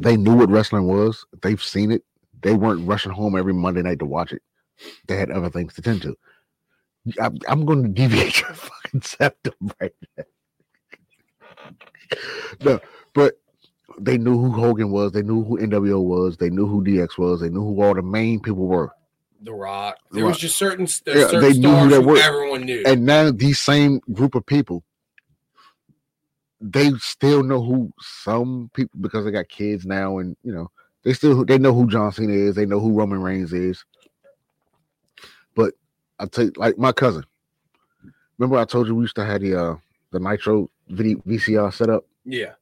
They 0.00 0.16
knew 0.16 0.34
what 0.36 0.48
wrestling 0.48 0.86
was. 0.86 1.26
They've 1.42 1.62
seen 1.62 1.90
it. 1.90 2.04
They 2.40 2.54
weren't 2.54 2.88
rushing 2.88 3.12
home 3.12 3.36
every 3.36 3.52
Monday 3.52 3.82
night 3.82 3.98
to 3.98 4.06
watch 4.06 4.32
it. 4.32 4.40
They 5.08 5.16
had 5.16 5.30
other 5.30 5.50
things 5.50 5.74
to 5.74 5.82
tend 5.82 6.00
to. 6.02 6.16
I, 7.20 7.28
I'm 7.48 7.66
going 7.66 7.82
to 7.82 7.88
deviate 7.90 8.40
your 8.40 8.54
fucking 8.54 9.02
septum 9.02 9.54
right 9.78 9.92
now. 10.16 10.24
no, 12.64 12.80
but 13.14 13.34
they 13.98 14.18
knew 14.18 14.36
who 14.38 14.50
Hogan 14.50 14.90
was. 14.90 15.12
They 15.12 15.22
knew 15.22 15.44
who 15.44 15.58
NWO 15.58 16.02
was. 16.02 16.36
They 16.36 16.50
knew 16.50 16.66
who 16.66 16.82
DX 16.84 17.16
was. 17.18 17.40
They 17.40 17.48
knew 17.48 17.60
who 17.60 17.82
all 17.82 17.94
the 17.94 18.02
main 18.02 18.40
people 18.40 18.66
were. 18.66 18.90
The 19.42 19.52
Rock. 19.52 19.98
There 20.10 20.22
The 20.22 20.26
was 20.26 20.34
Rock. 20.34 20.40
just 20.40 20.56
certain, 20.56 20.86
Yeah, 21.06 21.26
certain 21.28 21.40
they 21.40 21.52
knew 21.58 21.74
who 21.74 21.88
they 21.88 21.96
who 21.96 22.02
were. 22.02 22.18
everyone 22.18 22.64
knew. 22.64 22.82
And 22.86 23.04
now 23.06 23.30
these 23.30 23.60
same 23.60 24.00
group 24.12 24.34
of 24.34 24.44
people, 24.46 24.82
they 26.60 26.90
still 26.98 27.42
know 27.42 27.62
who 27.62 27.92
some 28.00 28.70
people 28.74 28.98
because 29.00 29.24
they 29.24 29.30
got 29.30 29.48
kids 29.48 29.84
now, 29.84 30.18
and 30.18 30.36
you 30.42 30.52
know 30.52 30.70
they 31.04 31.12
still 31.12 31.44
they 31.44 31.58
know 31.58 31.74
who 31.74 31.86
John 31.88 32.10
Cena 32.10 32.32
is. 32.32 32.54
They 32.54 32.64
know 32.66 32.80
who 32.80 32.92
Roman 32.92 33.20
Reigns 33.22 33.52
is. 33.52 33.84
But 35.54 35.74
I 36.18 36.26
tell 36.26 36.46
you, 36.46 36.52
like 36.56 36.78
my 36.78 36.92
cousin. 36.92 37.24
Remember 38.38 38.56
I 38.58 38.64
told 38.64 38.88
you 38.88 38.94
we 38.94 39.04
used 39.04 39.16
to 39.16 39.24
have 39.24 39.42
the 39.42 39.54
uh 39.60 39.76
the 40.10 40.18
Nitro 40.20 40.70
video 40.88 41.18
VCR 41.26 41.72
set 41.72 41.90
up. 41.90 42.06
yeah. 42.24 42.52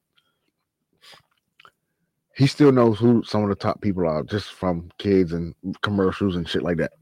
He 2.34 2.46
still 2.46 2.72
knows 2.72 2.98
who 2.98 3.22
some 3.24 3.42
of 3.42 3.48
the 3.50 3.54
top 3.54 3.80
people 3.80 4.06
are 4.06 4.22
just 4.22 4.52
from 4.52 4.90
kids 4.98 5.32
and 5.32 5.54
commercials 5.82 6.36
and 6.36 6.48
shit 6.48 6.62
like 6.62 6.78
that. 6.78 6.92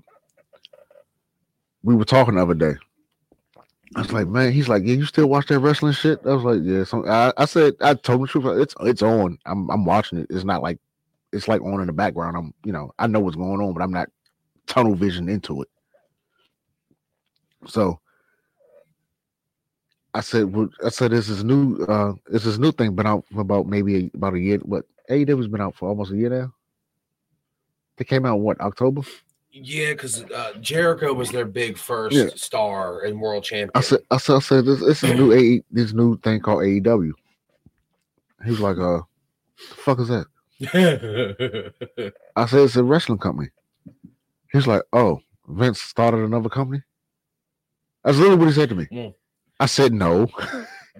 We 1.82 1.94
were 1.94 2.04
talking 2.04 2.34
the 2.34 2.42
other 2.42 2.54
day. 2.54 2.74
I 3.96 4.02
was 4.02 4.12
like, 4.12 4.28
man, 4.28 4.52
he's 4.52 4.68
like, 4.68 4.84
yeah, 4.84 4.94
you 4.94 5.04
still 5.04 5.28
watch 5.28 5.46
that 5.48 5.58
wrestling 5.58 5.92
shit? 5.94 6.20
I 6.24 6.34
was 6.34 6.44
like, 6.44 6.60
yeah. 6.62 6.84
So 6.84 7.06
I, 7.06 7.32
I 7.36 7.44
said, 7.44 7.74
I 7.80 7.94
told 7.94 8.20
him 8.20 8.22
the 8.22 8.28
truth. 8.28 8.60
It's 8.60 8.74
it's 8.82 9.02
on. 9.02 9.38
I'm 9.46 9.68
I'm 9.70 9.84
watching 9.84 10.18
it. 10.18 10.26
It's 10.30 10.44
not 10.44 10.62
like 10.62 10.78
it's 11.32 11.48
like 11.48 11.60
on 11.62 11.80
in 11.80 11.86
the 11.86 11.92
background. 11.92 12.36
I'm 12.36 12.54
you 12.64 12.72
know 12.72 12.92
I 12.98 13.06
know 13.06 13.20
what's 13.20 13.36
going 13.36 13.60
on, 13.60 13.72
but 13.72 13.82
I'm 13.82 13.90
not 13.90 14.08
tunnel 14.66 14.94
vision 14.94 15.28
into 15.28 15.62
it. 15.62 15.68
So 17.66 18.00
I 20.14 20.20
said, 20.20 20.52
well, 20.54 20.68
I 20.84 20.88
said 20.88 21.10
this 21.10 21.28
is 21.28 21.42
new. 21.44 21.76
Uh, 21.84 22.14
this 22.28 22.46
is 22.46 22.58
new 22.58 22.72
thing. 22.72 22.94
but 22.94 23.06
for 23.32 23.40
about 23.40 23.66
maybe 23.66 24.10
about 24.14 24.34
a 24.34 24.40
year. 24.40 24.58
What 24.58 24.84
AEW's 25.10 25.48
been 25.48 25.60
out 25.60 25.74
for 25.74 25.88
almost 25.88 26.12
a 26.12 26.16
year 26.16 26.30
now. 26.30 26.54
They 27.96 28.04
came 28.04 28.24
out 28.24 28.36
what 28.40 28.60
October? 28.60 29.02
Yeah, 29.52 29.92
because 29.92 30.22
uh, 30.24 30.52
Jericho 30.60 31.12
was 31.12 31.30
their 31.30 31.44
big 31.44 31.76
first 31.76 32.16
Yeah. 32.16 32.28
star 32.36 33.00
and 33.04 33.20
world 33.20 33.42
champion. 33.44 33.70
I 33.74 33.80
said, 33.80 33.98
I 34.10 34.16
said, 34.18 34.36
I 34.36 34.38
said, 34.38 34.64
this, 34.64 34.80
this 34.80 35.02
is 35.02 35.10
a 35.10 35.14
new 35.14 35.32
AE, 35.32 35.62
this 35.70 35.92
new 35.92 36.16
thing 36.18 36.40
called 36.40 36.60
AEW. 36.62 37.12
He 38.44 38.50
was 38.52 38.60
like, 38.60 38.78
uh, 38.78 39.00
the 39.68 39.74
fuck 39.76 39.98
is 39.98 40.08
that? 40.08 40.26
I 42.36 42.46
said, 42.46 42.60
it's 42.60 42.76
a 42.76 42.84
wrestling 42.84 43.18
company. 43.18 43.48
He's 44.52 44.66
like, 44.66 44.82
oh, 44.92 45.20
Vince 45.48 45.80
started 45.80 46.20
another 46.20 46.48
company. 46.48 46.82
That's 48.04 48.16
literally 48.18 48.38
what 48.38 48.48
he 48.48 48.54
said 48.54 48.68
to 48.70 48.74
me. 48.74 48.86
Mm. 48.90 49.14
I 49.58 49.66
said, 49.66 49.92
no. 49.92 50.28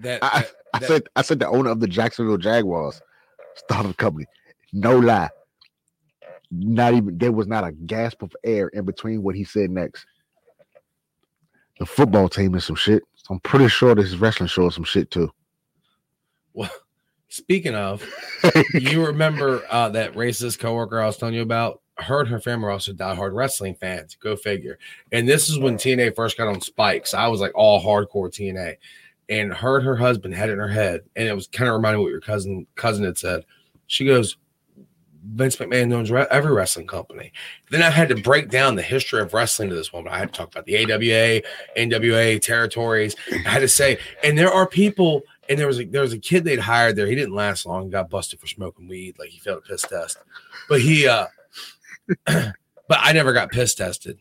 that, 0.01 0.19
I, 0.23 0.41
that- 0.41 0.51
I 0.73 0.79
that- 0.79 0.87
said, 0.87 1.03
I 1.15 1.21
said 1.21 1.39
the 1.39 1.47
owner 1.47 1.69
of 1.71 1.79
the 1.79 1.87
Jacksonville 1.87 2.37
Jaguars 2.37 3.01
started 3.55 3.91
a 3.91 3.93
company. 3.93 4.25
No 4.73 4.97
lie. 4.97 5.29
Not 6.49 6.93
even 6.93 7.17
there 7.17 7.31
was 7.31 7.47
not 7.47 7.63
a 7.63 7.71
gasp 7.71 8.21
of 8.23 8.35
air 8.43 8.67
in 8.69 8.85
between 8.85 9.23
what 9.23 9.35
he 9.35 9.43
said 9.43 9.69
next. 9.69 10.05
The 11.79 11.85
football 11.85 12.29
team 12.29 12.55
is 12.55 12.65
some 12.65 12.75
shit. 12.75 13.03
So 13.15 13.33
I'm 13.33 13.39
pretty 13.39 13.67
sure 13.67 13.95
this 13.95 14.15
wrestling 14.15 14.49
show 14.49 14.67
is 14.67 14.75
some 14.75 14.83
shit 14.83 15.09
too. 15.09 15.31
well, 16.53 16.69
speaking 17.29 17.75
of, 17.75 18.05
you 18.73 19.05
remember 19.05 19.63
uh, 19.69 19.89
that 19.89 20.13
racist 20.13 20.59
coworker 20.59 21.01
I 21.01 21.05
was 21.05 21.17
telling 21.17 21.35
you 21.35 21.41
about 21.41 21.81
her 21.97 22.21
and 22.21 22.29
her 22.29 22.39
family 22.39 22.67
are 22.67 22.71
also 22.71 22.93
diehard 22.93 23.33
wrestling 23.33 23.75
fans. 23.75 24.15
Go 24.15 24.35
figure. 24.35 24.77
And 25.11 25.27
this 25.27 25.49
is 25.49 25.59
when 25.59 25.75
TNA 25.77 26.15
first 26.15 26.37
got 26.37 26.47
on 26.47 26.61
spikes. 26.61 27.13
I 27.13 27.27
was 27.27 27.41
like 27.41 27.51
all 27.55 27.81
hardcore 27.81 28.29
TNA. 28.29 28.75
And 29.31 29.51
her 29.51 29.77
and 29.77 29.85
her 29.87 29.95
husband 29.95 30.35
had 30.35 30.49
it 30.49 30.53
in 30.53 30.59
her 30.59 30.67
head. 30.67 31.01
And 31.15 31.27
it 31.27 31.33
was 31.33 31.47
kind 31.47 31.67
of 31.67 31.73
reminding 31.73 32.03
what 32.03 32.11
your 32.11 32.21
cousin 32.21 32.67
cousin 32.75 33.05
had 33.05 33.17
said. 33.17 33.45
She 33.87 34.05
goes, 34.05 34.37
Vince 35.23 35.55
McMahon 35.57 35.93
owns 35.93 36.11
every 36.11 36.51
wrestling 36.51 36.87
company. 36.87 37.31
Then 37.69 37.81
I 37.81 37.89
had 37.89 38.09
to 38.09 38.15
break 38.15 38.49
down 38.49 38.75
the 38.75 38.81
history 38.81 39.21
of 39.21 39.33
wrestling 39.33 39.69
to 39.69 39.75
this 39.75 39.93
woman. 39.93 40.11
I 40.11 40.17
had 40.17 40.33
to 40.33 40.37
talk 40.37 40.51
about 40.51 40.65
the 40.65 40.77
AWA, 40.77 41.41
NWA 41.77 42.41
territories. 42.41 43.15
I 43.31 43.49
had 43.49 43.59
to 43.59 43.67
say, 43.67 43.99
and 44.23 44.37
there 44.37 44.51
are 44.51 44.67
people, 44.67 45.21
and 45.47 45.59
there 45.59 45.67
was 45.67 45.79
a 45.79 45.85
there 45.85 46.01
was 46.01 46.13
a 46.13 46.19
kid 46.19 46.43
they'd 46.43 46.59
hired 46.59 46.95
there. 46.95 47.07
He 47.07 47.15
didn't 47.15 47.35
last 47.35 47.65
long. 47.65 47.89
Got 47.89 48.09
busted 48.09 48.39
for 48.39 48.47
smoking 48.47 48.87
weed, 48.87 49.17
like 49.19 49.29
he 49.29 49.39
failed 49.39 49.63
a 49.63 49.67
piss 49.67 49.83
test. 49.83 50.17
But 50.67 50.81
he, 50.81 51.07
uh 51.07 51.27
but 52.25 52.53
I 52.89 53.13
never 53.13 53.33
got 53.33 53.51
piss 53.51 53.75
tested. 53.75 54.17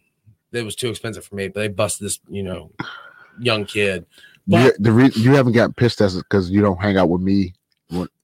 It 0.52 0.64
was 0.64 0.76
too 0.76 0.90
expensive 0.90 1.24
for 1.24 1.34
me. 1.34 1.48
But 1.48 1.60
they 1.60 1.68
busted 1.68 2.06
this, 2.06 2.20
you 2.28 2.42
know, 2.42 2.72
young 3.38 3.64
kid. 3.64 4.04
But, 4.46 4.64
you, 4.64 4.72
the 4.78 4.92
re- 4.92 5.12
you 5.14 5.32
haven't 5.34 5.52
gotten 5.52 5.74
piss 5.74 5.96
tested 5.96 6.22
because 6.28 6.50
you 6.50 6.60
don't 6.60 6.80
hang 6.80 6.96
out 6.96 7.08
with 7.08 7.20
me 7.20 7.54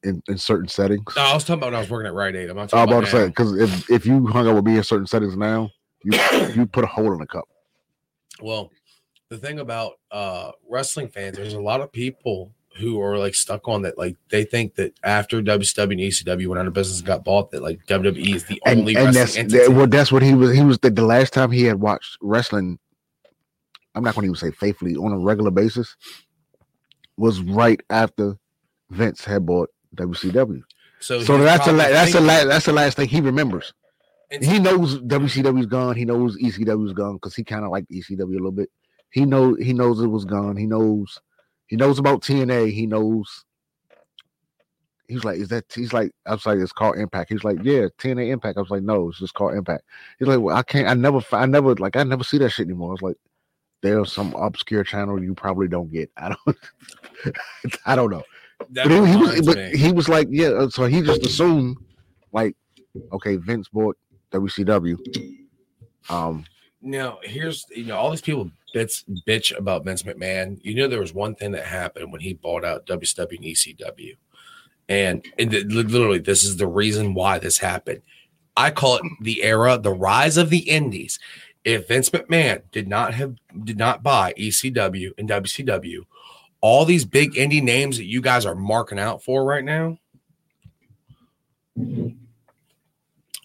in, 0.02 0.22
in 0.28 0.38
certain 0.38 0.68
settings. 0.68 1.04
No, 1.16 1.22
I 1.22 1.34
was 1.34 1.44
talking 1.44 1.60
about 1.60 1.66
when 1.66 1.74
I 1.74 1.80
was 1.80 1.90
working 1.90 2.06
at 2.06 2.14
Rite 2.14 2.36
Aid. 2.36 2.50
I'm 2.50 2.56
not 2.56 2.68
talking 2.68 2.92
about, 2.92 3.04
about 3.04 3.10
to 3.10 3.24
say 3.24 3.26
because 3.28 3.56
if 3.56 3.90
if 3.90 4.06
you 4.06 4.26
hung 4.26 4.48
out 4.48 4.54
with 4.54 4.64
me 4.64 4.76
in 4.76 4.82
certain 4.82 5.06
settings 5.06 5.36
now, 5.36 5.70
you 6.02 6.18
you 6.54 6.66
put 6.66 6.84
a 6.84 6.88
hole 6.88 7.12
in 7.12 7.18
the 7.18 7.26
cup. 7.26 7.48
Well, 8.40 8.70
the 9.28 9.38
thing 9.38 9.60
about 9.60 9.94
uh 10.10 10.52
wrestling 10.68 11.08
fans, 11.08 11.36
there's 11.36 11.54
a 11.54 11.60
lot 11.60 11.80
of 11.80 11.92
people 11.92 12.52
who 12.76 13.00
are 13.00 13.18
like 13.18 13.34
stuck 13.34 13.68
on 13.68 13.82
that. 13.82 13.98
Like 13.98 14.16
they 14.30 14.44
think 14.44 14.74
that 14.76 14.94
after 15.02 15.42
WCW 15.42 15.92
and 15.92 16.00
ECW 16.00 16.46
went 16.46 16.60
out 16.60 16.66
of 16.66 16.74
business 16.74 16.98
and 16.98 17.06
got 17.06 17.24
bought, 17.24 17.50
that 17.50 17.62
like 17.62 17.84
WWE 17.86 18.34
is 18.34 18.44
the 18.44 18.60
only 18.66 18.94
and, 18.94 19.08
and 19.08 19.16
that's 19.16 19.34
that, 19.34 19.70
well, 19.70 19.86
that's 19.86 20.12
what 20.12 20.22
he 20.22 20.34
was. 20.34 20.54
He 20.54 20.62
was 20.62 20.78
the, 20.78 20.90
the 20.90 21.04
last 21.04 21.32
time 21.32 21.50
he 21.50 21.64
had 21.64 21.80
watched 21.80 22.18
wrestling. 22.20 22.78
I'm 23.96 24.04
not 24.04 24.14
going 24.14 24.22
to 24.22 24.26
even 24.26 24.36
say 24.36 24.50
faithfully 24.56 24.94
on 24.94 25.12
a 25.12 25.18
regular 25.18 25.50
basis. 25.50 25.96
Was 27.16 27.40
right 27.40 27.80
after 27.88 28.36
Vince 28.90 29.24
had 29.24 29.46
bought 29.46 29.70
WCW. 29.96 30.62
So, 31.00 31.22
so 31.22 31.38
that's 31.38 31.64
the 31.64 31.72
la- 31.72 31.88
that's 31.88 32.12
the 32.12 32.20
la- 32.20 32.44
that's 32.44 32.66
the 32.66 32.72
last 32.72 32.98
thing 32.98 33.08
he 33.08 33.22
remembers. 33.22 33.72
And 34.30 34.44
he 34.44 34.58
knows 34.58 35.00
WCW's 35.00 35.66
gone. 35.66 35.96
He 35.96 36.04
knows 36.04 36.36
ECW's 36.36 36.92
gone 36.92 37.14
because 37.14 37.34
he 37.34 37.42
kind 37.42 37.64
of 37.64 37.70
liked 37.70 37.90
ECW 37.90 38.20
a 38.20 38.24
little 38.24 38.52
bit. 38.52 38.70
He 39.10 39.24
know 39.24 39.54
he 39.54 39.72
knows 39.72 40.00
it 40.00 40.08
was 40.08 40.26
gone. 40.26 40.56
He 40.56 40.66
knows 40.66 41.20
he 41.66 41.76
knows 41.76 41.98
about 41.98 42.22
TNA. 42.22 42.72
He 42.72 42.86
knows. 42.86 43.44
He's 45.08 45.24
like, 45.24 45.38
is 45.38 45.48
that? 45.48 45.64
He's 45.72 45.92
like, 45.92 46.12
I 46.26 46.32
was 46.32 46.44
like, 46.44 46.58
it's 46.58 46.72
called 46.72 46.98
Impact. 46.98 47.30
He's 47.30 47.44
like, 47.44 47.58
yeah, 47.62 47.86
TNA 47.98 48.30
Impact. 48.30 48.58
I 48.58 48.60
was 48.60 48.70
like, 48.70 48.82
no, 48.82 49.08
it's 49.08 49.20
just 49.20 49.34
called 49.34 49.54
Impact. 49.54 49.84
He's 50.18 50.26
like, 50.28 50.40
well, 50.40 50.56
I 50.56 50.62
can't. 50.62 50.88
I 50.88 50.94
never. 50.94 51.20
I 51.32 51.46
never 51.46 51.74
like. 51.76 51.96
I 51.96 52.02
never 52.02 52.24
see 52.24 52.38
that 52.38 52.50
shit 52.50 52.66
anymore. 52.66 52.90
I 52.90 52.92
was 52.92 53.02
like, 53.02 53.16
there's 53.82 54.12
some 54.12 54.34
obscure 54.34 54.84
channel 54.84 55.22
you 55.22 55.34
probably 55.34 55.68
don't 55.68 55.90
get. 55.92 56.10
I 56.16 56.28
don't. 56.30 56.56
I 57.86 57.96
don't 57.96 58.10
know. 58.10 58.22
That 58.70 58.88
but 58.88 59.04
he, 59.04 59.16
was, 59.16 59.46
but 59.46 59.74
he 59.74 59.92
was 59.92 60.08
like, 60.08 60.28
yeah. 60.30 60.48
Uh, 60.48 60.70
so 60.70 60.86
he 60.86 61.02
just 61.02 61.24
assumed, 61.24 61.76
like, 62.32 62.56
okay, 63.12 63.36
Vince 63.36 63.68
bought 63.68 63.96
WCW. 64.32 64.96
Um. 66.08 66.44
Now 66.82 67.18
here's 67.22 67.66
you 67.74 67.86
know 67.86 67.96
all 67.96 68.10
these 68.10 68.20
people 68.20 68.50
bitch 68.74 69.04
bitch 69.26 69.56
about 69.56 69.84
Vince 69.84 70.02
McMahon. 70.04 70.58
You 70.62 70.74
know 70.74 70.88
there 70.88 71.00
was 71.00 71.14
one 71.14 71.34
thing 71.34 71.52
that 71.52 71.64
happened 71.64 72.12
when 72.12 72.20
he 72.20 72.34
bought 72.34 72.64
out 72.64 72.86
WCW 72.86 73.36
and 73.36 73.44
ECW, 73.44 74.16
and, 74.88 75.24
and 75.38 75.50
the, 75.50 75.64
literally 75.64 76.18
this 76.18 76.44
is 76.44 76.56
the 76.56 76.66
reason 76.66 77.14
why 77.14 77.38
this 77.38 77.58
happened. 77.58 78.02
I 78.56 78.70
call 78.70 78.96
it 78.96 79.02
the 79.20 79.42
era, 79.42 79.78
the 79.78 79.92
rise 79.92 80.36
of 80.36 80.50
the 80.50 80.68
Indies. 80.70 81.18
If 81.66 81.88
Vince 81.88 82.10
McMahon 82.10 82.62
did 82.70 82.86
not 82.86 83.12
have 83.14 83.34
did 83.64 83.76
not 83.76 84.04
buy 84.04 84.32
ECW 84.38 85.10
and 85.18 85.28
WCW, 85.28 86.06
all 86.60 86.84
these 86.84 87.04
big 87.04 87.32
indie 87.32 87.60
names 87.62 87.96
that 87.96 88.04
you 88.04 88.20
guys 88.20 88.46
are 88.46 88.54
marking 88.54 89.00
out 89.00 89.24
for 89.24 89.44
right 89.44 89.64
now 89.64 89.98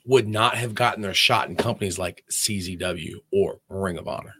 would 0.06 0.28
not 0.28 0.56
have 0.56 0.76
gotten 0.76 1.02
their 1.02 1.16
shot 1.16 1.50
in 1.50 1.56
companies 1.56 1.98
like 1.98 2.24
CZW 2.30 3.16
or 3.34 3.60
Ring 3.70 3.98
of 3.98 4.08
Honor. 4.08 4.36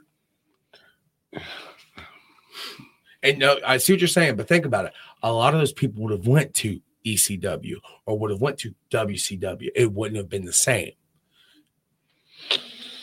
And 3.24 3.40
no, 3.40 3.58
I 3.66 3.78
see 3.78 3.94
what 3.94 4.00
you're 4.02 4.08
saying, 4.08 4.36
but 4.36 4.48
think 4.48 4.66
about 4.66 4.86
it. 4.86 4.94
A 5.24 5.34
lot 5.34 5.56
of 5.56 5.60
those 5.60 5.74
people 5.74 6.04
would 6.04 6.12
have 6.12 6.28
went 6.28 6.54
to 6.56 6.80
ECW 7.04 7.78
or 8.06 8.20
would 8.20 8.30
have 8.30 8.42
went 8.42 8.60
to 8.60 8.76
WCW. 8.92 9.70
It 9.76 9.92
wouldn't 9.92 10.18
have 10.18 10.30
been 10.30 10.46
the 10.46 10.54
same. 10.54 10.92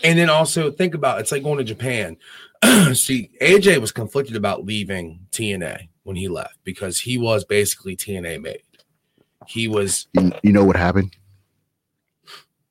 And 0.05 0.19
then 0.19 0.31
also 0.31 0.71
think 0.71 0.95
about 0.95 1.21
it's 1.21 1.33
like 1.33 1.43
going 1.43 1.59
to 1.59 1.65
Japan. 1.65 2.17
See, 2.95 3.31
AJ 3.41 3.81
was 3.81 3.93
conflicted 3.93 4.37
about 4.37 4.65
leaving 4.65 5.27
TNA 5.33 5.89
when 6.05 6.17
he 6.17 6.29
left 6.29 6.59
because 6.65 7.01
he 7.01 7.19
was 7.19 7.45
basically 7.45 7.97
TNA 7.97 8.41
made. 8.43 8.63
He 9.47 9.69
was. 9.69 10.07
You, 10.15 10.33
you 10.43 10.53
know 10.53 10.65
what 10.65 10.77
happened? 10.77 11.17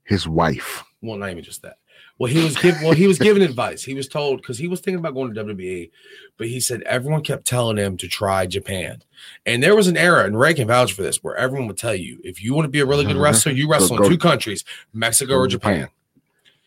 His 0.03 0.27
wife. 0.27 0.83
Well, 1.01 1.17
not 1.17 1.31
even 1.31 1.43
just 1.43 1.61
that. 1.63 1.77
Well, 2.19 2.31
he 2.31 2.43
was 2.43 2.55
given. 2.55 2.81
Well, 2.83 2.93
he 2.93 3.07
was 3.07 3.19
given 3.19 3.41
advice. 3.43 3.83
He 3.83 3.93
was 3.93 4.07
told 4.07 4.41
because 4.41 4.57
he 4.57 4.67
was 4.67 4.79
thinking 4.79 4.99
about 4.99 5.13
going 5.13 5.33
to 5.33 5.43
WWE, 5.43 5.91
but 6.37 6.47
he 6.47 6.59
said 6.59 6.81
everyone 6.83 7.21
kept 7.21 7.45
telling 7.45 7.77
him 7.77 7.97
to 7.97 8.07
try 8.07 8.47
Japan. 8.47 9.03
And 9.45 9.61
there 9.61 9.75
was 9.75 9.87
an 9.87 9.97
era, 9.97 10.25
and 10.25 10.39
Ray 10.39 10.53
can 10.53 10.67
vouch 10.67 10.93
for 10.93 11.03
this, 11.03 11.23
where 11.23 11.35
everyone 11.35 11.67
would 11.67 11.77
tell 11.77 11.95
you 11.95 12.19
if 12.23 12.41
you 12.41 12.53
want 12.53 12.65
to 12.65 12.69
be 12.69 12.79
a 12.79 12.85
really 12.85 13.05
good 13.05 13.13
mm-hmm. 13.13 13.23
wrestler, 13.23 13.51
you 13.51 13.69
wrestle 13.69 14.01
in 14.01 14.09
two 14.09 14.17
countries, 14.17 14.63
Mexico 14.93 15.35
or 15.35 15.47
Japan. 15.47 15.89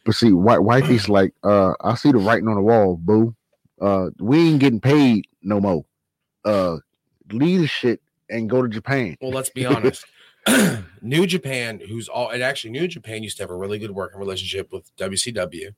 But 0.05 0.15
see, 0.15 0.33
white 0.33 0.63
wifey's 0.63 1.09
like, 1.09 1.33
uh, 1.45 1.73
I 1.81 1.95
see 1.95 2.11
the 2.13 2.19
writing 2.19 2.49
on 2.49 2.57
the 2.57 2.63
wall, 2.63 2.97
boo. 2.97 3.35
Uh, 3.81 4.11
we 4.19 4.49
ain't 4.49 4.61
getting 4.61 4.81
paid 4.81 5.27
no 5.43 5.61
more. 5.61 5.85
Uh, 6.45 6.79
leave 7.33 7.61
the 7.61 7.67
shit 7.67 8.01
and 8.29 8.49
go 8.49 8.63
to 8.63 8.69
Japan. 8.69 9.17
Well, 9.21 9.31
let's 9.31 9.51
be 9.51 9.67
honest. 9.67 10.05
New 11.03 11.27
Japan, 11.27 11.81
who's 11.87 12.09
all 12.09 12.31
and 12.31 12.43
actually 12.43 12.71
New 12.71 12.89
Japan 12.89 13.23
used 13.23 13.37
to 13.37 13.43
have 13.43 13.51
a 13.51 13.55
really 13.55 13.79
good 13.79 13.91
working 13.91 14.19
relationship 14.19 14.73
with 14.73 14.95
WCW. 14.97 15.75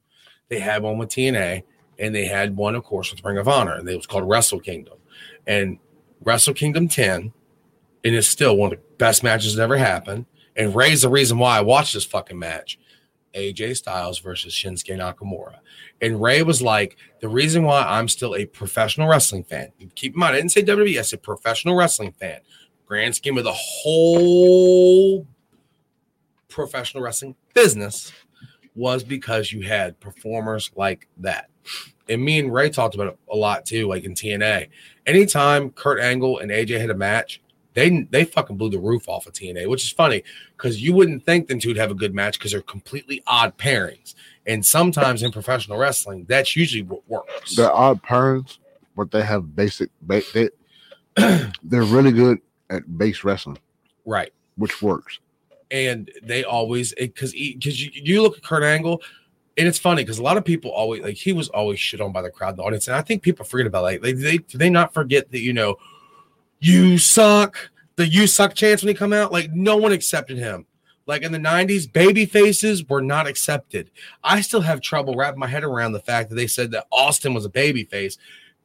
They 0.48 0.60
had 0.60 0.82
one 0.82 0.98
with 0.98 1.08
TNA, 1.08 1.62
and 1.98 2.14
they 2.14 2.26
had 2.26 2.56
one, 2.56 2.74
of 2.74 2.84
course, 2.84 3.10
with 3.10 3.24
Ring 3.24 3.38
of 3.38 3.48
Honor, 3.48 3.74
and 3.74 3.88
it 3.88 3.96
was 3.96 4.06
called 4.06 4.28
Wrestle 4.28 4.60
Kingdom. 4.60 4.98
And 5.46 5.78
Wrestle 6.20 6.54
Kingdom 6.54 6.88
10, 6.88 7.32
and 8.04 8.14
it's 8.14 8.28
still 8.28 8.56
one 8.56 8.72
of 8.72 8.78
the 8.78 8.84
best 8.98 9.22
matches 9.22 9.56
that 9.56 9.62
ever 9.62 9.76
happened. 9.76 10.26
And 10.54 10.74
Ray's 10.74 11.02
the 11.02 11.08
reason 11.08 11.38
why 11.38 11.58
I 11.58 11.62
watched 11.62 11.94
this 11.94 12.04
fucking 12.04 12.38
match. 12.38 12.78
AJ 13.34 13.76
Styles 13.76 14.18
versus 14.18 14.52
Shinsuke 14.54 14.98
Nakamura. 14.98 15.58
And 16.00 16.20
Ray 16.20 16.42
was 16.42 16.62
like, 16.62 16.96
the 17.20 17.28
reason 17.28 17.64
why 17.64 17.82
I'm 17.82 18.08
still 18.08 18.34
a 18.34 18.46
professional 18.46 19.08
wrestling 19.08 19.44
fan, 19.44 19.72
keep 19.94 20.14
in 20.14 20.20
mind, 20.20 20.34
I 20.34 20.38
didn't 20.38 20.52
say 20.52 20.62
WWE, 20.62 20.98
I 20.98 21.02
said 21.02 21.22
professional 21.22 21.76
wrestling 21.76 22.12
fan. 22.12 22.40
Grand 22.86 23.14
scheme 23.14 23.38
of 23.38 23.44
the 23.44 23.52
whole 23.52 25.26
professional 26.48 27.02
wrestling 27.02 27.34
business 27.54 28.12
was 28.74 29.04
because 29.04 29.52
you 29.52 29.62
had 29.62 29.98
performers 30.00 30.70
like 30.76 31.08
that. 31.18 31.48
And 32.08 32.22
me 32.22 32.38
and 32.38 32.52
Ray 32.52 32.70
talked 32.70 32.94
about 32.94 33.08
it 33.08 33.18
a 33.30 33.36
lot 33.36 33.64
too, 33.64 33.86
like 33.86 34.04
in 34.04 34.14
TNA. 34.14 34.68
Anytime 35.06 35.70
Kurt 35.70 36.00
Angle 36.00 36.38
and 36.38 36.50
AJ 36.50 36.80
had 36.80 36.90
a 36.90 36.94
match, 36.94 37.40
they 37.74 38.02
they 38.10 38.24
fucking 38.24 38.56
blew 38.56 38.70
the 38.70 38.78
roof 38.78 39.08
off 39.08 39.26
of 39.26 39.32
TNA, 39.32 39.68
which 39.68 39.84
is 39.84 39.90
funny 39.90 40.22
because 40.56 40.82
you 40.82 40.92
wouldn't 40.92 41.24
think 41.24 41.48
them 41.48 41.58
two 41.58 41.68
would 41.68 41.76
have 41.76 41.90
a 41.90 41.94
good 41.94 42.14
match 42.14 42.38
because 42.38 42.52
they're 42.52 42.62
completely 42.62 43.22
odd 43.26 43.56
pairings. 43.58 44.14
And 44.46 44.64
sometimes 44.64 45.22
in 45.22 45.32
professional 45.32 45.78
wrestling, 45.78 46.26
that's 46.28 46.56
usually 46.56 46.82
what 46.82 47.08
works. 47.08 47.56
They're 47.56 47.72
odd 47.72 48.02
pairings, 48.02 48.58
but 48.96 49.10
they 49.10 49.22
have 49.22 49.54
basic. 49.54 49.90
They, 50.06 50.50
they're 51.62 51.82
really 51.84 52.12
good 52.12 52.38
at 52.70 52.98
base 52.98 53.24
wrestling, 53.24 53.58
right? 54.04 54.32
Which 54.56 54.82
works. 54.82 55.20
And 55.70 56.10
they 56.22 56.44
always 56.44 56.92
because 56.94 57.32
because 57.32 57.82
you, 57.82 57.90
you 57.94 58.22
look 58.22 58.36
at 58.36 58.42
Kurt 58.42 58.62
Angle, 58.62 59.00
and 59.56 59.68
it's 59.68 59.78
funny 59.78 60.02
because 60.02 60.18
a 60.18 60.22
lot 60.22 60.36
of 60.36 60.44
people 60.44 60.70
always 60.70 61.02
like 61.02 61.16
he 61.16 61.32
was 61.32 61.48
always 61.50 61.78
shit 61.78 62.00
on 62.00 62.12
by 62.12 62.22
the 62.22 62.30
crowd, 62.30 62.56
the 62.56 62.62
audience, 62.62 62.88
and 62.88 62.96
I 62.96 63.02
think 63.02 63.22
people 63.22 63.44
forget 63.44 63.66
about 63.66 63.82
like 63.82 64.02
they 64.02 64.12
they 64.12 64.38
do 64.38 64.58
they 64.58 64.70
not 64.70 64.92
forget 64.92 65.30
that 65.30 65.40
you 65.40 65.52
know 65.52 65.76
you 66.62 66.98
suck. 66.98 67.70
The 67.96 68.08
you 68.08 68.26
suck 68.26 68.54
chance 68.54 68.82
when 68.82 68.88
he 68.88 68.94
come 68.94 69.12
out, 69.12 69.32
like 69.32 69.52
no 69.52 69.76
one 69.76 69.92
accepted 69.92 70.38
him. 70.38 70.66
Like 71.06 71.22
in 71.22 71.32
the 71.32 71.38
90s, 71.38 71.92
baby 71.92 72.24
faces 72.24 72.88
were 72.88 73.02
not 73.02 73.26
accepted. 73.26 73.90
I 74.22 74.40
still 74.40 74.60
have 74.60 74.80
trouble 74.80 75.14
wrapping 75.14 75.40
my 75.40 75.48
head 75.48 75.64
around 75.64 75.92
the 75.92 76.00
fact 76.00 76.30
that 76.30 76.36
they 76.36 76.46
said 76.46 76.70
that 76.70 76.86
Austin 76.92 77.34
was 77.34 77.44
a 77.44 77.50
baby 77.50 77.84
face. 77.84 78.16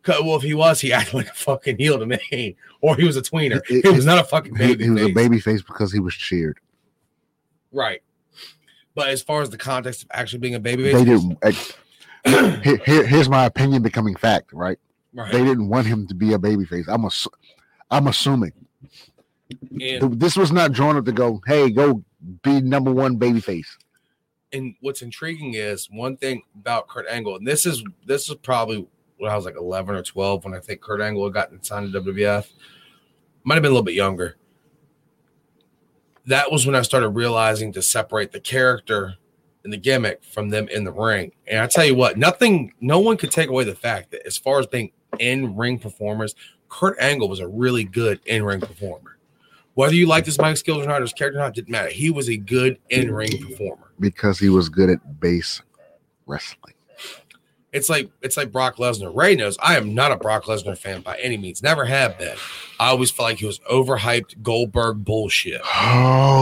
Well, 0.08 0.38
if 0.38 0.44
he 0.44 0.54
was, 0.54 0.80
he 0.80 0.94
acted 0.94 1.16
like 1.16 1.28
a 1.28 1.34
fucking 1.34 1.78
heel 1.78 2.00
to 2.00 2.06
me, 2.06 2.56
or 2.82 2.96
he 2.96 3.04
was 3.04 3.18
a 3.18 3.22
tweener. 3.22 3.62
It, 3.70 3.86
he 3.86 3.92
was 3.92 4.06
not 4.06 4.20
a 4.20 4.24
fucking 4.24 4.54
baby. 4.54 4.84
He, 4.84 4.90
he 4.90 4.90
was 4.92 5.04
a 5.04 5.14
baby 5.14 5.40
face 5.40 5.62
because 5.62 5.92
he 5.92 6.00
was 6.00 6.14
cheered. 6.14 6.60
Right. 7.72 8.02
But 8.96 9.10
as 9.10 9.22
far 9.22 9.42
as 9.42 9.50
the 9.50 9.58
context 9.58 10.04
of 10.04 10.10
actually 10.14 10.40
being 10.40 10.56
a 10.56 10.60
baby 10.60 10.84
face, 10.84 10.94
they 10.94 11.04
didn't. 11.04 12.84
here, 12.86 13.06
here's 13.06 13.28
my 13.28 13.46
opinion 13.46 13.82
becoming 13.82 14.16
fact. 14.16 14.54
Right? 14.54 14.80
right. 15.14 15.32
They 15.32 15.44
didn't 15.44 15.68
want 15.68 15.88
him 15.88 16.08
to 16.08 16.16
be 16.16 16.34
a 16.34 16.40
baby 16.40 16.64
face. 16.64 16.86
I'm 16.88 17.04
a. 17.04 17.10
I'm 17.90 18.08
assuming. 18.08 18.54
And 19.82 20.20
this 20.20 20.36
was 20.36 20.52
not 20.52 20.74
drawn 20.74 20.98
up 20.98 21.06
to 21.06 21.12
go, 21.12 21.42
hey, 21.48 21.70
go 21.70 22.04
be 22.44 22.62
number 22.62 22.92
one 22.92 23.18
babyface. 23.18 23.68
and 24.54 24.76
what's 24.82 25.02
intriguing 25.02 25.54
is 25.56 25.88
one 25.92 26.18
thing 26.18 26.42
about 26.60 26.88
Kurt 26.88 27.08
Angle, 27.08 27.38
and 27.38 27.48
this 27.48 27.66
is 27.66 27.84
this 28.06 28.30
is 28.30 28.36
probably 28.36 28.88
when 29.18 29.32
I 29.32 29.36
was 29.36 29.46
like 29.46 29.56
11 29.58 29.96
or 29.96 30.04
12 30.04 30.46
when 30.46 30.54
I 30.54 30.60
think 30.60 30.82
Kurt 30.82 31.02
Angle 31.02 31.24
had 31.26 31.34
gotten 31.34 31.64
signed 31.64 31.92
to 31.92 32.02
WWF. 32.02 32.48
Might 33.44 33.56
have 33.56 33.62
been 33.62 33.72
a 33.72 33.74
little 33.74 33.84
bit 33.84 33.96
younger. 33.96 34.36
That 36.26 36.52
was 36.52 36.66
when 36.66 36.76
I 36.76 36.82
started 36.82 37.10
realizing 37.10 37.72
to 37.74 37.82
separate 37.82 38.32
the 38.32 38.40
character 38.40 39.16
and 39.64 39.72
the 39.72 39.78
gimmick 39.78 40.24
from 40.24 40.50
them 40.50 40.68
in 40.68 40.84
the 40.84 40.92
ring. 40.92 41.32
And 41.48 41.60
I 41.60 41.68
tell 41.68 41.86
you 41.86 41.96
what, 41.96 42.18
nothing, 42.18 42.74
no 42.82 43.00
one 43.00 43.18
could 43.18 43.32
take 43.32 43.50
away 43.50 43.64
the 43.64 43.76
fact 43.76 44.12
that 44.12 44.26
as 44.26 44.38
far 44.38 44.60
as 44.60 44.68
being 44.68 44.92
in 45.20 45.56
ring 45.56 45.80
performers, 45.80 46.36
Kurt 46.70 46.98
Angle 47.00 47.30
was 47.30 47.40
a 47.40 47.48
really 47.48 47.84
good 47.84 48.20
in 48.26 48.44
ring 48.44 48.60
performer. 48.60 49.18
Whether 49.74 49.96
you 49.96 50.08
liked 50.08 50.26
his 50.26 50.40
mic 50.40 50.58
skills 50.58 50.84
or 50.84 50.88
not, 50.88 51.02
his 51.02 51.14
character 51.14 51.40
or 51.40 51.44
not, 51.44 51.54
didn't 51.54 51.70
matter. 51.70 51.90
He 51.90 52.10
was 52.10 52.30
a 52.30 52.38
good 52.38 52.80
in 52.90 53.14
ring 53.14 53.30
performer 53.38 53.92
because 54.00 54.40
he 54.40 54.50
was 54.50 54.70
good 54.70 54.90
at 54.90 55.20
base 55.20 55.62
wrestling. 56.26 56.74
It's 57.74 57.90
like 57.90 58.10
it's 58.22 58.38
like 58.38 58.52
Brock 58.52 58.78
Lesnar. 58.78 59.16
Ray 59.16 59.36
knows 59.36 59.58
I 59.62 59.78
am 59.78 59.94
not 59.94 60.12
a 60.12 60.16
Brock 60.16 60.46
Lesnar 60.46 60.78
fan 60.78 61.02
by 61.02 61.18
any 61.18 61.38
means. 61.38 61.62
Never 61.62 61.86
have 61.86 62.18
been. 62.18 62.36
I 62.80 62.88
always 62.88 63.12
felt 63.12 63.30
like 63.30 63.38
he 63.38 63.46
was 63.46 63.60
overhyped 63.72 64.42
Goldberg 64.42 65.04
bullshit. 65.06 65.62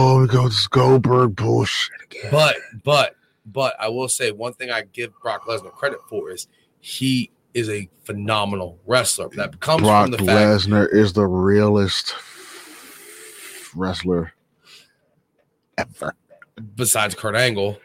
Oh, 0.08 0.26
goes 0.26 0.66
Goldberg 0.68 1.36
bullshit 1.36 2.00
again. 2.04 2.30
But 2.30 2.56
but 2.84 3.16
but 3.44 3.74
I 3.78 3.88
will 3.88 4.08
say 4.08 4.30
one 4.30 4.54
thing 4.54 4.70
I 4.70 4.82
give 4.82 5.12
Brock 5.20 5.44
Lesnar 5.44 5.72
credit 5.72 5.98
for 6.08 6.30
is 6.30 6.48
he 6.80 7.30
is 7.56 7.68
a 7.70 7.88
phenomenal 8.04 8.78
wrestler. 8.86 9.28
That 9.30 9.58
comes 9.60 9.82
Brock 9.82 10.04
from 10.04 10.10
the 10.12 10.18
fact 10.18 10.28
Lesnar 10.28 10.92
is 10.92 11.14
the 11.14 11.26
realest 11.26 12.14
wrestler 13.74 14.32
ever. 15.78 16.14
besides 16.74 17.14
Kurt 17.14 17.34
Angle. 17.34 17.78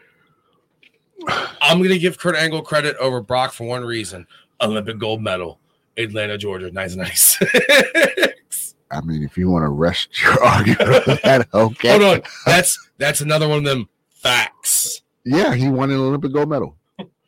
I'm 1.62 1.78
going 1.78 1.92
to 1.92 2.00
give 2.00 2.20
Kurt 2.20 2.36
Angle 2.36 2.64
credit 2.64 2.98
over 2.98 3.22
Brock 3.22 3.54
for 3.54 3.66
one 3.66 3.86
reason 3.86 4.28
Olympic 4.62 4.98
gold 4.98 5.22
medal, 5.22 5.62
Atlanta, 5.98 6.38
Georgia, 6.38 6.66
1996. 6.66 8.76
I 8.92 9.00
mean, 9.02 9.24
if 9.24 9.38
you 9.38 9.50
want 9.50 9.64
to 9.64 9.70
rest 9.70 10.10
your 10.22 10.44
argument, 10.44 11.06
that 11.24 11.48
okay. 11.54 11.92
Hold 11.92 12.04
on. 12.04 12.22
That's 12.46 12.90
that's 12.98 13.22
another 13.22 13.48
one 13.48 13.60
of 13.60 13.64
them 13.64 13.88
facts. 14.10 15.02
Yeah, 15.24 15.56
he 15.56 15.70
won 15.70 15.92
an 15.92 15.98
Olympic 15.98 16.34
gold 16.34 16.50
medal 16.50 16.76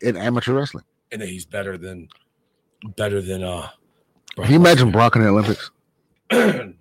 in 0.02 0.18
amateur 0.18 0.54
wrestling. 0.54 0.84
And 1.14 1.22
he's 1.22 1.46
better 1.46 1.78
than 1.78 2.10
better 2.96 3.22
than 3.22 3.44
uh 3.44 3.70
Can 4.36 4.50
you 4.52 4.56
imagine 4.58 4.92
Brock 4.92 5.16
in 5.16 5.22
the 5.24 5.30
Olympics? 5.30 5.72
I'm 6.32 6.76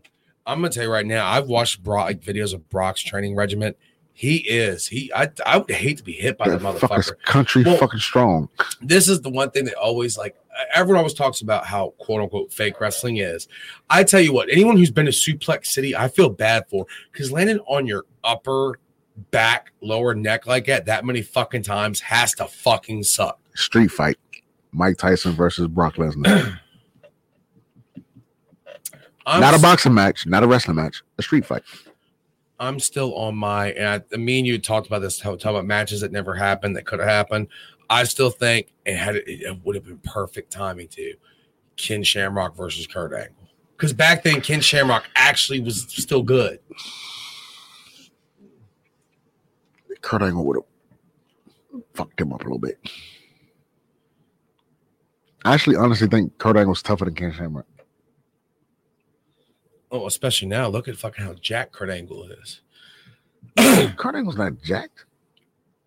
gonna 0.46 0.70
tell 0.70 0.84
you 0.84 0.90
right 0.92 1.06
now, 1.06 1.26
I've 1.26 1.46
watched 1.46 1.82
Brock 1.82 2.06
like 2.06 2.20
videos 2.20 2.52
of 2.54 2.68
Brock's 2.68 3.00
training 3.02 3.34
regiment. 3.36 3.76
He 4.14 4.36
is. 4.38 4.88
He 4.88 5.10
I 5.14 5.30
I 5.46 5.58
would 5.58 5.70
hate 5.70 5.98
to 5.98 6.02
be 6.04 6.12
hit 6.12 6.36
by 6.36 6.48
that 6.48 6.60
That 6.60 6.74
motherfucker. 6.80 7.20
country 7.24 7.62
Well- 7.64 7.76
fucking 7.78 8.00
strong. 8.00 8.48
this 8.80 9.08
is 9.08 9.20
the 9.22 9.30
one 9.30 9.50
thing 9.50 9.64
that 9.66 9.74
always 9.74 10.18
like 10.18 10.36
everyone 10.74 10.98
always 10.98 11.14
talks 11.14 11.40
about 11.40 11.64
how 11.66 11.94
quote 11.98 12.20
unquote 12.20 12.52
fake 12.52 12.80
wrestling 12.80 13.16
is. 13.18 13.48
I 13.88 14.04
tell 14.04 14.20
you 14.20 14.32
what, 14.34 14.50
anyone 14.50 14.76
who's 14.76 14.90
been 14.90 15.06
to 15.06 15.12
Suplex 15.12 15.66
City, 15.66 15.96
I 15.96 16.08
feel 16.08 16.28
bad 16.28 16.64
for 16.68 16.86
because 17.12 17.32
landing 17.32 17.58
on 17.60 17.86
your 17.86 18.04
upper 18.22 18.78
back, 19.30 19.72
lower 19.80 20.14
neck 20.14 20.46
like 20.46 20.66
that 20.66 20.86
that 20.86 21.04
many 21.06 21.22
fucking 21.22 21.62
times 21.62 22.00
has 22.00 22.32
to 22.34 22.46
fucking 22.46 23.04
suck. 23.04 23.38
Street 23.54 23.90
fight. 23.90 24.18
Mike 24.72 24.96
Tyson 24.96 25.32
versus 25.32 25.68
Brock 25.68 25.96
Lesnar. 25.96 26.58
Not 29.26 29.54
a 29.54 29.58
boxing 29.60 29.94
match, 29.94 30.26
not 30.26 30.42
a 30.42 30.48
wrestling 30.48 30.76
match, 30.76 31.00
a 31.16 31.22
street 31.22 31.46
fight. 31.46 31.62
I'm 32.58 32.80
still 32.80 33.14
on 33.14 33.36
my 33.36 33.72
and 33.72 34.04
I, 34.12 34.16
me 34.16 34.38
and 34.38 34.46
you 34.46 34.58
talked 34.58 34.88
about 34.88 35.00
this 35.00 35.18
talk 35.18 35.44
about 35.44 35.64
matches 35.64 36.00
that 36.00 36.10
never 36.10 36.34
happened 36.34 36.76
that 36.76 36.86
could 36.86 36.98
have 36.98 37.08
happened. 37.08 37.46
I 37.88 38.02
still 38.04 38.30
think 38.30 38.72
it 38.84 38.96
had 38.96 39.16
it 39.16 39.64
would 39.64 39.76
have 39.76 39.84
been 39.84 39.98
perfect 39.98 40.52
timing 40.52 40.88
to 40.88 41.14
Ken 41.76 42.02
Shamrock 42.02 42.56
versus 42.56 42.86
Kurt 42.86 43.12
Angle 43.12 43.48
because 43.76 43.92
back 43.92 44.22
then 44.24 44.40
Ken 44.40 44.60
Shamrock 44.60 45.04
actually 45.14 45.60
was 45.60 45.82
still 45.82 46.22
good. 46.22 46.58
Kurt 50.00 50.22
Angle 50.22 50.44
would 50.44 50.56
have 50.56 51.82
fucked 51.94 52.20
him 52.20 52.32
up 52.32 52.40
a 52.40 52.44
little 52.44 52.58
bit. 52.58 52.78
I 55.44 55.54
actually 55.54 55.76
honestly 55.76 56.08
think 56.08 56.36
Kurt 56.38 56.56
Angle's 56.56 56.82
tougher 56.82 57.04
than 57.04 57.14
Ken 57.14 57.32
Shamrock. 57.32 57.66
Oh, 59.90 60.06
especially 60.06 60.48
now. 60.48 60.68
Look 60.68 60.88
at 60.88 60.96
fucking 60.96 61.24
how 61.24 61.34
Jack 61.34 61.72
Kurt 61.72 61.90
Angle 61.90 62.28
is. 62.30 62.60
Kurt 63.96 64.14
Angle's 64.14 64.36
not 64.36 64.62
jacked. 64.62 65.04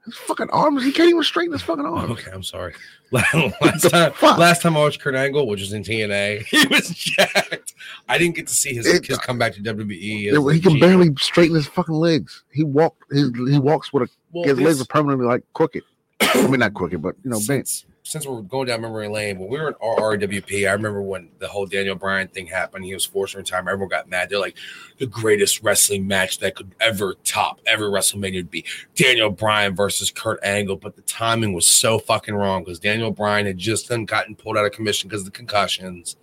His 0.04 0.14
fucking 0.16 0.52
arms, 0.52 0.84
he 0.84 0.92
can't 0.92 1.10
even 1.10 1.24
straighten 1.24 1.52
his 1.54 1.64
fucking 1.64 1.84
arms. 1.84 2.12
Okay, 2.12 2.30
I'm 2.32 2.44
sorry. 2.44 2.76
last 3.12 3.90
time, 3.90 4.12
fuck? 4.14 4.38
last 4.38 4.62
time 4.62 4.78
I 4.78 4.82
watched 4.82 5.02
Kurt 5.02 5.16
Angle, 5.16 5.48
which 5.48 5.62
was 5.62 5.74
in 5.74 5.82
TNA, 5.82 6.44
he 6.46 6.68
was 6.68 6.90
jacked. 6.90 7.74
I 8.08 8.20
didn't 8.20 8.36
get 8.36 8.46
to 8.46 8.54
see 8.54 8.76
his, 8.76 8.86
It- 8.86 9.04
his 9.08 9.18
comeback 9.18 9.56
to 9.56 9.62
WWE. 9.62 10.34
Well, 10.34 10.50
he 10.50 10.60
can 10.60 10.74
G. 10.74 10.80
barely 10.80 11.10
straighten 11.18 11.56
his 11.56 11.66
fucking 11.66 11.96
legs. 11.96 12.44
He 12.52 12.64
walk 12.64 12.96
his 13.10 13.32
he 13.50 13.58
walks 13.58 13.92
with 13.92 14.04
a 14.04 14.14
Well, 14.32 14.44
his 14.44 14.60
legs 14.60 14.80
are 14.82 14.86
permanently 14.86 15.26
like 15.26 15.42
crooked. 15.54 15.82
I 16.22 16.48
mean 16.48 16.60
not 16.60 16.76
crooked, 16.76 17.02
but 17.02 17.16
you 17.24 17.32
know, 17.32 17.40
bent. 17.48 17.86
Since, 18.06 18.28
we're 18.28 18.42
going 18.42 18.68
down 18.68 18.82
memory 18.82 19.08
lane, 19.08 19.40
when 19.40 19.50
we 19.50 19.58
were 19.60 19.68
in 19.70 19.74
RRWP, 19.76 20.70
I 20.70 20.74
remember 20.74 21.02
when 21.02 21.30
the 21.40 21.48
whole 21.48 21.66
Daniel 21.66 21.96
Bryan 21.96 22.28
thing 22.28 22.46
happened. 22.46 22.86
He 22.86 22.94
was 22.94 23.04
forced 23.04 23.34
to 23.34 23.40
retire. 23.40 23.62
Everyone 23.62 23.90
got 23.90 24.08
mad. 24.08 24.30
They're 24.30 24.38
like, 24.38 24.56
the 25.00 25.08
greatest 25.08 25.64
wrestling 25.64 26.06
match 26.06 26.38
that 26.40 26.56
could 26.56 26.76
ever 26.80 27.16
top 27.24 27.60
every 27.66 27.88
WrestleMania 27.88 28.36
would 28.36 28.52
be 28.52 28.64
Daniel 28.94 29.32
Bryan 29.32 29.76
versus 29.76 30.12
Kurt 30.12 30.40
Angle. 30.44 30.76
But 30.76 30.96
the 30.96 31.02
timing 31.02 31.54
was 31.54 31.66
so 31.66 31.98
fucking 31.98 32.36
wrong 32.36 32.64
because 32.64 32.80
Daniel 32.80 33.10
Bryan 33.10 33.48
had 33.48 33.58
just 33.58 33.90
then 33.90 34.06
gotten 34.06 34.36
pulled 34.36 34.56
out 34.56 34.66
of 34.66 34.72
commission 34.72 35.10
because 35.10 35.22
of 35.22 35.26
the 35.26 35.32
concussions. 35.32 36.16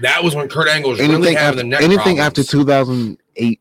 That 0.00 0.24
was 0.24 0.34
when 0.34 0.48
Kurt 0.48 0.68
Angle 0.68 0.92
was 0.92 1.00
really 1.00 1.14
Anything 1.14 1.36
having 1.36 1.46
after 1.46 1.56
the 1.58 1.64
neck 1.64 1.82
anything 1.82 2.16
problems. 2.16 2.20
after 2.20 2.42
2008, 2.42 3.60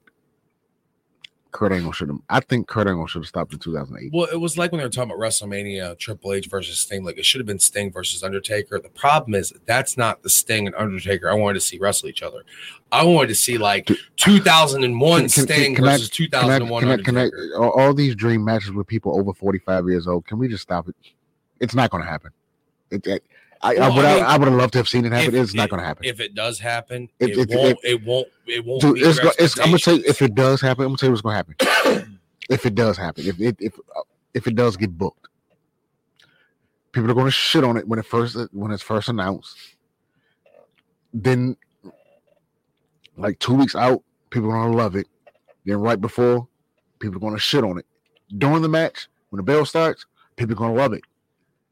Kurt 1.52 1.72
Angle 1.72 1.92
should 1.92 2.08
have. 2.10 2.20
I 2.30 2.40
think 2.40 2.68
Kurt 2.68 2.88
Angle 2.88 3.08
should 3.08 3.20
have 3.24 3.28
stopped 3.28 3.52
in 3.54 3.60
2008. 3.60 4.12
Well, 4.14 4.28
it 4.32 4.38
was 4.40 4.58
like 4.58 4.72
when 4.72 4.80
they 4.80 4.86
were 4.86 4.90
talking 4.90 5.12
about 5.12 5.20
WrestleMania, 5.22 5.98
Triple 6.00 6.34
H 6.34 6.48
versus 6.48 6.80
Sting. 6.80 7.04
Like 7.04 7.18
it 7.18 7.26
should 7.26 7.40
have 7.40 7.46
been 7.46 7.60
Sting 7.60 7.92
versus 7.92 8.24
Undertaker. 8.24 8.80
The 8.80 8.90
problem 8.90 9.36
is 9.36 9.54
that's 9.66 9.98
not 9.98 10.24
the 10.24 10.30
Sting 10.30 10.66
and 10.68 10.76
Undertaker 10.76 11.30
I 11.30 11.34
wanted 11.34 11.56
to 11.56 11.60
see 11.62 11.78
wrestle 11.78 12.08
each 12.10 12.24
other. 12.24 12.44
I 12.92 13.04
wanted 13.04 13.28
to 13.28 13.36
see 13.36 13.58
like 13.58 13.90
2001 14.18 15.20
can- 15.22 15.30
can- 15.30 15.30
Sting 15.30 15.76
can 15.76 15.88
I- 15.88 15.92
versus 15.98 16.10
I, 16.12 16.16
2001 16.16 16.82
can 16.84 16.92
I, 16.92 16.98
can 17.04 17.18
I, 17.18 17.22
Undertaker. 17.26 17.56
all, 17.58 17.70
all 17.72 17.94
these 17.94 18.16
dream 18.16 18.44
matches 18.46 18.72
with 18.72 18.88
people 18.88 19.18
over 19.20 19.34
45 19.34 19.88
years 19.88 20.08
old, 20.08 20.26
can 20.26 20.38
we 20.38 20.48
just 20.48 20.64
stop 20.64 20.88
it? 20.88 20.96
It's 21.60 21.76
not 21.76 21.90
going 21.92 22.04
to 22.04 22.10
happen. 22.10 22.32
It, 22.90 23.06
it- 23.08 23.24
I, 23.64 23.76
Well, 23.76 23.84
I 23.84 23.96
would 23.96 24.06
I 24.06 24.16
mean, 24.16 24.24
I 24.24 24.38
would 24.38 24.48
have 24.48 24.58
loved 24.58 24.74
to 24.74 24.80
have 24.80 24.90
seen 24.90 25.06
it 25.06 25.12
happen. 25.12 25.36
it's 25.36 25.54
not 25.54 25.70
going 25.70 25.80
to 25.82 25.86
happen. 25.86 26.06
If 26.06 26.20
it 26.20 26.34
does 26.34 26.60
happen, 26.60 27.10
It- 27.20 27.38
it, 27.38 27.50
it- 27.52 27.56
won't. 27.58 27.78
It, 27.84 28.04
won't. 28.04 28.28
It 28.48 28.66
won't. 28.66 28.82
Dude, 28.82 28.98
it's, 29.02 29.20
it's, 29.40 29.60
I'm 29.60 29.68
gonna 29.68 29.78
tell 29.80 29.98
you 29.98 30.04
if 30.08 30.22
it 30.22 30.34
does 30.36 30.62
happen. 30.62 30.84
I'm 30.86 30.90
gonna 30.90 30.98
tell 30.98 31.08
you 31.10 31.12
what's 31.14 31.22
gonna 31.22 31.36
happen. 31.36 32.18
if 32.50 32.66
it 32.66 32.76
does 32.76 32.98
happen, 32.98 33.26
if 33.26 33.40
it 33.40 33.56
if 33.60 33.78
uh, 33.96 34.02
if 34.34 34.48
it 34.48 34.56
does 34.56 34.76
get 34.78 34.98
booked, 34.98 35.28
people 36.92 37.10
are 37.10 37.14
gonna 37.14 37.32
shit 37.32 37.64
on 37.64 37.78
it 37.78 37.88
when 37.88 38.00
it 38.00 38.06
first 38.06 38.36
when 38.52 38.72
it's 38.72 38.84
first 38.84 39.10
announced. 39.10 39.56
Then, 41.14 41.56
like 43.18 43.38
two 43.40 43.54
weeks 43.54 43.76
out, 43.76 44.04
people 44.32 44.50
are 44.52 44.64
gonna 44.64 44.76
love 44.76 44.96
it. 44.96 45.08
Then 45.66 45.78
right 45.78 46.00
before, 46.02 46.48
people 47.00 47.18
are 47.18 47.20
gonna 47.22 47.40
shit 47.40 47.64
on 47.64 47.78
it. 47.78 47.86
During 48.38 48.62
the 48.64 48.70
match, 48.70 49.08
when 49.30 49.38
the 49.38 49.44
bell 49.44 49.66
starts, 49.66 50.06
people 50.36 50.54
are 50.54 50.58
gonna 50.58 50.74
love 50.74 50.94
it. 50.94 51.04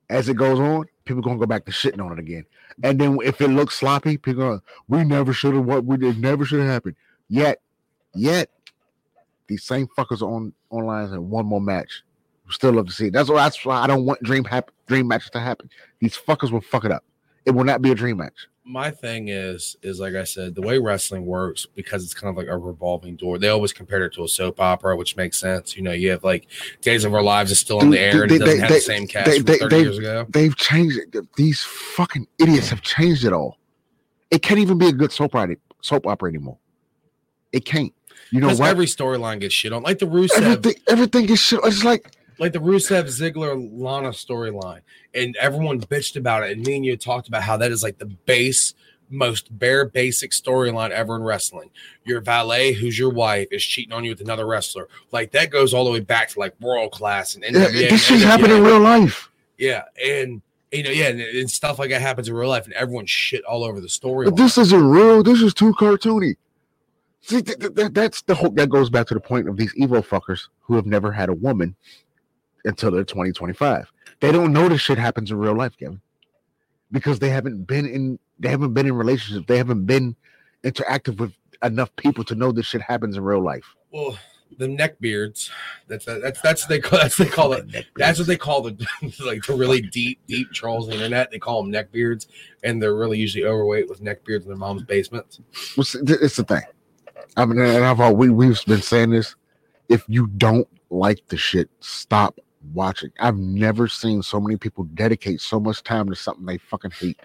As 0.10 0.30
it 0.30 0.36
goes 0.38 0.60
on, 0.60 0.86
people 1.10 1.24
gonna 1.24 1.40
go 1.40 1.48
back 1.48 1.66
to 1.66 1.72
shitting 1.72 2.06
on 2.06 2.12
it 2.12 2.20
again. 2.20 2.46
And 2.84 3.02
then 3.02 3.18
if 3.24 3.42
it 3.42 3.48
looks 3.48 3.74
sloppy, 3.74 4.16
people 4.16 4.62
we 4.88 5.04
never 5.04 5.34
should 5.34 5.56
have 5.56 5.66
what 5.66 5.84
we 5.84 5.98
did 5.98 6.20
never 6.20 6.46
should 6.46 6.60
have 6.60 6.70
happened. 6.70 6.96
Yet, 7.28 7.62
yet, 8.14 8.52
these 9.48 9.64
same 9.64 9.88
fuckers 9.98 10.22
on 10.22 10.54
online 10.70 11.06
and 11.06 11.32
one 11.32 11.48
more 11.48 11.60
match. 11.60 12.04
We 12.46 12.54
Still 12.54 12.74
love 12.74 12.86
to 12.86 12.92
see 12.92 13.08
it. 13.08 13.14
That's 13.14 13.28
why 13.28 13.44
that's 13.44 13.66
why 13.66 13.82
I 13.82 13.88
don't 13.88 14.06
want 14.06 14.22
dream 14.22 14.44
hap- 14.44 14.70
dream 14.86 15.08
matches 15.08 15.32
to 15.32 15.40
happen. 15.40 15.70
These 16.00 16.16
fuckers 16.16 16.52
will 16.52 16.62
fuck 16.62 16.86
it 16.86 16.92
up. 16.92 17.04
It 17.46 17.52
will 17.52 17.64
not 17.64 17.82
be 17.82 17.92
a 17.92 17.96
dream 17.96 18.18
match. 18.18 18.48
My 18.70 18.92
thing 18.92 19.30
is 19.30 19.76
is 19.82 20.00
like 20.00 20.14
I 20.14 20.24
said, 20.24 20.54
the 20.54 20.62
way 20.62 20.78
wrestling 20.78 21.26
works 21.26 21.66
because 21.66 22.04
it's 22.04 22.14
kind 22.14 22.30
of 22.30 22.38
like 22.38 22.48
a 22.48 22.58
revolving 22.58 23.16
door. 23.16 23.40
They 23.40 23.50
always 23.50 23.74
compare 23.74 24.04
it 24.06 24.14
to 24.14 24.24
a 24.24 24.28
soap 24.28 24.60
opera, 24.60 24.96
which 24.96 25.18
makes 25.18 25.40
sense. 25.40 25.76
You 25.76 25.82
know, 25.82 25.92
you 25.92 26.12
have 26.12 26.24
like 26.24 26.48
Days 26.82 27.04
of 27.04 27.14
Our 27.16 27.24
Lives 27.24 27.50
is 27.52 27.60
still 27.60 27.80
on 27.80 27.90
the 27.90 28.00
air 28.00 28.22
and 28.24 28.32
they- 28.32 28.36
it 28.36 28.40
doesn't 28.40 28.56
they- 28.56 28.62
have 28.62 28.70
they- 28.70 28.76
the 28.76 28.82
same 28.82 29.08
cast 29.08 29.26
they- 29.26 29.38
from 29.38 29.46
they- 29.46 29.58
30 29.58 29.76
they- 29.76 29.82
years 29.82 29.98
ago. 29.98 30.26
They've 30.30 30.56
changed 30.56 30.98
it. 31.00 31.36
These 31.36 31.64
fucking 31.64 32.28
idiots 32.38 32.70
have 32.70 32.82
changed 32.84 33.26
it 33.26 33.34
all. 33.34 33.58
It 34.30 34.44
can't 34.44 34.60
even 34.60 34.78
be 34.78 34.88
a 34.88 34.94
good 34.94 35.12
soap 35.12 35.34
opera 35.34 35.56
soap 35.82 36.06
opera 36.06 36.30
anymore. 36.30 36.58
It 37.52 37.66
can't. 37.66 37.92
You 38.32 38.42
know 38.42 38.50
what? 38.50 38.62
every 38.70 38.86
storyline 38.86 39.40
gets 39.40 39.56
shit 39.56 39.74
on, 39.74 39.82
like 39.82 39.98
the 39.98 40.06
Rusev, 40.06 40.42
everything, 40.42 40.76
everything 40.88 41.30
is 41.30 41.40
shit. 41.40 41.60
It's 41.64 41.84
like 41.84 42.12
like 42.40 42.54
the 42.54 42.60
Rusev 42.60 43.06
Ziggler 43.06 43.70
Lana 43.72 44.10
storyline, 44.10 44.82
and 45.14 45.36
everyone 45.38 45.80
bitched 45.82 46.16
about 46.16 46.44
it. 46.44 46.52
And 46.52 46.66
me 46.66 46.78
and 46.78 46.86
you 46.86 46.98
talked 46.98 47.28
about 47.28 47.44
how 47.44 47.58
that 47.58 47.72
is 47.72 47.84
like 47.84 47.98
the 47.98 48.06
base 48.06 48.74
most 49.10 49.58
bare 49.58 49.86
basic 49.86 50.32
storyline 50.32 50.92
ever 50.92 51.16
in 51.16 51.24
wrestling. 51.24 51.72
Your 52.06 52.22
valet, 52.22 52.74
who's 52.74 52.98
your 52.98 53.10
wife, 53.10 53.48
is 53.52 53.64
cheating 53.64 53.94
on 53.94 54.04
you 54.04 54.12
with 54.12 54.22
another 54.22 54.46
wrestler. 54.46 54.88
Like 55.12 55.32
that 55.32 55.50
goes 55.50 55.74
all 55.74 55.86
the 55.86 55.92
way 55.92 56.00
back 56.00 56.30
to 56.30 56.40
like 56.40 56.60
world 56.60 56.92
class 56.92 57.36
and 57.36 57.44
Yeah, 57.44 57.68
this 57.68 58.06
shit 58.06 58.22
happened 58.22 58.54
in 58.54 58.64
real 58.64 58.80
life. 58.80 59.30
Yeah, 59.58 59.84
and 60.04 60.42
you 60.72 60.84
know, 60.84 60.92
yeah, 60.92 61.08
and, 61.08 61.20
and 61.20 61.50
stuff 61.50 61.80
like 61.80 61.90
that 61.90 62.02
happens 62.02 62.30
in 62.30 62.36
real 62.36 62.50
life, 62.50 62.66
and 62.66 62.74
everyone 62.74 63.06
shit 63.06 63.44
all 63.44 63.64
over 63.64 63.82
the 63.82 63.90
story. 63.90 64.26
But 64.26 64.38
this 64.38 64.58
isn't 64.58 64.90
real. 64.90 65.24
This 65.24 65.42
is 65.42 65.54
too 65.54 65.74
cartoony. 65.74 66.36
See, 67.22 67.42
th- 67.42 67.76
th- 67.76 67.92
that's 67.92 68.22
the 68.22 68.36
whole. 68.36 68.52
That 68.52 68.70
goes 68.70 68.90
back 68.90 69.08
to 69.08 69.14
the 69.14 69.20
point 69.20 69.50
of 69.50 69.58
these 69.58 69.74
evil 69.76 70.02
fuckers 70.02 70.48
who 70.62 70.76
have 70.76 70.86
never 70.86 71.12
had 71.12 71.30
a 71.30 71.34
woman 71.34 71.76
until 72.66 72.92
they're 72.92 73.04
20, 73.04 73.32
25. 73.32 73.92
They 74.20 74.32
don't 74.32 74.54
know 74.54 74.68
this 74.68 74.82
shit 74.82 74.98
happens 74.98 75.32
in 75.32 75.38
real 75.38 75.56
life, 75.56 75.78
Kevin, 75.78 76.02
because 76.92 77.20
they 77.20 77.30
haven't 77.30 77.66
been 77.66 77.86
in. 77.86 78.20
They 78.40 78.50
haven't 78.50 78.74
been 78.74 78.88
in 78.88 78.96
relationships. 78.96 79.46
They 79.48 79.58
haven't 79.58 79.86
been 79.86 80.16
interactive 80.64 81.18
with 81.20 81.34
enough 81.64 81.94
people 81.96 82.24
to 82.26 82.36
know 82.36 82.52
this 82.52 82.66
shit 82.66 82.82
happens 82.82 83.18
in 83.18 83.24
real 83.24 83.44
life. 83.44 83.76
well, 83.92 84.18
the 84.58 84.68
neckbeards. 84.68 85.50
That's 85.88 86.06
that's 86.06 86.42
that's 86.42 86.66
they 86.66 86.80
call 86.80 87.00
that's 87.00 87.20
what 87.20 87.28
they 87.28 87.34
call 87.34 87.54
it. 87.54 87.86
That's 87.96 88.18
what 88.18 88.28
they 88.28 88.38
call 88.38 88.62
the 88.62 88.88
like 89.26 89.44
the 89.44 89.54
really 89.54 89.82
deep 89.82 90.20
deep 90.28 90.52
trolls 90.52 90.86
on 90.86 90.90
the 90.92 90.96
internet. 90.96 91.32
They 91.32 91.40
call 91.40 91.64
them 91.64 91.72
neckbeards, 91.72 92.28
and 92.64 92.82
they're 92.82 92.96
really 92.96 93.20
usually 93.20 93.46
overweight 93.46 93.90
with 93.90 94.02
neckbeards 94.02 94.42
in 94.42 94.48
their 94.48 94.58
mom's 94.58 94.84
basements. 94.84 95.40
Well, 95.78 95.86
It's 95.94 96.36
the 96.36 96.44
thing. 96.44 96.62
I 97.38 97.46
mean, 97.46 97.60
and 97.60 97.86
I've 97.86 98.00
all, 98.00 98.16
we 98.16 98.30
we've 98.30 98.64
been 98.66 98.82
saying 98.82 99.12
this. 99.12 99.36
If 99.88 100.04
you 100.08 100.28
don't 100.28 100.68
like 100.90 101.20
the 101.28 101.38
shit, 101.38 101.70
stop 101.80 102.40
watching. 102.74 103.12
I've 103.20 103.38
never 103.38 103.88
seen 103.88 104.22
so 104.22 104.40
many 104.40 104.58
people 104.58 104.84
dedicate 104.96 105.42
so 105.42 105.60
much 105.60 105.84
time 105.84 106.10
to 106.10 106.16
something 106.16 106.46
they 106.46 106.58
fucking 106.58 106.92
hate. 106.92 107.20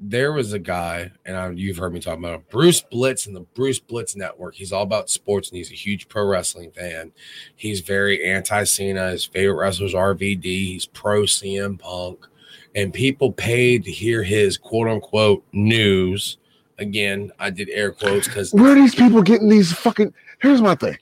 there 0.00 0.32
was 0.32 0.52
a 0.52 0.58
guy, 0.58 1.10
and 1.26 1.36
I, 1.36 1.50
you've 1.50 1.76
heard 1.78 1.92
me 1.92 2.00
talk 2.00 2.18
about 2.18 2.34
him, 2.34 2.44
Bruce 2.50 2.80
Blitz 2.80 3.26
and 3.26 3.34
the 3.34 3.40
Bruce 3.40 3.80
Blitz 3.80 4.14
Network. 4.14 4.54
He's 4.54 4.72
all 4.72 4.84
about 4.84 5.10
sports 5.10 5.48
and 5.48 5.56
he's 5.56 5.72
a 5.72 5.74
huge 5.74 6.08
pro 6.08 6.24
wrestling 6.24 6.70
fan. 6.70 7.12
He's 7.56 7.80
very 7.80 8.24
anti 8.24 8.64
Cena. 8.64 9.10
His 9.10 9.24
favorite 9.24 9.56
wrestler 9.56 9.86
is 9.86 9.94
RVD. 9.94 10.44
He's 10.44 10.86
pro 10.86 11.22
CM 11.22 11.78
Punk. 11.78 12.26
And 12.74 12.92
people 12.92 13.32
paid 13.32 13.82
to 13.84 13.90
hear 13.90 14.22
his 14.22 14.56
quote 14.56 14.86
unquote 14.88 15.44
news. 15.52 16.38
Again, 16.78 17.32
I 17.40 17.50
did 17.50 17.68
air 17.70 17.90
quotes 17.90 18.28
because 18.28 18.52
Where 18.54 18.72
are 18.72 18.74
these 18.76 18.94
people 18.94 19.20
getting 19.22 19.48
these 19.48 19.72
fucking? 19.72 20.14
Here's 20.40 20.62
my 20.62 20.76
thing. 20.76 20.96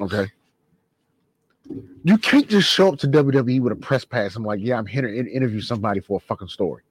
Okay. 0.00 0.26
You 2.04 2.16
can't 2.18 2.48
just 2.48 2.68
show 2.68 2.88
up 2.92 2.98
to 3.00 3.08
WWE 3.08 3.60
with 3.60 3.72
a 3.72 3.76
press 3.76 4.04
pass. 4.04 4.36
I'm 4.36 4.44
like, 4.44 4.60
yeah, 4.62 4.78
I'm 4.78 4.86
here 4.86 5.02
to 5.02 5.32
interview 5.32 5.60
somebody 5.60 6.00
for 6.00 6.16
a 6.16 6.20
fucking 6.20 6.48
story. 6.48 6.82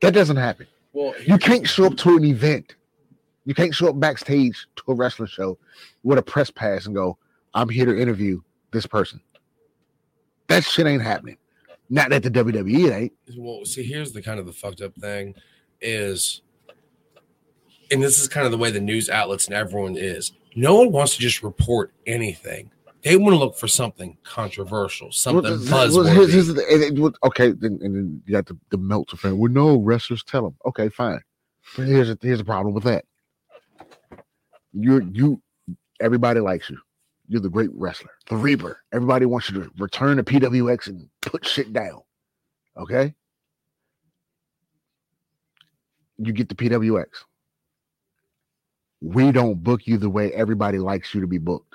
That 0.00 0.12
doesn't 0.12 0.36
happen. 0.36 0.66
well, 0.92 1.14
You 1.24 1.38
can't 1.38 1.66
show 1.68 1.86
up 1.86 1.96
to 1.98 2.16
an 2.16 2.24
event. 2.24 2.74
You 3.44 3.54
can't 3.54 3.74
show 3.74 3.88
up 3.88 4.00
backstage 4.00 4.66
to 4.76 4.92
a 4.92 4.94
wrestling 4.94 5.28
show 5.28 5.58
with 6.02 6.18
a 6.18 6.22
press 6.22 6.50
pass 6.50 6.86
and 6.86 6.94
go, 6.94 7.16
I'm 7.54 7.68
here 7.68 7.86
to 7.86 7.96
interview 7.98 8.40
this 8.72 8.86
person. 8.86 9.20
That 10.48 10.64
shit 10.64 10.86
ain't 10.86 11.02
happening. 11.02 11.36
Not 11.90 12.12
at 12.12 12.22
the 12.22 12.30
WWE, 12.30 12.86
it 12.86 12.92
ain't. 12.92 13.12
well 13.36 13.64
see 13.64 13.82
here's 13.82 14.12
the 14.12 14.22
kind 14.22 14.40
of 14.40 14.46
the 14.46 14.52
fucked 14.52 14.80
up 14.80 14.94
thing 14.96 15.34
is 15.80 16.40
and 17.90 18.02
this 18.02 18.18
is 18.18 18.26
kind 18.26 18.46
of 18.46 18.52
the 18.52 18.58
way 18.58 18.70
the 18.70 18.80
news 18.80 19.10
outlets 19.10 19.46
and 19.46 19.54
everyone 19.54 19.96
is 19.96 20.32
no 20.56 20.76
one 20.76 20.90
wants 20.90 21.14
to 21.14 21.20
just 21.20 21.42
report 21.42 21.92
anything 22.06 22.70
they 23.04 23.16
want 23.16 23.34
to 23.34 23.38
look 23.38 23.56
for 23.56 23.68
something 23.68 24.16
controversial 24.24 25.12
something 25.12 25.42
Well, 25.44 25.58
buzzworthy 25.58 26.12
here's- 26.14 26.32
here's 26.32 26.46
the- 26.48 26.66
and 26.98 27.14
okay, 27.24 27.48
and 27.50 27.60
then 27.60 28.22
you 28.26 28.32
got 28.32 28.46
the, 28.46 28.58
the 28.70 28.78
Meltzer 28.78 29.16
fan. 29.18 29.38
Well, 29.38 29.52
no, 29.52 29.76
wrestlers 29.76 30.24
tell 30.24 30.42
them. 30.42 30.56
Okay, 30.66 30.88
fine. 30.88 31.20
But 31.76 31.86
here's 31.86 32.10
a, 32.10 32.18
here's 32.20 32.40
a 32.40 32.44
problem 32.44 32.74
with 32.74 32.84
that. 32.84 33.04
You're 34.72 35.02
you. 35.02 35.40
Everybody 36.00 36.40
likes 36.40 36.68
you. 36.70 36.78
You're 37.28 37.40
the 37.40 37.48
great 37.48 37.70
wrestler, 37.72 38.10
the 38.28 38.36
Reaper. 38.36 38.78
Everybody 38.92 39.24
wants 39.26 39.48
you 39.50 39.62
to 39.62 39.70
return 39.78 40.16
to 40.18 40.22
PWX 40.24 40.88
and 40.88 41.08
put 41.22 41.46
shit 41.46 41.72
down. 41.72 42.00
Okay. 42.76 43.14
You 46.18 46.32
get 46.32 46.48
the 46.48 46.54
PWX. 46.54 47.06
We 49.00 49.32
don't 49.32 49.62
book 49.62 49.86
you 49.86 49.96
the 49.98 50.10
way 50.10 50.32
everybody 50.32 50.78
likes 50.78 51.14
you 51.14 51.20
to 51.20 51.26
be 51.26 51.38
booked 51.38 51.73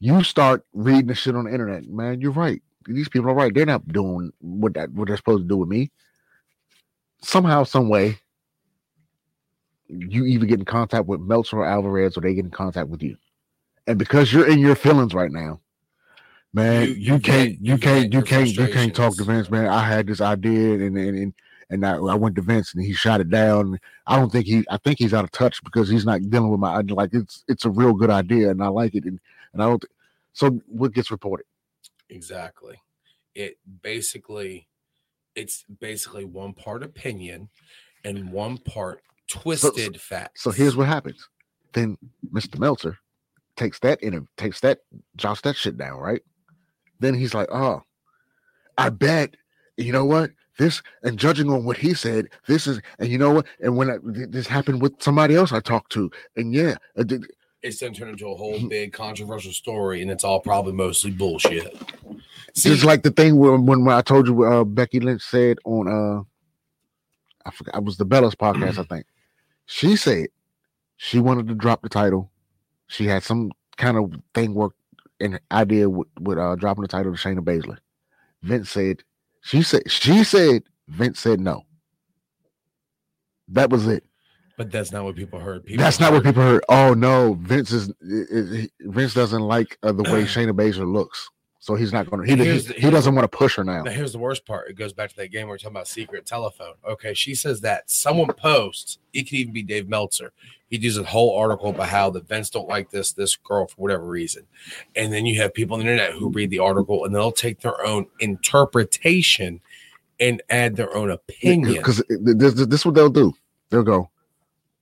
you 0.00 0.22
start 0.22 0.64
reading 0.72 1.06
the 1.06 1.14
shit 1.14 1.34
on 1.34 1.44
the 1.44 1.52
internet, 1.52 1.88
man, 1.88 2.20
you're 2.20 2.30
right. 2.32 2.62
These 2.86 3.08
people 3.08 3.30
are 3.30 3.34
right. 3.34 3.52
They're 3.52 3.66
not 3.66 3.86
doing 3.88 4.32
what 4.40 4.74
that 4.74 4.90
what 4.92 5.08
they're 5.08 5.16
supposed 5.16 5.42
to 5.44 5.48
do 5.48 5.56
with 5.56 5.68
me. 5.68 5.90
Somehow, 7.20 7.64
some 7.64 7.88
way, 7.88 8.18
you 9.88 10.24
either 10.24 10.46
get 10.46 10.60
in 10.60 10.64
contact 10.64 11.06
with 11.06 11.20
Meltzer 11.20 11.58
or 11.58 11.66
Alvarez, 11.66 12.16
or 12.16 12.20
they 12.20 12.34
get 12.34 12.44
in 12.44 12.50
contact 12.50 12.88
with 12.88 13.02
you. 13.02 13.16
And 13.86 13.98
because 13.98 14.32
you're 14.32 14.48
in 14.48 14.58
your 14.58 14.76
feelings 14.76 15.14
right 15.14 15.32
now, 15.32 15.60
man, 16.52 16.88
You- 16.88 16.94
you, 16.94 17.14
you 17.14 17.18
can't, 17.20 17.58
you 17.60 17.78
can't, 17.78 18.12
you 18.12 18.22
can't, 18.22 18.48
you 18.48 18.68
can't 18.68 18.94
talk 18.94 19.16
to. 19.16 19.24
Vince, 19.24 19.50
man. 19.50 19.66
I 19.66 19.82
had 19.82 20.06
this 20.06 20.20
idea, 20.20 20.74
and 20.74 20.96
and 20.96 21.18
and 21.18 21.34
and 21.70 21.84
I, 21.86 21.96
I 21.96 22.14
went 22.14 22.36
to 22.36 22.42
Vince, 22.42 22.72
and 22.72 22.82
he 22.82 22.92
shot 22.92 23.20
it 23.20 23.28
down. 23.30 23.78
I 24.06 24.16
don't 24.16 24.30
think 24.30 24.46
he, 24.46 24.64
I 24.70 24.78
think 24.78 24.98
he's 24.98 25.12
out 25.12 25.24
of 25.24 25.30
touch 25.32 25.62
because 25.64 25.88
he's 25.88 26.06
not 26.06 26.22
dealing 26.30 26.50
with 26.50 26.60
my 26.60 26.76
idea. 26.76 26.94
Like 26.94 27.10
it's, 27.12 27.44
it's 27.48 27.64
a 27.66 27.70
real 27.70 27.92
good 27.92 28.10
idea, 28.10 28.50
and 28.50 28.62
I 28.62 28.68
like 28.68 28.94
it, 28.94 29.04
and 29.04 29.20
and 29.52 29.62
I 29.62 29.66
don't. 29.66 29.84
So 30.32 30.60
what 30.66 30.92
gets 30.92 31.10
reported? 31.10 31.44
exactly 32.10 32.76
it 33.34 33.58
basically 33.82 34.66
it's 35.34 35.64
basically 35.80 36.24
one 36.24 36.52
part 36.52 36.82
opinion 36.82 37.48
and 38.04 38.32
one 38.32 38.58
part 38.58 39.02
twisted 39.28 40.00
facts 40.00 40.42
So 40.42 40.50
here's 40.50 40.74
what 40.74 40.88
happens. 40.88 41.28
Then 41.74 41.98
Mr. 42.32 42.58
Meltzer 42.58 42.98
takes 43.56 43.78
that 43.80 44.02
in 44.02 44.26
takes 44.36 44.60
that 44.60 44.80
jots 45.16 45.42
that 45.42 45.56
shit 45.56 45.76
down, 45.76 45.98
right? 45.98 46.22
Then 47.00 47.14
he's 47.14 47.34
like, 47.34 47.48
oh, 47.52 47.82
I 48.76 48.88
bet 48.88 49.34
you 49.76 49.92
know 49.92 50.04
what 50.04 50.30
this 50.58 50.82
and 51.04 51.18
judging 51.18 51.50
on 51.50 51.64
what 51.64 51.76
he 51.76 51.94
said, 51.94 52.28
this 52.46 52.66
is 52.66 52.80
and 52.98 53.08
you 53.08 53.18
know 53.18 53.32
what, 53.32 53.46
and 53.60 53.76
when 53.76 53.90
I, 53.90 53.98
this 54.02 54.46
happened 54.48 54.82
with 54.82 54.94
somebody 55.00 55.36
else 55.36 55.52
I 55.52 55.60
talked 55.60 55.92
to, 55.92 56.10
and 56.36 56.52
yeah, 56.52 56.76
it's 57.62 57.80
then 57.80 57.92
turned 57.92 58.10
into 58.10 58.28
a 58.28 58.34
whole 58.34 58.68
big 58.68 58.92
controversial 58.92 59.52
story 59.52 60.02
and 60.02 60.10
it's 60.10 60.24
all 60.24 60.40
probably 60.40 60.72
mostly 60.72 61.10
bullshit 61.10 61.76
See, 62.54 62.70
just 62.70 62.84
like 62.84 63.02
the 63.02 63.10
thing 63.10 63.36
when, 63.36 63.66
when 63.66 63.84
when 63.84 63.94
I 63.94 64.02
told 64.02 64.26
you 64.26 64.42
uh, 64.44 64.64
Becky 64.64 65.00
Lynch 65.00 65.22
said 65.22 65.58
on 65.64 65.86
uh, 65.86 66.22
I 67.46 67.50
forgot 67.50 67.76
it 67.76 67.84
was 67.84 67.96
the 67.96 68.06
Bellas 68.06 68.34
podcast, 68.34 68.78
I 68.78 68.84
think. 68.84 69.06
She 69.66 69.96
said 69.96 70.28
she 70.96 71.20
wanted 71.20 71.46
to 71.48 71.54
drop 71.54 71.82
the 71.82 71.88
title. 71.88 72.30
She 72.88 73.06
had 73.06 73.22
some 73.22 73.52
kind 73.76 73.96
of 73.96 74.12
thing 74.34 74.54
work 74.54 74.74
an 75.20 75.38
idea 75.52 75.88
with, 75.88 76.08
with 76.20 76.38
uh 76.38 76.56
dropping 76.56 76.82
the 76.82 76.88
title 76.88 77.14
to 77.14 77.18
Shayna 77.18 77.40
Baszler. 77.40 77.78
Vince 78.42 78.70
said 78.70 79.02
she 79.42 79.62
said 79.62 79.90
she 79.90 80.24
said 80.24 80.62
Vince 80.88 81.20
said 81.20 81.40
no. 81.40 81.64
That 83.48 83.70
was 83.70 83.86
it. 83.86 84.04
But 84.58 84.72
that's 84.72 84.90
not 84.90 85.04
what 85.04 85.14
people 85.14 85.38
heard 85.38 85.64
people 85.64 85.82
That's 85.82 86.00
not 86.00 86.12
what 86.12 86.24
people 86.24 86.42
heard. 86.42 86.64
Oh 86.68 86.92
no, 86.92 87.34
Vince 87.40 87.70
is 87.70 87.92
Vince 88.80 89.14
doesn't 89.14 89.40
like 89.40 89.78
uh, 89.84 89.92
the 89.92 90.02
way 90.02 90.24
Shayna 90.24 90.50
Baszler 90.50 90.92
looks, 90.92 91.30
so 91.60 91.76
he's 91.76 91.92
not 91.92 92.10
going 92.10 92.26
to. 92.26 92.36
He, 92.36 92.58
he, 92.58 92.58
he 92.74 92.90
doesn't 92.90 93.14
want 93.14 93.30
to 93.30 93.34
push 93.34 93.54
her 93.54 93.62
now. 93.62 93.84
Now, 93.84 93.92
here's 93.92 94.12
the 94.12 94.18
worst 94.18 94.44
part. 94.44 94.68
It 94.68 94.74
goes 94.74 94.92
back 94.92 95.10
to 95.10 95.16
that 95.16 95.28
game 95.28 95.46
we 95.46 95.50
we're 95.50 95.58
talking 95.58 95.76
about 95.76 95.86
secret 95.86 96.26
telephone. 96.26 96.74
Okay, 96.84 97.14
she 97.14 97.36
says 97.36 97.60
that 97.60 97.88
someone 97.88 98.26
posts. 98.32 98.98
It 99.12 99.24
could 99.24 99.34
even 99.34 99.54
be 99.54 99.62
Dave 99.62 99.88
Meltzer. 99.88 100.32
He 100.68 100.76
does 100.76 100.98
a 100.98 101.04
whole 101.04 101.38
article 101.38 101.70
about 101.70 101.88
how 101.88 102.10
the 102.10 102.20
Vince 102.20 102.50
don't 102.50 102.68
like 102.68 102.90
this 102.90 103.12
this 103.12 103.36
girl 103.36 103.68
for 103.68 103.76
whatever 103.76 104.04
reason, 104.04 104.42
and 104.96 105.12
then 105.12 105.24
you 105.24 105.40
have 105.40 105.54
people 105.54 105.74
on 105.74 105.84
the 105.84 105.90
internet 105.90 106.14
who 106.14 106.30
read 106.30 106.50
the 106.50 106.58
article 106.58 107.04
and 107.04 107.14
they'll 107.14 107.30
take 107.30 107.60
their 107.60 107.86
own 107.86 108.06
interpretation 108.18 109.60
and 110.18 110.42
add 110.50 110.74
their 110.74 110.96
own 110.96 111.12
opinion. 111.12 111.74
because 111.74 112.02
this, 112.08 112.54
this 112.54 112.80
is 112.80 112.84
what 112.84 112.96
they'll 112.96 113.08
do. 113.08 113.32
They'll 113.70 113.84
go, 113.84 114.10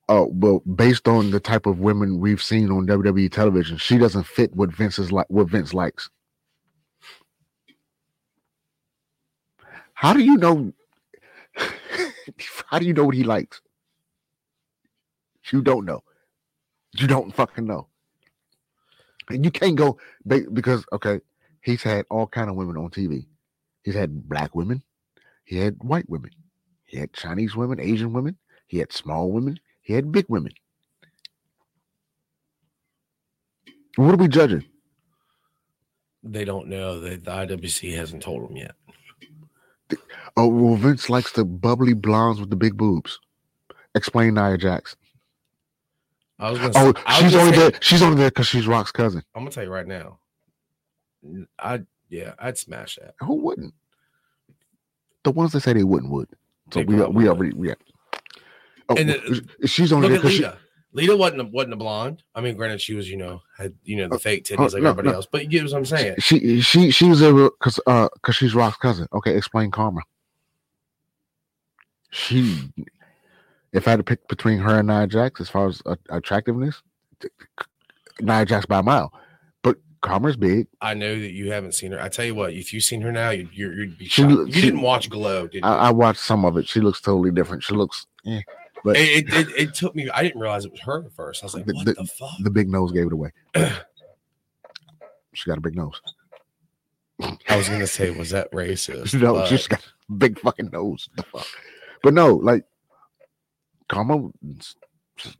oh, 0.09 0.29
well, 0.33 0.59
based 0.59 1.07
on 1.07 1.31
the 1.31 1.39
type 1.39 1.65
of 1.65 1.79
women 1.79 2.19
we've 2.19 2.41
seen 2.41 2.71
on 2.71 2.87
WWE 2.87 3.31
television, 3.31 3.77
she 3.77 3.97
doesn't 3.97 4.25
fit 4.25 4.55
what 4.55 4.71
Vince 4.71 4.99
is 4.99 5.11
like. 5.11 5.27
What 5.29 5.49
Vince 5.49 5.73
likes. 5.73 6.09
How 9.93 10.13
do 10.13 10.19
you 10.19 10.37
know? 10.37 10.73
how 12.67 12.79
do 12.79 12.85
you 12.85 12.93
know 12.93 13.05
what 13.05 13.15
he 13.15 13.23
likes? 13.23 13.61
You 15.51 15.61
don't 15.61 15.85
know. 15.85 16.03
You 16.97 17.07
don't 17.07 17.33
fucking 17.33 17.65
know. 17.65 17.87
And 19.29 19.43
you 19.43 19.51
can't 19.51 19.75
go 19.75 19.97
because 20.25 20.85
okay, 20.93 21.19
he's 21.61 21.83
had 21.83 22.05
all 22.09 22.27
kind 22.27 22.49
of 22.49 22.55
women 22.55 22.77
on 22.77 22.89
TV. 22.89 23.25
He's 23.83 23.95
had 23.95 24.27
black 24.29 24.55
women. 24.55 24.83
He 25.45 25.57
had 25.57 25.77
white 25.81 26.09
women. 26.09 26.31
He 26.85 26.97
had 26.97 27.13
Chinese 27.13 27.55
women, 27.55 27.79
Asian 27.79 28.13
women. 28.13 28.37
He 28.67 28.77
had 28.79 28.93
small 28.93 29.31
women. 29.31 29.59
He 29.87 29.93
had 29.93 30.11
big 30.11 30.25
women. 30.27 30.51
What 33.95 34.13
are 34.13 34.17
we 34.17 34.27
judging? 34.27 34.65
They 36.23 36.43
don't 36.43 36.67
know 36.67 36.99
that 36.99 37.23
the 37.23 37.31
IWC 37.31 37.95
hasn't 37.95 38.21
told 38.21 38.49
them 38.49 38.57
yet. 38.57 38.73
Oh, 40.35 40.47
well, 40.49 40.75
Vince 40.75 41.09
likes 41.09 41.31
the 41.31 41.45
bubbly 41.45 41.93
blondes 41.93 42.41
with 42.41 42.49
the 42.49 42.57
big 42.57 42.75
boobs. 42.75 43.17
Explain 43.95 44.33
Nia 44.33 44.57
Jax. 44.57 44.97
I 46.37 46.51
was 46.51 46.59
gonna. 46.59 46.73
Oh, 46.75 46.93
say- 46.93 47.21
she's 47.23 47.31
gonna 47.31 47.43
only 47.45 47.55
say- 47.57 47.69
there. 47.69 47.79
She's 47.81 48.01
only 48.01 48.17
there 48.17 48.29
because 48.29 48.47
she's 48.47 48.67
Rock's 48.67 48.91
cousin. 48.91 49.23
I'm 49.33 49.43
gonna 49.43 49.51
tell 49.51 49.63
you 49.63 49.71
right 49.71 49.87
now. 49.87 50.19
I 51.57 51.83
yeah, 52.09 52.33
I'd 52.37 52.57
smash 52.57 52.97
that. 53.01 53.15
Who 53.21 53.35
wouldn't? 53.35 53.73
The 55.23 55.31
ones 55.31 55.53
that 55.53 55.61
say 55.61 55.71
they 55.71 55.85
wouldn't 55.85 56.11
would. 56.11 56.27
So 56.73 56.81
They 56.83 56.85
we 56.85 57.01
we 57.05 57.29
already 57.29 57.55
yeah. 57.57 57.75
Oh, 58.89 58.95
And 58.95 59.09
then- 59.09 59.49
she's 59.65 59.91
only 59.91 60.07
Look 60.09 60.17
at 60.17 60.21
'cause 60.23 60.31
she, 60.33 60.43
Lita. 60.43 60.57
Lita 60.93 61.15
wasn't 61.17 61.41
a, 61.41 61.43
wasn't 61.45 61.73
a 61.73 61.77
blonde. 61.77 62.23
I 62.33 62.41
mean, 62.41 62.55
granted, 62.55 62.81
she 62.81 62.93
was 62.95 63.09
you 63.09 63.17
know 63.17 63.41
had 63.57 63.73
you 63.83 63.97
know 63.97 64.07
the 64.07 64.17
fake 64.17 64.45
titties 64.45 64.59
oh, 64.59 64.63
like 64.63 64.81
no, 64.83 64.89
everybody 64.89 65.09
no. 65.09 65.15
else, 65.15 65.27
but 65.29 65.43
you 65.43 65.49
get 65.49 65.63
what 65.65 65.73
I'm 65.73 65.85
saying. 65.85 66.15
she 66.19 66.61
she 66.61 66.89
she 66.91 67.09
was 67.09 67.19
there 67.19 67.33
because 67.33 67.79
uh 67.85 68.07
because 68.13 68.35
she's 68.35 68.55
Rock's 68.55 68.77
cousin. 68.77 69.07
Okay, 69.13 69.35
explain 69.35 69.69
Kharma. 69.69 69.99
She, 72.09 72.71
if 73.73 73.87
I 73.87 73.91
had 73.91 73.97
to 73.97 74.03
pick 74.03 74.27
between 74.29 74.59
her 74.59 74.79
and 74.79 74.87
Nia 74.87 75.07
Jax 75.07 75.41
as 75.41 75.49
far 75.49 75.67
as 75.67 75.81
uh, 75.85 75.95
attractiveness, 76.09 76.81
Nia 78.21 78.45
Jax 78.45 78.65
by 78.65 78.79
a 78.79 78.83
mile. 78.83 79.11
But 79.61 79.77
Kharma's 80.01 80.37
big. 80.37 80.67
I 80.81 80.93
know 80.93 81.19
that 81.19 81.31
you 81.31 81.51
haven't 81.51 81.73
seen 81.73 81.91
her. 81.91 82.01
I 82.01 82.07
tell 82.07 82.25
you 82.25 82.33
what, 82.33 82.53
if 82.53 82.73
you've 82.73 82.85
seen 82.85 83.01
her 83.01 83.11
now, 83.11 83.31
you'd, 83.31 83.49
you're, 83.53 83.73
you'd 83.73 83.97
be 83.97 84.05
She 84.05 84.21
shocked. 84.23 84.31
You 84.55 84.61
didn't 84.61 84.81
watch 84.81 85.09
Glow, 85.09 85.47
did 85.47 85.63
you? 85.63 85.69
I, 85.69 85.87
I 85.87 85.91
watched 85.91 86.21
some 86.21 86.45
of 86.45 86.57
it. 86.57 86.67
She 86.67 86.79
looks 86.79 87.01
totally 87.01 87.29
different. 87.31 87.61
She 87.63 87.75
looks. 87.75 88.07
Eh. 88.25 88.41
But 88.83 88.95
it, 88.97 89.25
it, 89.33 89.47
it, 89.57 89.73
took 89.73 89.95
me. 89.95 90.09
I 90.09 90.23
didn't 90.23 90.39
realize 90.39 90.63
it 90.65 90.71
was 90.71 90.81
her 90.81 91.03
at 91.05 91.11
first. 91.13 91.43
I 91.43 91.45
was 91.47 91.53
like, 91.55 91.65
The- 91.65 91.73
what 91.73 91.85
the- 91.85 91.93
the, 91.93 92.05
fuck? 92.05 92.29
the 92.39 92.49
big 92.49 92.69
nose 92.69 92.91
gave 92.91 93.07
it 93.07 93.13
away. 93.13 93.31
she 95.33 95.49
got 95.49 95.57
a 95.57 95.61
big 95.61 95.75
nose. 95.75 95.99
I 97.49 97.57
was 97.57 97.67
gonna 97.67 97.87
say, 97.87 98.11
was 98.11 98.29
that 98.29 98.51
racist? 98.51 99.13
no, 99.21 99.33
But 99.33 99.47
she's 99.47 99.67
got 99.67 99.79
a 100.09 100.13
big 100.13 100.39
fucking 100.39 100.69
nose. 100.71 101.09
The 101.15 101.23
fuck. 101.23 101.45
But 102.03 102.13
no, 102.13 102.35
like 102.35 102.63
Kharma, 103.89 104.31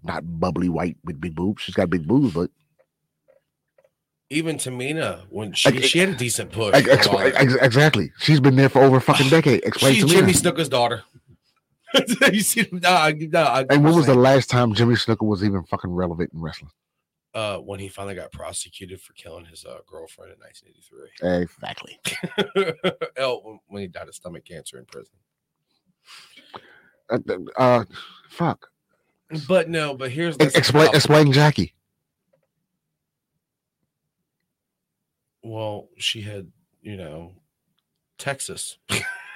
not 0.04 0.24
bubbly 0.40 0.70
white 0.70 0.98
with 1.04 1.22
big 1.22 1.36
boobs. 1.36 1.62
She's 1.62 1.76
got 1.76 1.90
big 1.90 2.08
boobs, 2.08 2.34
but 2.34 2.50
even 4.30 4.58
Tamina, 4.58 5.22
when 5.30 5.54
she, 5.54 5.70
Ex- 5.70 5.86
she 5.88 6.00
had 6.00 6.10
a 6.10 6.16
decent 6.16 6.52
push. 6.52 6.74
ex- 6.76 6.86
for 6.86 6.92
a 6.92 6.96
ex- 6.96 7.08
while. 7.08 7.32
ex- 7.36 7.56
exactly. 7.62 8.12
She's 8.20 8.40
been 8.40 8.56
there 8.56 8.70
for 8.70 8.82
over 8.82 8.98
a 8.98 9.02
fucking 9.02 9.30
decade. 9.30 9.64
Explain 9.64 9.94
She's. 9.94 10.06
Jimmy 10.06 10.34
Snuka's 10.34 10.68
daughter. 10.70 11.04
you 12.34 12.42
see, 12.42 12.68
no, 12.72 12.90
I, 12.90 13.12
no, 13.14 13.44
I, 13.44 13.66
and 13.70 13.84
when 13.84 13.96
was 13.96 14.06
the 14.06 14.16
last 14.16 14.50
time 14.50 14.74
Jimmy 14.74 14.96
Snuka 14.96 15.26
was 15.26 15.44
even 15.44 15.64
fucking 15.64 15.92
relevant 15.92 16.32
in 16.34 16.42
wrestling? 16.42 16.72
uh, 17.38 17.58
when 17.58 17.80
he 17.80 17.88
finally 17.88 18.16
got 18.16 18.32
prosecuted 18.32 19.00
for 19.00 19.14
killing 19.14 19.46
his 19.46 19.64
uh, 19.64 19.78
girlfriend 19.86 20.34
in 20.34 20.40
1983? 20.40 21.44
Exactly. 21.44 22.00
oh, 23.20 23.60
when- 23.68 23.82
he 23.84 23.88
died 23.88 24.08
of 24.08 24.16
stomach 24.16 24.44
cancer 24.44 24.80
in 24.80 24.86
prison. 24.86 25.14
Uh, 27.12 27.20
uh, 27.58 27.86
fuck. 28.30 28.70
But 29.48 29.70
no, 29.70 29.94
but 29.94 30.10
here's 30.10 30.36
the 30.38 30.46
explain, 30.46 30.90
explain 30.96 31.32
Jackie. 31.32 31.76
Well, 35.44 35.90
she 35.98 36.22
had, 36.22 36.52
you 36.82 36.98
know, 36.98 37.34
Texas. 38.18 38.80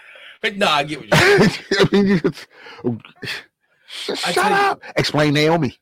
no, 0.55 0.67
I 0.67 0.83
get 0.83 0.99
what 0.99 1.09
you're 1.09 1.49
saying. 1.49 1.65
I 1.79 1.87
mean, 1.91 2.99
shut 3.87 4.17
tell 4.33 4.49
you- 4.49 4.55
up. 4.55 4.81
Explain 4.95 5.33
Naomi. 5.33 5.77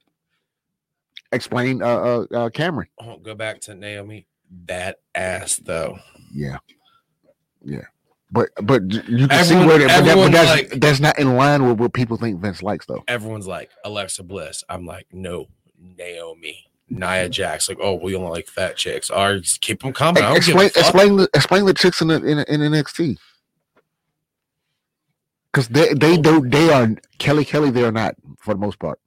Explain 1.31 1.81
uh, 1.81 1.85
uh, 1.85 2.25
uh 2.33 2.49
Cameron. 2.49 2.87
Oh, 2.99 3.17
go 3.17 3.35
back 3.35 3.61
to 3.61 3.75
Naomi. 3.75 4.25
That 4.65 4.99
ass 5.13 5.57
though. 5.57 5.99
Yeah, 6.33 6.57
yeah, 7.63 7.85
but 8.31 8.49
but 8.63 8.81
you 8.91 9.27
can 9.27 9.29
see 9.45 9.53
Everyone- 9.55 9.67
where 9.67 9.77
that, 9.79 9.99
but, 9.99 10.05
that, 10.05 10.15
but 10.15 10.31
that's 10.31 10.49
like- 10.49 10.81
that's 10.81 10.99
not 10.99 11.19
in 11.19 11.35
line 11.35 11.67
with 11.67 11.79
what 11.79 11.93
people 11.93 12.17
think 12.17 12.41
Vince 12.41 12.63
likes, 12.63 12.85
though. 12.87 13.03
Everyone's 13.07 13.47
like 13.47 13.69
Alexa 13.85 14.23
Bliss. 14.23 14.63
I'm 14.69 14.85
like, 14.85 15.07
no, 15.11 15.47
Naomi. 15.77 16.65
Nia 16.91 17.29
Jax, 17.29 17.69
like, 17.69 17.77
oh, 17.79 17.93
we 17.93 18.11
don't 18.13 18.31
like 18.31 18.47
fat 18.47 18.75
chicks. 18.75 19.11
All 19.11 19.31
right, 19.33 19.39
just 19.39 19.61
keep 19.61 19.83
them 19.83 19.93
coming. 19.93 20.23
I 20.23 20.33
don't 20.33 20.43
give 20.43 20.55
a 20.55 20.65
explain 20.65 20.83
explain 20.83 21.17
the 21.17 21.29
explain 21.35 21.65
the 21.67 21.73
chicks 21.75 22.01
in 22.01 22.07
the, 22.07 22.15
in, 22.15 22.39
in 22.39 22.71
NXT 22.71 23.19
because 25.51 25.67
they 25.69 25.93
they 25.93 26.17
don't 26.17 26.49
they 26.49 26.71
are 26.71 26.95
Kelly 27.17 27.45
Kelly. 27.45 27.69
They 27.69 27.83
are 27.83 27.91
not 27.91 28.15
for 28.39 28.53
the 28.53 28.59
most 28.59 28.79
part. 28.79 28.99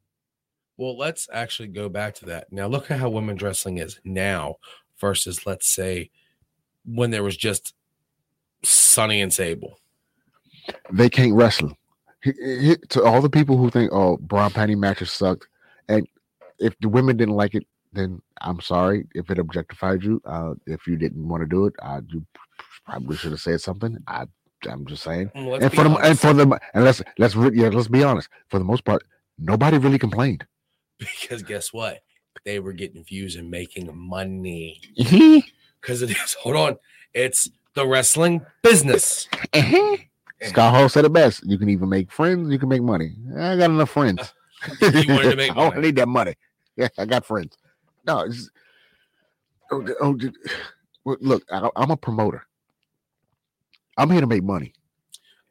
Well, 0.76 0.96
let's 0.96 1.28
actually 1.32 1.68
go 1.68 1.88
back 1.88 2.14
to 2.16 2.24
that. 2.26 2.50
Now, 2.52 2.66
look 2.66 2.90
at 2.90 2.98
how 2.98 3.10
women's 3.10 3.42
wrestling 3.42 3.78
is 3.78 4.00
now 4.04 4.56
versus, 4.98 5.46
let's 5.46 5.72
say, 5.72 6.10
when 6.84 7.10
there 7.10 7.22
was 7.22 7.36
just 7.36 7.74
Sunny 8.64 9.20
and 9.20 9.32
Sable. 9.32 9.78
They 10.90 11.10
can't 11.10 11.34
wrestle. 11.34 11.76
He- 12.22 12.32
he- 12.40 12.76
To 12.90 13.02
all 13.04 13.20
the 13.20 13.30
people 13.30 13.56
who 13.58 13.70
think, 13.70 13.92
oh, 13.92 14.16
bra 14.16 14.48
panty 14.48 14.76
matches 14.76 15.10
sucked, 15.10 15.46
and 15.88 16.06
if 16.58 16.74
the 16.80 16.88
women 16.88 17.16
didn't 17.16 17.34
like 17.34 17.54
it, 17.54 17.66
then 17.92 18.22
I'm 18.40 18.60
sorry 18.60 19.06
if 19.14 19.30
it 19.30 19.38
objectified 19.38 20.02
you. 20.02 20.22
Uh, 20.24 20.54
if 20.66 20.86
you 20.86 20.96
didn't 20.96 21.28
want 21.28 21.42
to 21.42 21.46
do 21.48 21.66
it, 21.66 21.74
uh, 21.82 22.00
you 22.08 22.24
probably 22.86 23.16
should 23.16 23.32
have 23.32 23.40
said 23.40 23.60
something. 23.60 23.98
I, 24.06 24.24
I'm 24.66 24.86
just 24.86 25.02
saying. 25.02 25.30
And 25.34 25.72
for 25.72 25.84
them, 25.84 25.96
and 26.02 26.18
for 26.18 26.32
them, 26.32 26.54
and 26.74 26.84
let's 26.84 27.02
let's 27.18 27.34
re- 27.34 27.50
yeah, 27.54 27.68
let's 27.68 27.88
be 27.88 28.02
honest. 28.02 28.28
For 28.48 28.58
the 28.58 28.64
most 28.64 28.84
part, 28.84 29.02
nobody 29.38 29.78
really 29.78 29.98
complained. 29.98 30.46
because 30.98 31.42
guess 31.42 31.72
what? 31.72 32.02
They 32.44 32.58
were 32.58 32.72
getting 32.72 33.04
views 33.04 33.36
and 33.36 33.50
making 33.50 33.90
money. 33.96 34.80
Because 34.96 36.02
it 36.02 36.10
is, 36.10 36.34
hold 36.34 36.56
on, 36.56 36.76
it's 37.14 37.50
the 37.74 37.86
wrestling 37.86 38.44
business. 38.62 39.28
Eh. 39.52 39.96
Scott 40.42 40.74
Hall 40.74 40.88
said 40.88 41.04
it 41.04 41.12
best. 41.12 41.44
You 41.44 41.56
can 41.56 41.68
even 41.68 41.88
make 41.88 42.10
friends. 42.10 42.50
You 42.50 42.58
can 42.58 42.68
make 42.68 42.82
money. 42.82 43.14
I 43.36 43.56
got 43.56 43.70
enough 43.70 43.90
friends. 43.90 44.32
You 44.80 45.12
wanted 45.12 45.30
to 45.30 45.36
make 45.36 45.50
I 45.50 45.54
don't 45.54 45.80
need 45.80 45.96
that 45.96 46.06
money. 46.06 46.36
Yeah, 46.76 46.86
I 46.96 47.04
got 47.04 47.26
friends. 47.26 47.58
No, 48.06 48.20
it's, 48.20 48.48
oh, 49.72 49.84
oh, 50.00 50.16
look, 51.20 51.42
I, 51.50 51.68
I'm 51.74 51.90
a 51.90 51.96
promoter. 51.96 52.46
I'm 53.96 54.10
here 54.10 54.20
to 54.20 54.26
make 54.26 54.42
money. 54.42 54.72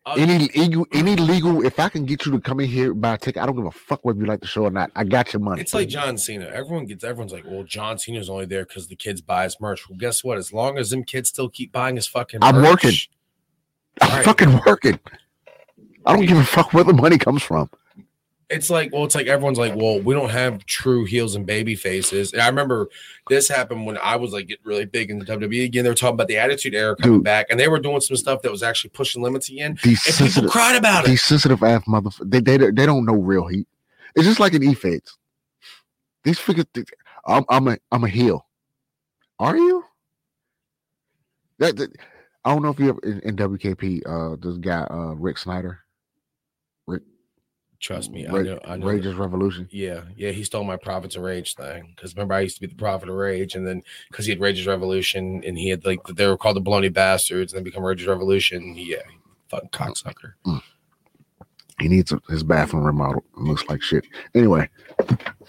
Uh, 0.03 0.15
Any 0.17 0.47
legal, 0.55 0.87
any 0.93 1.15
legal, 1.15 1.63
if 1.63 1.79
I 1.79 1.87
can 1.87 2.05
get 2.05 2.25
you 2.25 2.31
to 2.31 2.39
come 2.41 2.59
in 2.59 2.67
here 2.67 2.91
buy 2.95 3.13
a 3.13 3.17
ticket, 3.19 3.39
I 3.43 3.45
don't 3.45 3.55
give 3.55 3.65
a 3.67 3.71
fuck 3.71 4.03
whether 4.03 4.19
you 4.19 4.25
like 4.25 4.39
the 4.41 4.47
show 4.47 4.63
or 4.63 4.71
not. 4.71 4.89
I 4.95 5.03
got 5.03 5.31
your 5.31 5.41
money. 5.41 5.61
It's 5.61 5.75
like 5.75 5.89
John 5.89 6.17
Cena. 6.17 6.45
Everyone 6.45 6.85
gets 6.87 7.03
everyone's 7.03 7.31
like, 7.31 7.43
well, 7.45 7.63
John 7.63 7.99
Cena's 7.99 8.27
only 8.27 8.45
there 8.47 8.65
because 8.65 8.87
the 8.87 8.95
kids 8.95 9.21
buy 9.21 9.43
his 9.43 9.61
merch. 9.61 9.87
Well, 9.87 9.99
guess 9.99 10.23
what? 10.23 10.39
As 10.39 10.51
long 10.51 10.79
as 10.79 10.89
them 10.89 11.03
kids 11.03 11.29
still 11.29 11.49
keep 11.49 11.71
buying 11.71 11.97
his 11.97 12.07
fucking 12.07 12.39
I'm 12.41 12.55
working. 12.63 12.93
I'm 14.01 14.09
Right. 14.09 14.25
fucking 14.25 14.61
working. 14.65 14.99
I 16.07 16.15
don't 16.15 16.25
give 16.25 16.37
a 16.37 16.43
fuck 16.45 16.73
where 16.73 16.83
the 16.83 16.93
money 16.93 17.19
comes 17.19 17.43
from. 17.43 17.69
It's 18.51 18.69
like, 18.69 18.91
well, 18.93 19.05
it's 19.05 19.15
like 19.15 19.27
everyone's 19.27 19.57
like, 19.57 19.75
well, 19.75 19.99
we 19.99 20.13
don't 20.13 20.29
have 20.29 20.65
true 20.65 21.05
heels 21.05 21.35
and 21.35 21.45
baby 21.45 21.75
faces. 21.75 22.33
And 22.33 22.41
I 22.41 22.47
remember 22.49 22.89
this 23.29 23.47
happened 23.47 23.85
when 23.85 23.97
I 23.97 24.15
was 24.17 24.33
like 24.33 24.47
getting 24.47 24.65
really 24.65 24.85
big 24.85 25.09
in 25.09 25.19
the 25.19 25.25
WWE 25.25 25.63
again. 25.65 25.83
They 25.83 25.89
were 25.89 25.95
talking 25.95 26.15
about 26.15 26.27
the 26.27 26.37
Attitude 26.37 26.75
Era 26.75 26.95
coming 26.95 27.17
Dude. 27.19 27.23
back, 27.23 27.47
and 27.49 27.59
they 27.59 27.67
were 27.67 27.79
doing 27.79 28.01
some 28.01 28.17
stuff 28.17 28.41
that 28.41 28.51
was 28.51 28.61
actually 28.61 28.89
pushing 28.91 29.21
limits 29.21 29.49
again. 29.49 29.77
These 29.83 30.19
And 30.19 30.29
people 30.31 30.49
cried 30.49 30.75
about 30.75 31.05
it. 31.05 31.07
these 31.09 31.23
sensitive 31.23 31.63
ass 31.63 31.83
motherfuckers. 31.87 32.29
They, 32.29 32.39
they 32.41 32.57
they 32.57 32.85
don't 32.85 33.05
know 33.05 33.15
real 33.15 33.47
heat. 33.47 33.67
It's 34.15 34.25
just 34.25 34.39
like 34.39 34.53
an 34.53 34.63
e-feds. 34.63 35.17
These 36.23 36.39
figures. 36.39 36.65
I'm 37.25 37.45
I'm 37.49 37.67
a 37.69 37.77
I'm 37.91 38.03
a 38.03 38.09
heel. 38.09 38.45
Are 39.39 39.55
you? 39.57 39.85
That, 41.59 41.77
that- 41.77 41.95
I 42.43 42.51
don't 42.53 42.63
know 42.63 42.69
if 42.69 42.79
you 42.79 42.89
ever 42.89 42.99
in, 43.03 43.19
in 43.19 43.35
WKP. 43.35 44.01
Uh, 44.05 44.35
this 44.41 44.57
guy 44.57 44.81
uh 44.89 45.13
Rick 45.15 45.37
Snyder. 45.37 45.79
Trust 47.81 48.11
me, 48.11 48.27
I 48.27 48.31
Ra- 48.31 48.41
know. 48.43 48.59
I 48.63 48.77
know. 48.77 48.85
Rage's 48.85 49.15
Revolution. 49.15 49.67
Yeah, 49.71 50.01
yeah, 50.15 50.29
he 50.29 50.43
stole 50.43 50.63
my 50.63 50.77
Prophets 50.77 51.15
of 51.15 51.23
Rage 51.23 51.55
thing. 51.55 51.93
Because 51.95 52.15
remember, 52.15 52.35
I 52.35 52.41
used 52.41 52.55
to 52.55 52.61
be 52.61 52.67
the 52.67 52.75
Prophet 52.75 53.09
of 53.09 53.15
Rage, 53.15 53.55
and 53.55 53.65
then 53.67 53.81
because 54.09 54.25
he 54.25 54.31
had 54.31 54.39
Rage's 54.39 54.67
Revolution, 54.67 55.41
and 55.45 55.57
he 55.57 55.69
had 55.69 55.83
like 55.83 55.99
they 56.15 56.27
were 56.27 56.37
called 56.37 56.57
the 56.57 56.61
Baloney 56.61 56.93
Bastards, 56.93 57.51
and 57.51 57.57
then 57.57 57.63
become 57.63 57.83
Rage's 57.83 58.05
Revolution. 58.07 58.75
Yeah, 58.77 58.97
fucking 59.49 59.69
cocksucker. 59.69 60.33
Mm. 60.45 60.61
He 61.79 61.87
needs 61.87 62.11
a, 62.11 62.21
his 62.29 62.43
bathroom 62.43 62.83
remodeled. 62.83 63.23
It 63.35 63.41
looks 63.41 63.65
like 63.67 63.81
shit. 63.81 64.05
Anyway, 64.35 64.69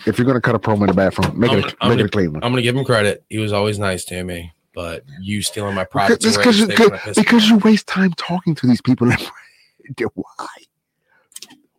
if 0.07 0.17
you're 0.19 0.27
gonna 0.27 0.41
cut 0.41 0.55
a 0.55 0.59
promo 0.59 0.81
in 0.81 0.87
the 0.87 0.95
bathroom, 0.95 1.39
make 1.39 1.51
I'm 1.51 1.59
it 1.59 1.63
gonna- 1.63 1.75
make 1.75 1.75
it 1.75 1.79
gonna- 1.97 2.05
a 2.05 2.09
clean 2.09 2.33
one. 2.33 2.43
I'm 2.43 2.53
gonna 2.53 2.63
give 2.63 2.75
him 2.75 2.85
credit. 2.87 3.23
He 3.29 3.37
was 3.37 3.53
always 3.53 3.79
nice 3.79 4.07
to 4.07 4.25
me, 4.25 4.53
but 4.75 5.05
you 5.21 5.43
stealing 5.43 5.75
my 5.75 5.85
Prophets 5.85 6.25
of 6.25 6.33
because 6.33 6.47
Rage 6.59 6.61
you, 6.61 6.67
thing 6.69 6.77
kinda 6.79 6.99
pissed 7.05 7.19
me 7.19 7.23
because 7.25 7.49
you 7.51 7.59
waste 7.59 7.87
time 7.87 8.15
talking 8.17 8.55
to 8.55 8.67
these 8.67 8.81
people. 8.81 9.07
Why? 10.15 10.47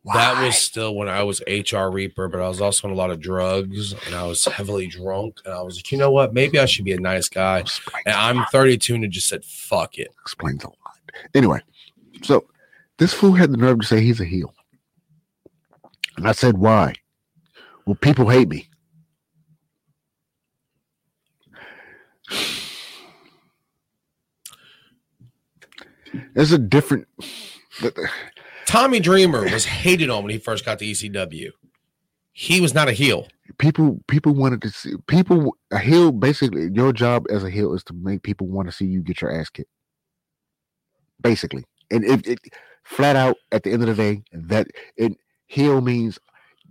Why? 0.04 0.16
That 0.16 0.44
was 0.44 0.58
still 0.58 0.96
when 0.96 1.08
I 1.08 1.24
was 1.24 1.42
HR 1.48 1.88
Reaper, 1.88 2.28
but 2.28 2.42
I 2.42 2.48
was 2.50 2.60
also 2.60 2.88
on 2.88 2.94
a 2.94 2.98
lot 2.98 3.10
of 3.10 3.22
drugs 3.22 3.94
and 4.06 4.14
I 4.14 4.26
was 4.28 4.44
heavily 4.44 4.86
drunk. 4.86 5.40
And 5.46 5.54
I 5.54 5.62
was 5.62 5.78
like, 5.78 5.92
you 5.94 5.98
know 5.98 6.12
what? 6.12 6.34
Maybe 6.34 6.60
I 6.60 6.66
should 6.66 6.84
be 6.84 6.92
a 6.92 7.00
nice 7.00 7.30
guy. 7.30 7.60
Explains 7.60 8.04
And 8.06 8.16
I'm 8.16 8.46
32 8.52 8.96
and 8.96 9.12
just 9.12 9.30
said, 9.30 9.46
fuck 9.46 9.98
it. 9.98 10.10
explains 10.22 10.64
a 10.66 10.68
lot. 10.68 10.78
Anyway, 11.34 11.62
so 12.22 12.46
this 12.98 13.14
fool 13.14 13.32
had 13.32 13.52
the 13.52 13.58
nerve 13.58 13.80
to 13.80 13.88
say 13.88 14.02
he's 14.02 14.20
a 14.20 14.26
heel. 14.26 14.54
And 16.18 16.28
I 16.28 16.34
said, 16.34 16.58
why? 16.58 16.96
Well, 17.86 17.96
people 17.96 18.30
hate 18.30 18.50
me. 18.50 18.68
There's 26.34 26.52
a 26.52 26.58
different. 26.58 27.08
Tommy 28.66 29.00
Dreamer 29.00 29.44
was 29.44 29.66
hated 29.66 30.10
on 30.10 30.24
when 30.24 30.32
he 30.32 30.38
first 30.38 30.66
got 30.66 30.80
to 30.80 30.86
ECW. 30.86 31.52
He 32.32 32.62
was 32.62 32.74
not 32.74 32.90
a 32.90 32.94
heel. 32.94 33.28
People 33.60 34.00
people 34.08 34.34
wanted 34.34 34.62
to 34.64 34.70
see 34.70 34.94
people 35.08 35.56
a 35.72 35.78
heel 35.78 36.12
basically 36.12 36.70
your 36.74 36.92
job 36.92 37.26
as 37.30 37.44
a 37.44 37.50
heel 37.50 37.74
is 37.74 37.84
to 37.86 37.94
make 37.94 38.24
people 38.24 38.48
want 38.48 38.68
to 38.68 38.72
see 38.72 38.86
you 38.86 39.02
get 39.02 39.22
your 39.22 39.32
ass 39.32 39.50
kicked. 39.50 39.70
Basically. 41.22 41.64
And 41.92 42.04
if 42.04 42.26
it, 42.28 42.40
flat 42.84 43.16
out 43.16 43.38
at 43.52 43.64
the 43.64 43.72
end 43.72 43.84
of 43.84 43.96
the 43.96 43.96
day, 43.96 44.24
that 44.32 44.68
it 44.98 45.14
heel 45.46 45.82
means 45.82 46.18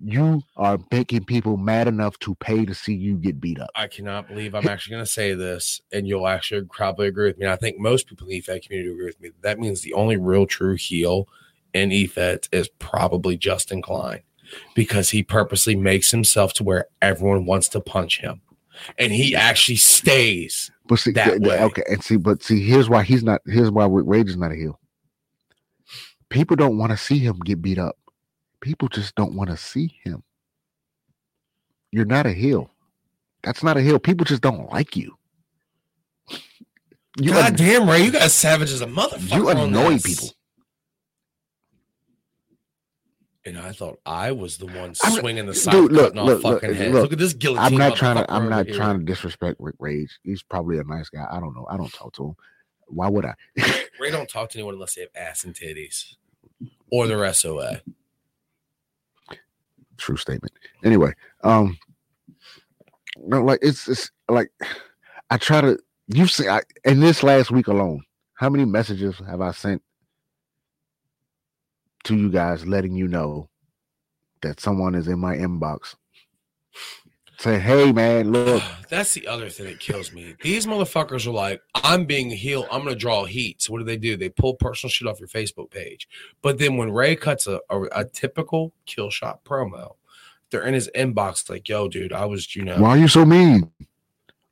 you 0.05 0.43
are 0.57 0.79
making 0.91 1.25
people 1.25 1.57
mad 1.57 1.87
enough 1.87 2.19
to 2.21 2.35
pay 2.37 2.65
to 2.65 2.75
see 2.75 2.95
you 2.95 3.17
get 3.17 3.41
beat 3.41 3.61
up. 3.61 3.71
I 3.77 3.87
cannot 3.87 4.27
believe 4.27 4.55
I'm 4.55 4.67
actually 4.67 4.93
going 4.93 5.05
to 5.05 5.11
say 5.11 5.35
this, 5.35 5.81
and 5.93 6.09
you'll 6.09 6.27
actually 6.27 6.63
probably 6.63 7.07
agree 7.07 7.27
with 7.27 7.39
me. 7.39 7.47
I 7.47 7.57
think 7.57 7.79
most 7.79 8.09
people 8.09 8.27
in 8.27 8.31
the 8.31 8.43
EFED 8.43 8.67
community 8.67 8.93
agree 8.93 9.07
with 9.07 9.21
me. 9.21 9.31
That 9.43 9.61
means 9.61 9.83
the 9.83 9.95
only 9.95 10.17
real 10.17 10.47
true 10.47 10.75
heel 10.75 11.29
in 11.75 11.91
EFED 11.91 12.49
is 12.53 12.69
probably 12.79 13.37
Justin 13.37 13.83
Klein 13.83 14.21
because 14.75 15.11
he 15.11 15.23
purposely 15.23 15.75
makes 15.75 16.11
himself 16.11 16.53
to 16.55 16.65
where 16.65 16.87
everyone 17.01 17.47
wants 17.47 17.69
to 17.69 17.81
punch 17.81 18.21
him, 18.21 18.43
and 18.99 19.13
he 19.13 19.35
actually 19.35 19.77
stays. 19.77 20.71
But 20.87 20.99
see, 20.99 21.13
that 21.13 21.41
way. 21.41 21.61
okay, 21.61 21.85
and 21.89 22.03
see, 22.03 22.17
but 22.17 22.43
see, 22.43 22.63
here's 22.63 22.89
why 22.89 23.03
he's 23.03 23.23
not. 23.23 23.41
Here's 23.47 23.71
why 23.71 23.87
Rage 23.87 24.29
is 24.29 24.37
not 24.37 24.53
a 24.53 24.57
heel. 24.57 24.79
People 26.29 26.57
don't 26.57 26.79
want 26.79 26.91
to 26.93 26.97
see 26.97 27.19
him 27.19 27.39
get 27.41 27.61
beat 27.61 27.79
up 27.79 27.97
people 28.63 28.89
just 28.89 29.15
don't 29.15 29.35
want 29.35 29.51
to 29.51 29.57
see 29.59 29.99
him. 30.03 30.23
You're 31.91 32.07
not 32.07 32.25
a 32.25 32.33
heel. 32.33 32.71
That's 33.43 33.63
not 33.63 33.77
a 33.77 33.83
heel. 33.83 33.99
People 33.99 34.25
just 34.25 34.41
don't 34.41 34.73
like 34.73 34.97
you. 34.97 35.19
you 37.19 37.33
God 37.33 37.51
an- 37.51 37.57
damn, 37.57 37.91
Ray, 37.91 38.05
you 38.05 38.13
got 38.13 38.31
savage 38.31 38.71
as 38.71 38.81
a 38.81 38.87
motherfucker. 38.87 39.35
You 39.35 39.49
annoy 39.51 39.99
people. 39.99 40.31
And 43.45 43.59
I 43.59 43.73
thought 43.73 43.99
I 44.07 44.31
was 44.31 44.59
the 44.59 44.67
one 44.67 44.95
swinging 44.95 45.47
the 45.47 45.55
side, 45.55 45.73
dude, 45.73 45.91
look, 45.91 46.15
cutting 46.15 46.27
look, 46.27 46.45
off 46.45 46.53
fucking 46.55 46.69
look, 46.69 46.79
heads. 46.79 46.93
Look, 46.95 47.03
look, 47.03 47.13
at 47.13 47.19
this 47.19 47.33
guillotine. 47.33 47.65
I'm 47.65 47.77
not 47.77 47.97
trying 47.97 48.17
to. 48.17 48.33
I'm 48.33 48.49
not 48.49 48.67
here. 48.67 48.77
trying 48.77 49.01
to 49.01 49.05
disrespect 49.05 49.57
Rick 49.59 49.75
Rage. 49.81 50.19
He's 50.23 50.43
probably 50.45 50.79
a 50.79 50.85
nice 50.85 51.09
guy. 51.09 51.27
I 51.29 51.41
don't 51.41 51.55
know. 51.55 51.67
I 51.69 51.77
don't 51.77 51.93
talk 51.93 52.13
to 52.15 52.27
him. 52.27 52.37
Why 52.87 53.09
would 53.09 53.25
I? 53.25 53.35
Ray 54.01 54.11
don't 54.11 54.29
talk 54.29 54.51
to 54.51 54.59
anyone 54.59 54.75
unless 54.75 54.95
they 54.95 55.01
have 55.01 55.11
ass 55.17 55.43
and 55.43 55.55
titties, 55.55 56.15
or 56.91 57.09
they're 57.09 57.33
SOA 57.33 57.83
true 60.03 60.17
statement. 60.17 60.53
Anyway, 60.85 61.15
um, 61.45 61.79
no, 63.17 63.43
like 63.43 63.61
it's 63.63 63.89
it's 63.89 64.11
like 64.29 64.51
I 65.31 65.37
try 65.39 65.61
to. 65.61 65.79
You've 66.09 66.31
seen 66.31 66.49
I, 66.49 66.63
in 66.85 67.01
this 67.01 67.23
last 67.23 67.51
week 67.51 67.69
alone. 67.69 68.03
How 68.35 68.51
many 68.51 68.65
messages 68.65 69.17
have 69.27 69.41
I 69.41 69.53
sent 69.53 69.83
to 72.05 72.17
you 72.17 72.31
guys 72.31 72.67
letting 72.67 72.95
you 72.95 73.09
know 73.09 73.49
that 74.43 74.61
someone 74.61 74.95
is 74.95 75.09
in 75.09 75.19
my 75.19 75.37
inbox 75.37 75.95
Say, 77.43 77.59
hey 77.59 77.91
man, 77.91 78.31
look. 78.31 78.63
That's 78.89 79.15
the 79.15 79.27
other 79.27 79.49
thing 79.49 79.67
that 79.67 79.81
kills 79.81 80.13
me. 80.13 80.37
These 80.43 80.65
motherfuckers 80.65 81.27
are 81.27 81.33
like, 81.33 81.61
I'm 81.75 82.05
being 82.05 82.31
healed. 82.31 82.69
I'm 82.71 82.85
gonna 82.85 82.95
draw 82.95 83.25
heat. 83.25 83.61
So 83.61 83.73
what 83.73 83.81
do 83.81 83.85
they 83.85 83.97
do? 83.97 84.17
They 84.17 84.29
pull 84.29 84.55
personal 84.55 84.93
shit 84.93 85.09
off 85.09 85.19
your 85.19 85.27
Facebook 85.27 85.69
page. 85.69 86.09
But 86.41 86.59
then 86.59 86.77
when 86.77 86.93
Ray 86.93 87.17
cuts 87.17 87.49
a, 87.49 87.59
a, 87.69 87.83
a 87.93 88.05
typical 88.05 88.73
kill 88.87 89.11
shot 89.11 89.43
promo, 89.43 89.97
they're 90.51 90.63
in 90.63 90.75
his 90.75 90.89
inbox 90.95 91.51
like, 91.51 91.69
yo, 91.69 91.89
dude, 91.89 92.13
I 92.13 92.27
was, 92.27 92.55
you 92.55 92.63
know. 92.63 92.79
Why 92.79 92.91
are 92.91 92.99
you 92.99 93.09
so 93.09 93.25
mean? 93.25 93.73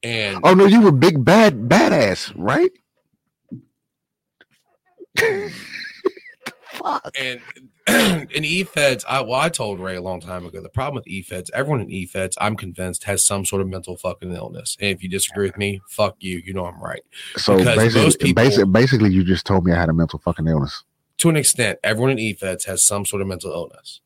And 0.02 0.40
oh 0.42 0.54
no, 0.54 0.64
you 0.64 0.80
were 0.80 0.90
big 0.90 1.24
bad 1.24 1.68
badass, 1.68 2.32
right? 2.34 2.72
Fuck. 6.82 7.16
And 7.18 7.40
in 8.30 8.44
e-feds, 8.44 9.04
I 9.08 9.20
well, 9.20 9.40
I 9.40 9.48
told 9.48 9.80
Ray 9.80 9.96
a 9.96 10.00
long 10.00 10.20
time 10.20 10.46
ago. 10.46 10.60
The 10.60 10.68
problem 10.68 10.96
with 10.96 11.08
e-feds, 11.08 11.50
everyone 11.54 11.80
in 11.80 11.90
e-feds, 11.90 12.36
I'm 12.40 12.56
convinced, 12.56 13.04
has 13.04 13.24
some 13.24 13.44
sort 13.44 13.62
of 13.62 13.68
mental 13.68 13.96
fucking 13.96 14.32
illness. 14.32 14.76
And 14.80 14.90
if 14.90 15.02
you 15.02 15.08
disagree 15.08 15.46
with 15.46 15.58
me, 15.58 15.80
fuck 15.88 16.16
you. 16.20 16.38
You 16.44 16.54
know 16.54 16.66
I'm 16.66 16.80
right. 16.80 17.02
So 17.36 17.56
basically, 17.56 18.10
people, 18.18 18.42
basically, 18.42 18.70
basically, 18.70 19.10
you 19.10 19.24
just 19.24 19.46
told 19.46 19.64
me 19.64 19.72
I 19.72 19.76
had 19.76 19.88
a 19.88 19.94
mental 19.94 20.18
fucking 20.20 20.46
illness. 20.46 20.84
To 21.18 21.28
an 21.28 21.36
extent, 21.36 21.78
everyone 21.84 22.10
in 22.10 22.18
e-feds 22.18 22.64
has 22.64 22.82
some 22.82 23.04
sort 23.04 23.22
of 23.22 23.28
mental 23.28 23.52
illness. 23.52 24.00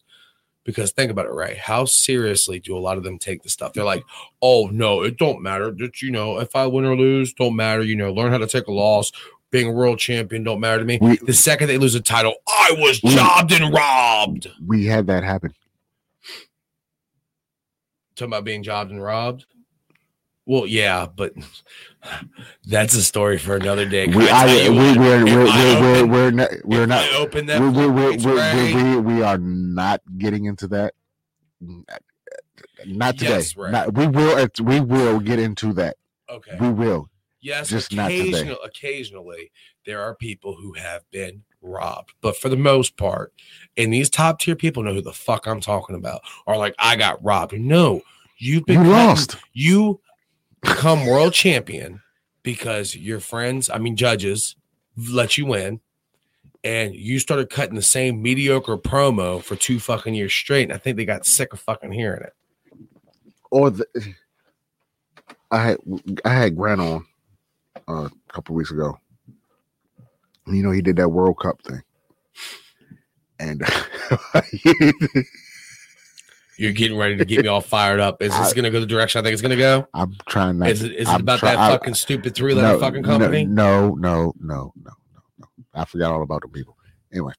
Because 0.65 0.93
think 0.93 1.11
about 1.11 1.27
it, 1.27 1.33
right? 1.33 1.59
How 1.59 1.85
seriously 1.85 2.59
do 2.59 2.75
a 2.75 2.81
lot 2.81 2.97
of 2.97 3.05
them 3.05 3.19
take 3.19 3.43
the 3.43 3.51
stuff? 3.51 3.75
They're 3.75 3.85
like, 3.85 4.03
"Oh 4.41 4.71
no, 4.73 5.03
it 5.03 5.19
don't 5.19 5.43
matter. 5.43 5.71
That 5.71 6.01
you 6.01 6.11
know, 6.11 6.39
if 6.39 6.57
I 6.57 6.67
win 6.67 6.87
or 6.87 6.97
lose, 6.97 7.35
don't 7.35 7.55
matter. 7.55 7.83
You 7.83 7.97
know, 7.97 8.11
learn 8.11 8.33
how 8.33 8.39
to 8.39 8.47
take 8.47 8.67
a 8.67 8.73
loss 8.73 9.13
being 9.55 9.69
a 9.69 9.73
world 9.73 10.01
champion 10.01 10.43
don't 10.43 10.59
matter 10.59 10.81
to 10.81 10.85
me. 10.85 10.99
We, 11.01 11.17
the 11.17 11.33
second 11.33 11.69
they 11.69 11.79
lose 11.79 11.95
a 11.95 12.01
title, 12.01 12.35
I 12.49 12.75
was 12.77 13.01
we, 13.05 13.15
jobbed 13.15 13.53
and 13.53 13.73
robbed. 13.73 14.49
We 14.67 14.87
had 14.87 15.07
that 15.07 15.23
happen. 15.23 15.55
Talking 18.17 18.33
about 18.33 18.43
being 18.43 18.65
jobbed 18.65 18.91
and 18.91 19.01
robbed. 19.01 19.47
Well, 20.45 20.67
yeah, 20.67 21.07
but 21.07 21.35
that's 22.67 22.95
a 22.95 23.03
story 23.05 23.39
for 23.39 23.55
another 23.55 23.89
day. 23.89 24.09
We, 24.09 24.29
I, 24.29 24.71
we, 24.71 24.99
we're, 24.99 25.25
we're, 25.25 25.25
we're, 25.25 25.47
we're, 25.81 26.07
we're, 26.07 26.31
not, 26.33 26.51
we're 26.65 26.87
not, 26.87 27.09
open 27.15 27.47
that 27.47 27.61
we're, 27.61 27.71
we're, 27.71 28.17
we're, 28.17 28.75
we, 28.75 28.97
we 28.97 29.23
are 29.23 29.39
not 29.39 30.01
getting 30.19 30.47
into 30.47 30.67
that. 30.67 30.95
Not 32.85 33.19
today. 33.19 33.31
Yes, 33.31 33.57
right. 33.57 33.71
not, 33.71 33.95
we 33.95 34.09
will, 34.09 34.49
we 34.65 34.81
will 34.81 35.21
get 35.21 35.39
into 35.39 35.73
that. 35.75 35.97
Okay. 36.29 36.57
We 36.61 36.71
will. 36.71 37.09
Yes, 37.45 37.69
just 37.69 37.93
occasionally, 37.93 38.57
occasionally 38.65 39.53
there 39.85 40.01
are 40.01 40.15
people 40.15 40.57
who 40.57 40.73
have 40.73 41.03
been 41.11 41.43
robbed, 41.61 42.15
but 42.23 42.39
for 42.39 42.49
the 42.49 42.57
most 42.57 42.97
part, 42.97 43.35
and 43.77 43.93
these 43.93 44.09
top 44.09 44.39
tier 44.39 44.57
people 44.57 44.83
know 44.83 44.95
who 44.95 45.03
the 45.03 45.13
fuck 45.13 45.47
I'm 45.47 45.61
talking 45.61 45.95
about. 45.95 46.23
Are 46.47 46.57
like, 46.57 46.75
I 46.79 46.97
got 46.97 47.23
robbed. 47.23 47.53
No, 47.53 48.01
you've 48.39 48.65
been 48.65 48.87
you 48.87 48.91
lost. 48.91 49.37
You 49.53 50.01
become 50.63 51.05
world 51.05 51.35
champion 51.35 52.01
because 52.43 52.97
your 52.97 53.21
friends, 53.21 53.69
I 53.69 53.77
mean 53.77 53.95
judges, 53.95 54.57
let 54.97 55.37
you 55.37 55.45
win, 55.45 55.81
and 56.65 56.95
you 56.95 57.19
started 57.19 57.51
cutting 57.51 57.75
the 57.75 57.83
same 57.83 58.23
mediocre 58.23 58.79
promo 58.79 59.43
for 59.43 59.55
two 59.55 59.79
fucking 59.79 60.15
years 60.15 60.33
straight. 60.33 60.63
And 60.63 60.73
I 60.73 60.79
think 60.79 60.97
they 60.97 61.05
got 61.05 61.27
sick 61.27 61.53
of 61.53 61.61
fucking 61.61 61.93
hearing 61.93 62.23
it. 62.23 62.33
Or 63.51 63.69
the, 63.69 63.87
I 65.51 65.63
had 65.63 65.79
I 66.25 66.31
had 66.31 66.57
Grant 66.57 66.81
on 66.81 67.07
uh, 67.89 68.09
a 68.09 68.33
couple 68.33 68.55
weeks 68.55 68.71
ago. 68.71 68.99
You 70.47 70.63
know, 70.63 70.71
he 70.71 70.83
did 70.83 70.97
that 70.97 71.09
World 71.09 71.39
Cup 71.41 71.63
thing, 71.63 71.83
and 73.39 73.63
you're 76.59 76.73
getting 76.73 76.99
ready 76.99 77.17
to 77.17 77.25
get 77.25 77.43
me 77.43 77.49
all 77.49 77.63
fired 77.63 78.01
up. 78.01 78.21
Is 78.21 78.37
this 78.37 78.53
going 78.53 78.65
to 78.65 78.71
go 78.71 78.79
the 78.79 78.87
direction 78.87 79.21
I 79.21 79.23
think 79.23 79.33
it's 79.33 79.43
going 79.43 79.51
to 79.51 79.57
go? 79.57 79.89
I'm 79.95 80.15
trying 80.29 80.59
not. 80.59 80.67
To 80.67 80.71
Is 80.71 80.83
it, 80.83 80.93
is 80.93 81.09
it 81.09 81.21
about 81.21 81.39
try, 81.39 81.55
that 81.55 81.59
I, 81.59 81.71
fucking 81.71 81.95
stupid 81.95 82.35
three 82.35 82.53
letter 82.53 82.75
no, 82.75 82.81
fucking 82.81 83.05
company? 83.05 83.47
No, 83.47 83.95
no, 83.95 84.35
no, 84.41 84.73
no, 84.75 84.93
no, 85.15 85.23
no. 85.39 85.47
I 85.73 85.85
forgot 85.87 86.13
all 86.13 86.23
about 86.23 86.43
the 86.43 86.49
people. 86.49 86.77
Anyway, 87.11 87.33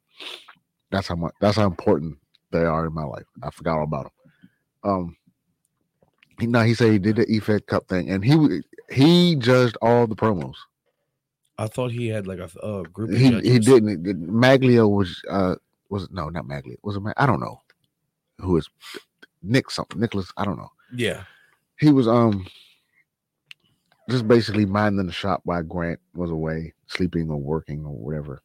that's 0.90 1.08
how 1.08 1.16
much. 1.16 1.34
That's 1.40 1.58
how 1.58 1.66
important 1.66 2.18
they 2.52 2.64
are 2.64 2.88
in 2.88 2.94
my 2.94 3.04
life. 3.04 3.26
I 3.44 3.52
forgot 3.52 3.78
all 3.78 3.84
about 3.84 4.04
them. 4.04 4.92
Um, 4.92 5.18
he, 6.40 6.48
no, 6.48 6.62
he 6.62 6.74
said 6.74 6.92
he 6.92 7.00
did 7.00 7.18
the 7.18 7.26
EFED 7.26 7.68
Cup 7.68 7.88
thing, 7.88 8.10
and 8.10 8.24
he 8.24 8.62
he 8.90 9.36
judged 9.36 9.78
all 9.82 10.08
the 10.08 10.16
promos. 10.16 10.56
I 11.58 11.68
thought 11.68 11.92
he 11.92 12.08
had 12.08 12.28
like 12.28 12.40
a, 12.40 12.50
a 12.66 12.84
group. 12.84 13.12
he 13.12 13.30
judges. 13.30 13.52
he 13.52 13.60
didn't. 13.60 14.04
Maglio 14.30 14.90
was 14.90 15.22
uh 15.30 15.56
was 15.90 16.10
no 16.12 16.30
not 16.30 16.46
Maglio 16.46 16.76
was 16.84 16.98
it? 16.98 17.04
I 17.18 17.26
don't 17.26 17.40
know 17.40 17.62
who 18.40 18.58
is 18.58 18.70
Nick 19.42 19.72
something 19.72 20.00
Nicholas. 20.00 20.32
I 20.38 20.46
don't 20.46 20.58
know. 20.58 20.72
Yeah, 20.94 21.24
he 21.80 21.92
was 21.92 22.08
um 22.08 22.46
just 24.10 24.28
basically 24.28 24.66
minding 24.66 25.06
the 25.08 25.14
shop 25.14 25.42
while 25.46 25.64
Grant 25.64 26.00
was 26.14 26.30
away, 26.30 26.74
sleeping 26.88 27.30
or 27.30 27.38
working 27.38 27.86
or 27.86 27.94
whatever. 27.94 28.42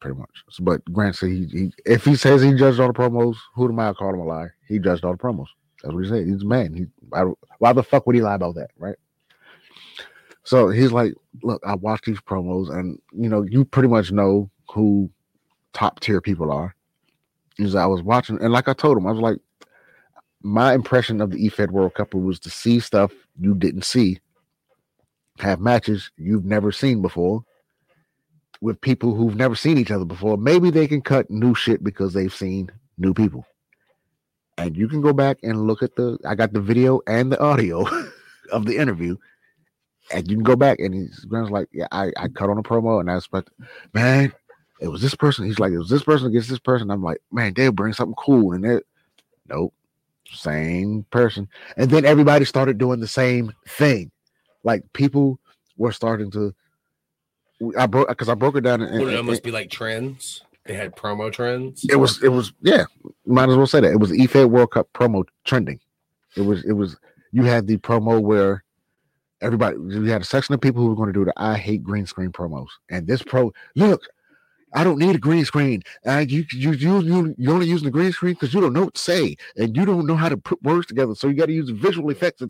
Pretty 0.00 0.18
much. 0.18 0.44
So, 0.50 0.64
but 0.64 0.84
Grant 0.92 1.16
said 1.16 1.30
he, 1.30 1.46
he 1.46 1.72
if 1.84 2.04
he 2.04 2.14
says 2.16 2.40
he 2.40 2.54
judged 2.54 2.80
all 2.80 2.88
the 2.88 2.94
promos, 2.94 3.36
who 3.54 3.68
am 3.68 3.78
I 3.80 3.88
to 3.88 3.94
call 3.94 4.14
him 4.14 4.20
a 4.20 4.24
liar? 4.24 4.54
He 4.66 4.78
judged 4.78 5.04
all 5.04 5.12
the 5.12 5.18
promos. 5.18 5.48
That's 5.82 5.94
what 5.94 6.04
he 6.04 6.10
said. 6.10 6.26
He's 6.26 6.42
a 6.42 6.46
man. 6.46 6.72
He 6.72 6.86
I, 7.12 7.24
why 7.58 7.72
the 7.72 7.82
fuck 7.82 8.06
would 8.06 8.16
he 8.16 8.22
lie 8.22 8.36
about 8.36 8.54
that, 8.54 8.70
right? 8.78 8.96
So 10.48 10.70
he's 10.70 10.92
like, 10.92 11.12
look, 11.42 11.62
I 11.66 11.74
watch 11.74 12.06
these 12.06 12.22
promos, 12.22 12.74
and 12.74 12.98
you 13.12 13.28
know, 13.28 13.42
you 13.42 13.66
pretty 13.66 13.90
much 13.90 14.10
know 14.10 14.50
who 14.72 15.10
top 15.74 16.00
tier 16.00 16.22
people 16.22 16.50
are. 16.50 16.74
He's 17.58 17.74
I 17.74 17.84
was 17.84 18.02
watching, 18.02 18.40
and 18.40 18.50
like 18.50 18.66
I 18.66 18.72
told 18.72 18.96
him, 18.96 19.06
I 19.06 19.10
was 19.10 19.20
like, 19.20 19.36
my 20.42 20.72
impression 20.72 21.20
of 21.20 21.32
the 21.32 21.36
EFED 21.36 21.70
World 21.70 21.92
Cup 21.92 22.14
was 22.14 22.40
to 22.40 22.48
see 22.48 22.80
stuff 22.80 23.12
you 23.38 23.54
didn't 23.56 23.84
see, 23.84 24.20
have 25.38 25.60
matches 25.60 26.10
you've 26.16 26.46
never 26.46 26.72
seen 26.72 27.02
before 27.02 27.44
with 28.62 28.80
people 28.80 29.14
who've 29.14 29.36
never 29.36 29.54
seen 29.54 29.76
each 29.76 29.90
other 29.90 30.06
before. 30.06 30.38
Maybe 30.38 30.70
they 30.70 30.88
can 30.88 31.02
cut 31.02 31.30
new 31.30 31.54
shit 31.54 31.84
because 31.84 32.14
they've 32.14 32.32
seen 32.32 32.70
new 32.96 33.12
people. 33.12 33.46
And 34.56 34.78
you 34.78 34.88
can 34.88 35.02
go 35.02 35.12
back 35.12 35.40
and 35.42 35.66
look 35.66 35.82
at 35.82 35.94
the 35.96 36.16
I 36.24 36.34
got 36.34 36.54
the 36.54 36.62
video 36.62 37.02
and 37.06 37.30
the 37.30 37.38
audio 37.38 37.86
of 38.50 38.64
the 38.64 38.78
interview 38.78 39.18
and 40.12 40.28
you 40.28 40.36
can 40.36 40.44
go 40.44 40.56
back 40.56 40.78
and 40.78 40.94
he's 40.94 41.26
like, 41.30 41.68
yeah, 41.72 41.86
I, 41.92 42.10
I 42.16 42.28
cut 42.28 42.50
on 42.50 42.58
a 42.58 42.62
promo 42.62 43.00
and 43.00 43.10
I 43.10 43.16
expect, 43.16 43.50
man, 43.92 44.32
it 44.80 44.88
was 44.88 45.02
this 45.02 45.14
person. 45.14 45.44
He's 45.44 45.58
like, 45.58 45.72
it 45.72 45.78
was 45.78 45.90
this 45.90 46.04
person 46.04 46.28
against 46.28 46.48
this 46.48 46.58
person. 46.58 46.90
I'm 46.90 47.02
like, 47.02 47.18
man, 47.32 47.52
they'll 47.54 47.72
bring 47.72 47.92
something 47.92 48.14
cool. 48.14 48.52
And 48.52 48.64
it, 48.64 48.86
nope, 49.48 49.74
same 50.32 51.04
person. 51.10 51.48
And 51.76 51.90
then 51.90 52.04
everybody 52.04 52.44
started 52.44 52.78
doing 52.78 53.00
the 53.00 53.08
same 53.08 53.52
thing. 53.66 54.10
Like 54.64 54.84
people 54.92 55.38
were 55.76 55.92
starting 55.92 56.30
to. 56.32 56.54
I 57.76 57.86
broke 57.86 58.08
because 58.08 58.28
I 58.28 58.34
broke 58.34 58.56
it 58.56 58.60
down. 58.60 58.82
And, 58.82 59.00
Would 59.00 59.12
it 59.12 59.16
almost 59.16 59.42
be 59.42 59.50
like 59.50 59.70
trends? 59.70 60.42
They 60.64 60.74
had 60.74 60.94
promo 60.94 61.32
trends. 61.32 61.84
It 61.88 61.96
was. 61.96 62.22
It 62.22 62.28
was. 62.28 62.52
Yeah, 62.60 62.84
might 63.24 63.48
as 63.48 63.56
well 63.56 63.66
say 63.66 63.80
that. 63.80 63.90
It 63.90 64.00
was 64.00 64.12
EFED 64.12 64.50
World 64.50 64.72
Cup 64.72 64.88
promo 64.92 65.24
trending. 65.44 65.80
It 66.36 66.42
was. 66.42 66.64
It 66.64 66.72
was. 66.72 66.96
You 67.32 67.44
had 67.44 67.66
the 67.66 67.78
promo 67.78 68.20
where 68.20 68.64
everybody. 69.40 69.76
we 69.76 70.10
had 70.10 70.22
a 70.22 70.24
section 70.24 70.54
of 70.54 70.60
people 70.60 70.82
who 70.82 70.88
were 70.88 70.96
going 70.96 71.12
to 71.12 71.18
do 71.18 71.24
the 71.24 71.32
"I 71.36 71.56
hate 71.56 71.82
green 71.82 72.06
screen" 72.06 72.30
promos, 72.30 72.68
and 72.90 73.06
this 73.06 73.22
pro. 73.22 73.52
Look, 73.74 74.02
I 74.74 74.84
don't 74.84 74.98
need 74.98 75.14
a 75.14 75.18
green 75.18 75.44
screen. 75.44 75.82
Uh, 76.06 76.24
you 76.28 76.44
you 76.52 76.72
you 76.72 77.00
you 77.00 77.34
you're 77.38 77.54
only 77.54 77.66
using 77.66 77.86
the 77.86 77.90
green 77.90 78.12
screen 78.12 78.34
because 78.34 78.52
you 78.52 78.60
don't 78.60 78.72
know 78.72 78.84
what 78.84 78.94
to 78.94 79.00
say 79.00 79.36
and 79.56 79.76
you 79.76 79.84
don't 79.84 80.06
know 80.06 80.16
how 80.16 80.28
to 80.28 80.36
put 80.36 80.62
words 80.62 80.86
together. 80.86 81.14
So 81.14 81.28
you 81.28 81.34
got 81.34 81.46
to 81.46 81.52
use 81.52 81.70
visual 81.70 82.10
effects. 82.10 82.42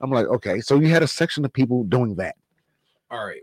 I'm 0.00 0.10
like, 0.10 0.26
okay. 0.26 0.60
So 0.60 0.80
you 0.80 0.88
had 0.88 1.02
a 1.02 1.08
section 1.08 1.44
of 1.44 1.52
people 1.52 1.84
doing 1.84 2.14
that. 2.16 2.36
All 3.10 3.24
right. 3.24 3.42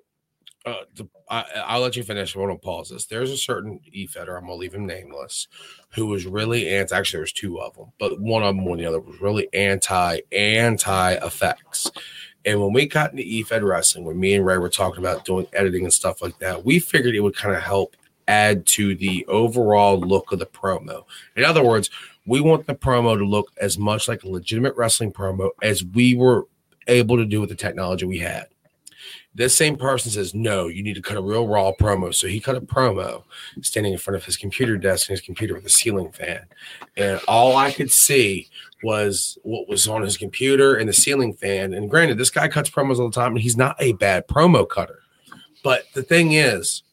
Uh, 0.65 0.83
the, 0.95 1.07
I, 1.29 1.75
will 1.75 1.83
let 1.83 1.95
you 1.95 2.01
finish. 2.01 2.35
I 2.35 2.39
want 2.39 2.51
to 2.51 2.57
pause 2.57 2.89
this. 2.89 3.05
There's 3.05 3.29
a 3.29 3.37
certain 3.37 3.79
e-fetter, 3.91 4.35
I'm 4.35 4.45
gonna 4.45 4.55
leave 4.55 4.73
him 4.73 4.87
nameless, 4.87 5.47
who 5.93 6.07
was 6.07 6.25
really 6.25 6.67
anti. 6.69 6.97
Actually, 6.97 7.19
there's 7.19 7.31
two 7.31 7.59
of 7.59 7.75
them, 7.75 7.91
but 7.99 8.19
one 8.19 8.41
of 8.41 8.55
them, 8.55 8.65
one 8.65 8.79
the 8.79 8.85
other, 8.85 8.99
was 8.99 9.21
really 9.21 9.47
anti 9.53 10.21
anti 10.31 11.13
effects. 11.13 11.91
And 12.45 12.61
when 12.61 12.73
we 12.73 12.85
got 12.85 13.11
into 13.11 13.23
e-fed 13.23 13.63
wrestling, 13.63 14.05
when 14.05 14.19
me 14.19 14.35
and 14.35 14.45
Ray 14.45 14.57
were 14.57 14.69
talking 14.69 14.99
about 14.99 15.25
doing 15.25 15.47
editing 15.53 15.83
and 15.83 15.93
stuff 15.93 16.21
like 16.21 16.37
that, 16.39 16.63
we 16.63 16.79
figured 16.79 17.15
it 17.15 17.21
would 17.21 17.35
kind 17.35 17.55
of 17.55 17.61
help 17.61 17.95
add 18.27 18.65
to 18.65 18.95
the 18.95 19.25
overall 19.27 19.99
look 19.99 20.31
of 20.31 20.39
the 20.39 20.45
promo. 20.45 21.05
In 21.35 21.43
other 21.43 21.63
words, 21.63 21.89
we 22.25 22.41
want 22.41 22.65
the 22.65 22.75
promo 22.75 23.17
to 23.17 23.25
look 23.25 23.51
as 23.59 23.77
much 23.77 24.07
like 24.07 24.23
a 24.23 24.29
legitimate 24.29 24.75
wrestling 24.75 25.11
promo 25.11 25.49
as 25.61 25.83
we 25.83 26.15
were 26.15 26.47
able 26.87 27.17
to 27.17 27.25
do 27.25 27.39
with 27.39 27.49
the 27.49 27.55
technology 27.55 28.05
we 28.05 28.19
had. 28.19 28.47
This 29.33 29.55
same 29.55 29.75
person 29.75 30.11
says, 30.11 30.33
No, 30.33 30.67
you 30.67 30.81
need 30.81 30.95
to 30.95 31.01
cut 31.01 31.17
a 31.17 31.21
real 31.21 31.47
raw 31.47 31.73
promo. 31.73 32.15
So 32.15 32.27
he 32.27 32.39
cut 32.39 32.55
a 32.55 32.61
promo 32.61 33.23
standing 33.61 33.91
in 33.91 33.99
front 33.99 34.15
of 34.15 34.23
his 34.23 34.37
computer 34.37 34.77
desk 34.77 35.09
and 35.09 35.17
his 35.17 35.25
computer 35.25 35.55
with 35.55 35.65
a 35.65 35.69
ceiling 35.69 36.11
fan. 36.11 36.45
And 36.95 37.19
all 37.27 37.57
I 37.57 37.71
could 37.71 37.91
see 37.91 38.47
was 38.86 39.38
what 39.41 39.67
was 39.67 39.88
on 39.88 40.03
his 40.03 40.15
computer 40.15 40.75
and 40.75 40.88
the 40.88 40.93
ceiling 40.93 41.33
fan. 41.33 41.73
And 41.73 41.89
granted, 41.89 42.19
this 42.19 42.29
guy 42.29 42.47
cuts 42.47 42.69
promos 42.69 42.99
all 42.99 43.09
the 43.09 43.15
time 43.15 43.33
and 43.33 43.41
he's 43.41 43.57
not 43.57 43.75
a 43.79 43.93
bad 43.93 44.27
promo 44.27 44.69
cutter. 44.69 44.99
But 45.63 45.86
the 45.95 46.03
thing 46.03 46.33
is, 46.33 46.83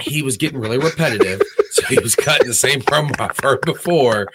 he 0.00 0.22
was 0.22 0.38
getting 0.38 0.58
really 0.58 0.78
repetitive. 0.78 1.42
so 1.70 1.84
he 1.86 1.98
was 1.98 2.16
cutting 2.16 2.48
the 2.48 2.54
same 2.54 2.80
promo 2.80 3.14
I've 3.20 3.38
heard 3.42 3.60
before. 3.60 4.28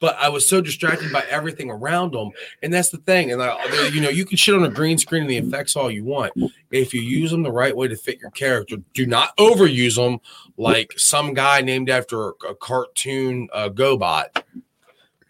But 0.00 0.16
I 0.18 0.28
was 0.28 0.48
so 0.48 0.60
distracted 0.60 1.12
by 1.12 1.24
everything 1.30 1.70
around 1.70 2.14
him. 2.14 2.30
And 2.62 2.74
that's 2.74 2.90
the 2.90 2.98
thing. 2.98 3.30
And, 3.30 3.40
I, 3.40 3.88
you 3.92 4.00
know, 4.00 4.08
you 4.08 4.24
can 4.24 4.36
shit 4.36 4.56
on 4.56 4.64
a 4.64 4.68
green 4.68 4.98
screen 4.98 5.22
and 5.22 5.30
the 5.30 5.36
effects 5.36 5.76
all 5.76 5.90
you 5.90 6.04
want. 6.04 6.32
If 6.70 6.92
you 6.92 7.00
use 7.00 7.30
them 7.30 7.44
the 7.44 7.52
right 7.52 7.76
way 7.76 7.86
to 7.88 7.96
fit 7.96 8.20
your 8.20 8.30
character, 8.30 8.76
do 8.94 9.06
not 9.06 9.36
overuse 9.36 9.96
them 9.96 10.18
like 10.56 10.92
some 10.96 11.34
guy 11.34 11.60
named 11.62 11.90
after 11.90 12.28
a, 12.28 12.54
cartoon 12.60 13.48
uh, 13.52 13.68
GoBot. 13.70 14.42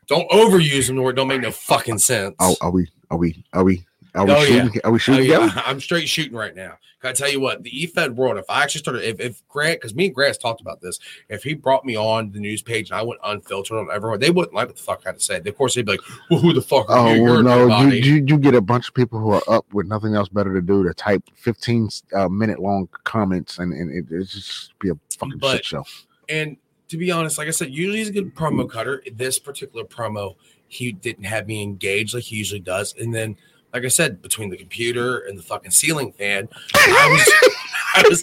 Don't 0.09 0.29
overuse 0.31 0.87
them 0.87 0.99
it 0.99 1.13
don't 1.13 1.29
make 1.29 1.43
no 1.43 1.53
fucking 1.53 1.99
sense. 1.99 2.35
Oh, 2.41 2.57
are 2.61 2.71
we? 2.71 2.89
Are 3.11 3.19
we? 3.19 3.45
Are 3.53 3.63
we? 3.63 3.85
Are 4.15 4.25
we 4.25 4.33
oh, 4.33 4.45
shooting? 4.45 4.71
Yeah. 4.75 4.81
Are 4.85 4.91
we 4.91 4.99
shooting? 4.99 5.31
Oh, 5.33 5.45
yeah. 5.45 5.63
I'm 5.67 5.81
straight 5.81 6.09
shooting 6.09 6.37
right 6.37 6.55
now. 6.57 6.79
Can 7.01 7.11
I 7.11 7.13
tell 7.13 7.31
you 7.31 7.39
what? 7.39 7.63
The 7.63 7.71
EFED 7.71 8.17
world, 8.17 8.39
if 8.39 8.47
I 8.49 8.63
actually 8.63 8.81
started, 8.81 9.05
if, 9.05 9.21
if 9.21 9.47
Grant, 9.47 9.81
because 9.81 9.95
me 9.95 10.07
and 10.07 10.15
Grant 10.15 10.41
talked 10.41 10.61
about 10.61 10.81
this, 10.81 10.99
if 11.29 11.45
he 11.45 11.55
brought 11.55 11.85
me 11.85 11.95
on 11.95 12.33
the 12.33 12.41
news 12.41 12.61
page 12.61 12.91
and 12.91 12.99
I 12.99 13.03
went 13.03 13.21
unfiltered 13.23 13.77
on 13.77 13.89
everyone, 13.93 14.19
they 14.19 14.31
wouldn't 14.31 14.55
like 14.55 14.67
what 14.67 14.77
the 14.77 14.83
fuck 14.83 15.03
I 15.05 15.11
had 15.11 15.19
to 15.19 15.25
say. 15.25 15.37
Of 15.37 15.57
course, 15.57 15.77
they'd 15.77 15.87
be 15.87 15.93
like, 15.93 16.01
well, 16.29 16.41
who 16.41 16.53
the 16.53 16.63
fuck 16.63 16.87
oh, 16.89 17.13
you? 17.13 17.23
Well, 17.23 17.43
no, 17.43 17.67
you, 17.83 17.91
you, 17.91 18.25
you, 18.27 18.39
get 18.39 18.57
a 18.57 18.61
bunch 18.61 18.89
of 18.89 18.95
people 18.95 19.21
who 19.21 19.31
are 19.31 19.43
up 19.47 19.73
with 19.73 19.87
nothing 19.87 20.15
else 20.15 20.29
better 20.29 20.53
to 20.53 20.63
do 20.63 20.83
to 20.83 20.93
type 20.93 21.23
15 21.37 21.89
uh, 22.15 22.29
minute 22.29 22.59
long 22.59 22.89
comments 23.05 23.59
and, 23.59 23.73
and 23.73 23.95
it, 23.95 24.07
it's 24.11 24.33
just 24.33 24.79
be 24.81 24.89
a 24.89 24.99
fucking 25.19 25.39
but, 25.39 25.59
shit 25.59 25.67
show. 25.67 25.85
And 26.29 26.57
to 26.89 26.97
be 26.97 27.11
honest, 27.11 27.39
like 27.39 27.49
I 27.49 27.53
said, 27.53 27.71
usually 27.71 27.99
he's 27.99 28.09
a 28.09 28.13
good 28.13 28.35
promo 28.35 28.69
cutter. 28.69 29.03
This 29.13 29.39
particular 29.39 29.85
promo, 29.85 30.37
he 30.69 30.93
didn't 30.93 31.25
have 31.25 31.47
me 31.47 31.63
engaged 31.63 32.15
like 32.15 32.25
he 32.25 32.37
usually 32.37 32.61
does. 32.61 32.95
And 32.99 33.15
then 33.15 33.37
like 33.73 33.85
I 33.85 33.89
said, 33.89 34.23
between 34.23 34.51
the 34.51 34.57
computer 34.57 35.19
and 35.19 35.39
the 35.39 35.43
fucking 35.43 35.71
ceiling 35.71 36.13
fan, 36.13 36.49
I 36.75 37.09
was, 37.11 37.53
I 37.95 38.09
was, 38.09 38.23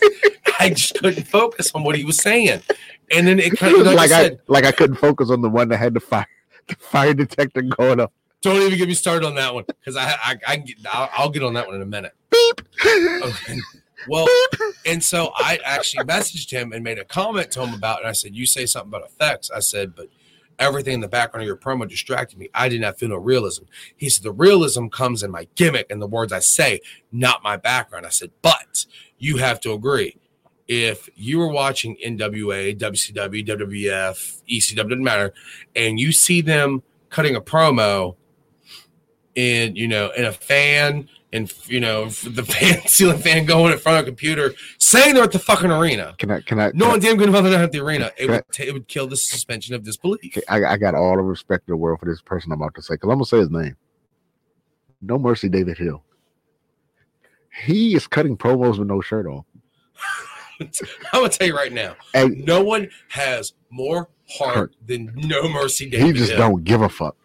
I 0.59 0.70
just 0.70 0.95
couldn't 0.95 1.26
focus 1.26 1.72
on 1.76 1.84
what 1.84 1.95
he 1.95 2.03
was 2.03 2.18
saying. 2.18 2.61
And 3.11 3.28
then 3.28 3.39
it 3.39 3.57
kind 3.57 3.76
of 3.76 3.86
like, 3.86 3.95
like 3.95 4.11
I, 4.11 4.24
said, 4.24 4.39
like 4.47 4.66
I 4.66 4.72
couldn't 4.72 4.97
focus 4.97 5.30
on 5.30 5.41
the 5.41 5.49
one 5.49 5.70
that 5.70 5.78
had 5.78 5.93
the 5.93 5.99
fire, 5.99 6.28
the 6.68 6.76
fire 6.76 7.13
detector 7.13 7.61
going 7.61 7.99
up. 7.99 8.11
Don't 8.41 8.61
even 8.61 8.78
get 8.78 8.88
me 8.88 8.93
started 8.93 9.26
on 9.26 9.36
that 9.36 9.53
one 9.53 9.66
because 9.66 9.95
I, 9.95 10.11
I, 10.24 10.39
I, 10.47 10.63
I'll, 10.91 11.09
I'll 11.13 11.30
get 11.30 11.43
on 11.43 11.53
that 11.53 11.66
one 11.66 11.76
in 11.76 11.82
a 11.82 11.86
minute. 11.86 12.13
Beep. 12.30 12.61
Okay. 12.86 13.57
Well, 14.08 14.28
and 14.86 15.03
so 15.03 15.32
I 15.36 15.60
actually 15.64 16.06
messaged 16.06 16.51
him 16.51 16.74
and 16.74 16.84
made 16.84 16.99
a 16.99 17.06
comment 17.06 17.51
to 17.51 17.64
him 17.64 17.74
about, 17.74 17.99
and 17.99 18.08
I 18.08 18.14
said, 18.14 18.36
"You 18.36 18.45
say 18.45 18.66
something 18.66 18.89
about 18.89 19.10
effects." 19.10 19.51
I 19.51 19.60
said, 19.60 19.95
"But." 19.95 20.10
everything 20.60 20.93
in 20.93 20.99
the 21.01 21.08
background 21.08 21.43
of 21.43 21.47
your 21.47 21.58
promo 21.58 21.88
distracted 21.88 22.38
me. 22.38 22.49
I 22.53 22.70
did 22.70 22.82
not 22.82 22.97
feel 22.97 23.10
no 23.10 23.18
realism. 23.18 23.64
He 23.95 24.10
said, 24.10 24.24
The 24.24 24.32
realism 24.32 24.88
comes 24.88 25.24
in 25.24 25.32
my 25.32 25.47
gimmick 25.56 25.88
and 25.89 26.01
the 26.01 26.08
words 26.08 26.32
I 26.32 26.39
say, 26.39 26.82
not 27.12 27.43
my 27.43 27.58
background. 27.58 28.06
I 28.06 28.10
said, 28.10 28.32
But 28.41 28.86
you 29.18 29.38
have 29.38 29.60
to 29.62 29.74
agree. 29.74 30.18
If 30.68 31.10
you 31.16 31.39
were 31.39 31.47
watching 31.47 31.95
NWA, 32.03 32.78
WCW, 32.78 33.45
WWF, 33.45 34.41
ECW, 34.49 34.76
doesn't 34.76 35.03
matter, 35.03 35.34
and 35.76 35.99
you 35.99 36.12
see 36.12 36.41
them 36.41 36.82
cutting 37.10 37.36
a 37.36 37.41
promo 37.41 38.16
in, 39.36 39.76
you 39.76 39.88
know, 39.88 40.12
in 40.18 40.26
a 40.26 40.32
fan 40.32 41.08
and 41.36 41.53
you 41.67 41.79
know 41.79 42.05
the 42.09 42.43
fan 42.43 42.81
ceiling 42.88 43.17
fan 43.17 43.45
going 43.45 43.73
in 43.73 43.79
front 43.79 43.99
of 43.99 44.03
a 44.03 44.05
computer 44.05 44.53
saying 44.79 45.13
they're 45.13 45.23
at 45.23 45.31
the 45.31 45.39
fucking 45.39 45.71
arena. 45.71 46.15
Can 46.17 46.31
I? 46.31 46.41
Can 46.41 46.59
I? 46.59 46.71
No 46.73 46.89
one 46.89 46.99
damn 46.99 47.17
good 47.17 47.29
about 47.29 47.41
they're 47.41 47.61
at 47.61 47.71
the 47.71 47.79
arena. 47.79 48.11
It 48.17 48.29
would, 48.29 48.43
it 48.59 48.73
would 48.73 48.88
kill 48.88 49.07
the 49.07 49.17
suspension 49.17 49.75
of 49.75 49.83
disbelief. 49.83 50.38
I, 50.47 50.63
I 50.63 50.77
got 50.77 50.95
all 50.95 51.15
the 51.17 51.23
respect 51.23 51.67
in 51.67 51.73
the 51.73 51.77
world 51.77 51.99
for 51.99 52.05
this 52.05 52.21
person 52.21 52.51
I'm 52.51 52.61
about 52.61 52.75
to 52.75 52.81
say 52.81 52.95
because 52.95 53.09
I'm 53.09 53.15
gonna 53.15 53.25
say 53.25 53.39
his 53.39 53.49
name. 53.51 53.75
No 55.01 55.19
mercy, 55.19 55.49
David 55.49 55.77
Hill. 55.77 56.03
He 57.65 57.95
is 57.95 58.07
cutting 58.07 58.38
promos 58.38 58.79
with 58.79 58.88
no 58.88 59.01
shirt 59.01 59.27
on. 59.27 59.43
I'm 60.61 60.69
gonna 61.13 61.29
tell 61.29 61.47
you 61.47 61.55
right 61.55 61.71
now, 61.71 61.95
and 62.13 62.45
no 62.45 62.63
one 62.63 62.89
has 63.09 63.53
more 63.69 64.09
heart, 64.29 64.55
heart. 64.55 64.75
than 64.86 65.11
No 65.15 65.49
Mercy 65.49 65.89
David. 65.89 66.07
He 66.07 66.13
just 66.13 66.31
Hill. 66.31 66.39
don't 66.39 66.63
give 66.63 66.81
a 66.81 66.89
fuck. 66.89 67.15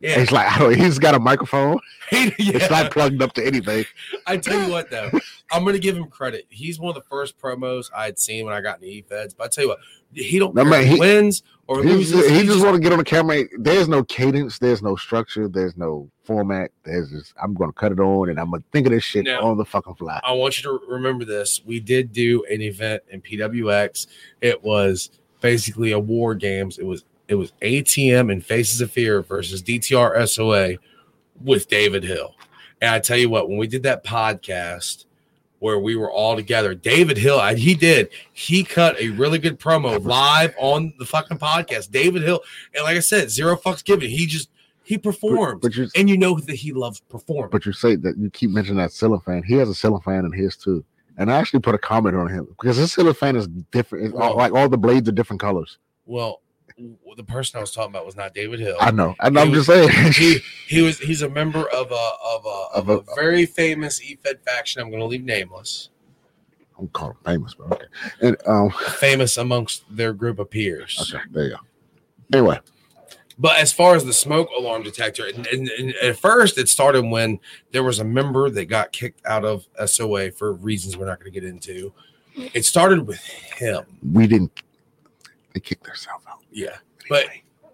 Yeah. 0.00 0.18
He's 0.18 0.30
like, 0.30 0.46
I 0.50 0.58
don't, 0.58 0.76
he's 0.76 0.98
got 0.98 1.14
a 1.14 1.18
microphone. 1.18 1.78
yeah. 2.12 2.30
It's 2.38 2.70
not 2.70 2.90
plugged 2.90 3.22
up 3.22 3.32
to 3.34 3.46
anything. 3.46 3.84
I 4.26 4.36
tell 4.36 4.60
you 4.60 4.70
what, 4.70 4.90
though, 4.90 5.10
I'm 5.50 5.62
going 5.62 5.74
to 5.74 5.80
give 5.80 5.96
him 5.96 6.06
credit. 6.08 6.46
He's 6.50 6.78
one 6.78 6.94
of 6.94 7.02
the 7.02 7.08
first 7.08 7.38
promos 7.38 7.90
I 7.94 8.04
had 8.04 8.18
seen 8.18 8.44
when 8.44 8.54
I 8.54 8.60
got 8.60 8.76
in 8.76 8.82
the 8.82 8.88
E-Feds. 8.88 9.34
But 9.34 9.44
I 9.44 9.48
tell 9.48 9.64
you 9.64 9.70
what, 9.70 9.78
he 10.12 10.38
don't 10.38 10.54
no, 10.54 10.64
man, 10.64 10.86
he, 10.86 10.98
wins 10.98 11.42
or 11.66 11.82
loses. 11.82 12.28
He, 12.28 12.46
just 12.46 12.62
want 12.62 12.74
to 12.74 12.80
get 12.80 12.92
on 12.92 12.98
the 12.98 13.04
camera. 13.04 13.44
There's 13.58 13.88
no 13.88 14.04
cadence. 14.04 14.58
There's 14.58 14.82
no 14.82 14.96
structure. 14.96 15.48
There's 15.48 15.76
no 15.76 16.10
format. 16.24 16.72
There's 16.84 17.10
just, 17.10 17.34
I'm 17.42 17.54
going 17.54 17.70
to 17.70 17.74
cut 17.74 17.92
it 17.92 18.00
on 18.00 18.28
and 18.28 18.38
I'm 18.38 18.50
going 18.50 18.62
to 18.62 18.68
think 18.72 18.86
of 18.86 18.92
this 18.92 19.04
shit 19.04 19.24
now, 19.24 19.42
on 19.42 19.56
the 19.56 19.64
fucking 19.64 19.94
fly. 19.94 20.20
I 20.22 20.32
want 20.32 20.62
you 20.62 20.78
to 20.78 20.86
remember 20.88 21.24
this. 21.24 21.62
We 21.64 21.80
did 21.80 22.12
do 22.12 22.44
an 22.50 22.60
event 22.60 23.02
in 23.10 23.22
PWX. 23.22 24.06
It 24.42 24.62
was 24.62 25.10
basically 25.40 25.92
a 25.92 25.98
war 25.98 26.34
games. 26.34 26.78
It 26.78 26.84
was 26.84 27.04
it 27.28 27.34
was 27.34 27.52
ATM 27.62 28.30
and 28.30 28.44
Faces 28.44 28.80
of 28.80 28.90
Fear 28.90 29.22
versus 29.22 29.62
DTR 29.62 30.28
SOA 30.28 30.76
with 31.42 31.68
David 31.68 32.04
Hill. 32.04 32.34
And 32.80 32.90
I 32.90 32.98
tell 33.00 33.16
you 33.16 33.30
what, 33.30 33.48
when 33.48 33.58
we 33.58 33.66
did 33.66 33.82
that 33.84 34.04
podcast 34.04 35.04
where 35.58 35.78
we 35.78 35.96
were 35.96 36.10
all 36.10 36.36
together, 36.36 36.74
David 36.74 37.16
Hill, 37.16 37.42
he 37.54 37.74
did, 37.74 38.10
he 38.32 38.62
cut 38.62 39.00
a 39.00 39.08
really 39.10 39.38
good 39.38 39.58
promo 39.58 40.02
live 40.04 40.54
on 40.58 40.92
the 40.98 41.06
fucking 41.06 41.38
podcast. 41.38 41.90
David 41.90 42.22
Hill, 42.22 42.40
and 42.74 42.84
like 42.84 42.96
I 42.96 43.00
said, 43.00 43.30
zero 43.30 43.56
fucks 43.56 43.84
given. 43.84 44.08
He 44.08 44.26
just 44.26 44.50
he 44.84 44.98
performed, 44.98 45.62
but, 45.62 45.72
but 45.74 45.88
and 45.96 46.08
you 46.08 46.16
know 46.16 46.38
that 46.38 46.54
he 46.54 46.72
loves 46.72 47.00
performing. 47.00 47.50
But 47.50 47.66
you 47.66 47.72
say 47.72 47.96
that 47.96 48.16
you 48.18 48.30
keep 48.30 48.50
mentioning 48.50 48.78
that 48.78 48.92
fan. 49.24 49.42
He 49.42 49.54
has 49.54 49.68
a 49.68 49.98
fan 50.00 50.24
in 50.24 50.32
his 50.32 50.56
too. 50.56 50.84
And 51.18 51.32
I 51.32 51.38
actually 51.38 51.60
put 51.60 51.74
a 51.74 51.78
comment 51.78 52.14
on 52.14 52.28
him 52.28 52.44
because 52.44 52.76
his 52.76 52.92
ceiling 52.92 53.14
fan 53.14 53.36
is 53.36 53.48
different. 53.48 54.14
Well, 54.14 54.36
like 54.36 54.52
all 54.52 54.68
the 54.68 54.78
blades 54.78 55.08
are 55.08 55.12
different 55.12 55.40
colors. 55.40 55.78
Well, 56.04 56.42
the 56.78 57.24
person 57.24 57.58
I 57.58 57.60
was 57.60 57.72
talking 57.72 57.90
about 57.90 58.04
was 58.04 58.16
not 58.16 58.34
David 58.34 58.60
Hill. 58.60 58.76
I 58.80 58.90
know. 58.90 59.14
Know. 59.30 59.40
I'm 59.40 59.52
just 59.52 59.66
saying. 59.66 59.88
he 60.12 60.38
he 60.68 60.82
was 60.86 60.98
he's 60.98 61.22
a 61.22 61.28
member 61.28 61.68
of 61.70 61.90
a 61.90 62.10
of 62.24 62.44
a 62.44 62.66
of, 62.74 62.88
a, 62.88 62.98
a, 62.98 63.14
very 63.14 63.46
famous 63.46 64.00
EFED 64.00 64.40
faction. 64.44 64.82
I'm 64.82 64.90
going 64.90 65.00
to 65.00 65.06
leave 65.06 65.24
nameless. 65.24 65.90
I'm 66.78 66.88
calling 66.88 67.16
famous, 67.24 67.54
but 67.54 67.72
okay. 67.72 67.86
And 68.20 68.36
um, 68.46 68.70
famous 68.98 69.38
amongst 69.38 69.84
their 69.90 70.12
group 70.12 70.38
of 70.38 70.50
peers. 70.50 71.10
Okay, 71.14 71.24
there 71.30 71.44
you 71.44 71.50
go. 71.50 72.38
Anyway. 72.38 72.60
But 73.38 73.58
as 73.58 73.70
far 73.70 73.94
as 73.94 74.04
the 74.06 74.14
smoke 74.14 74.48
alarm 74.56 74.82
detector, 74.82 75.26
and, 75.26 75.46
and, 75.48 75.68
and, 75.68 75.94
at 75.96 76.16
first 76.16 76.56
it 76.56 76.70
started 76.70 77.04
when 77.04 77.38
there 77.70 77.82
was 77.82 77.98
a 77.98 78.04
member 78.04 78.48
that 78.48 78.64
got 78.64 78.92
kicked 78.92 79.20
out 79.26 79.44
of 79.44 79.66
SOA 79.84 80.30
for 80.30 80.54
reasons 80.54 80.96
we're 80.96 81.04
not 81.04 81.20
going 81.20 81.30
to 81.30 81.40
get 81.40 81.46
into 81.46 81.92
It 82.34 82.64
started 82.64 83.06
with 83.06 83.22
him. 83.22 83.84
We 84.10 84.26
didn't. 84.26 84.62
They 85.52 85.60
kicked 85.60 85.84
themselves. 85.84 86.25
Yeah, 86.56 86.76
but 87.10 87.26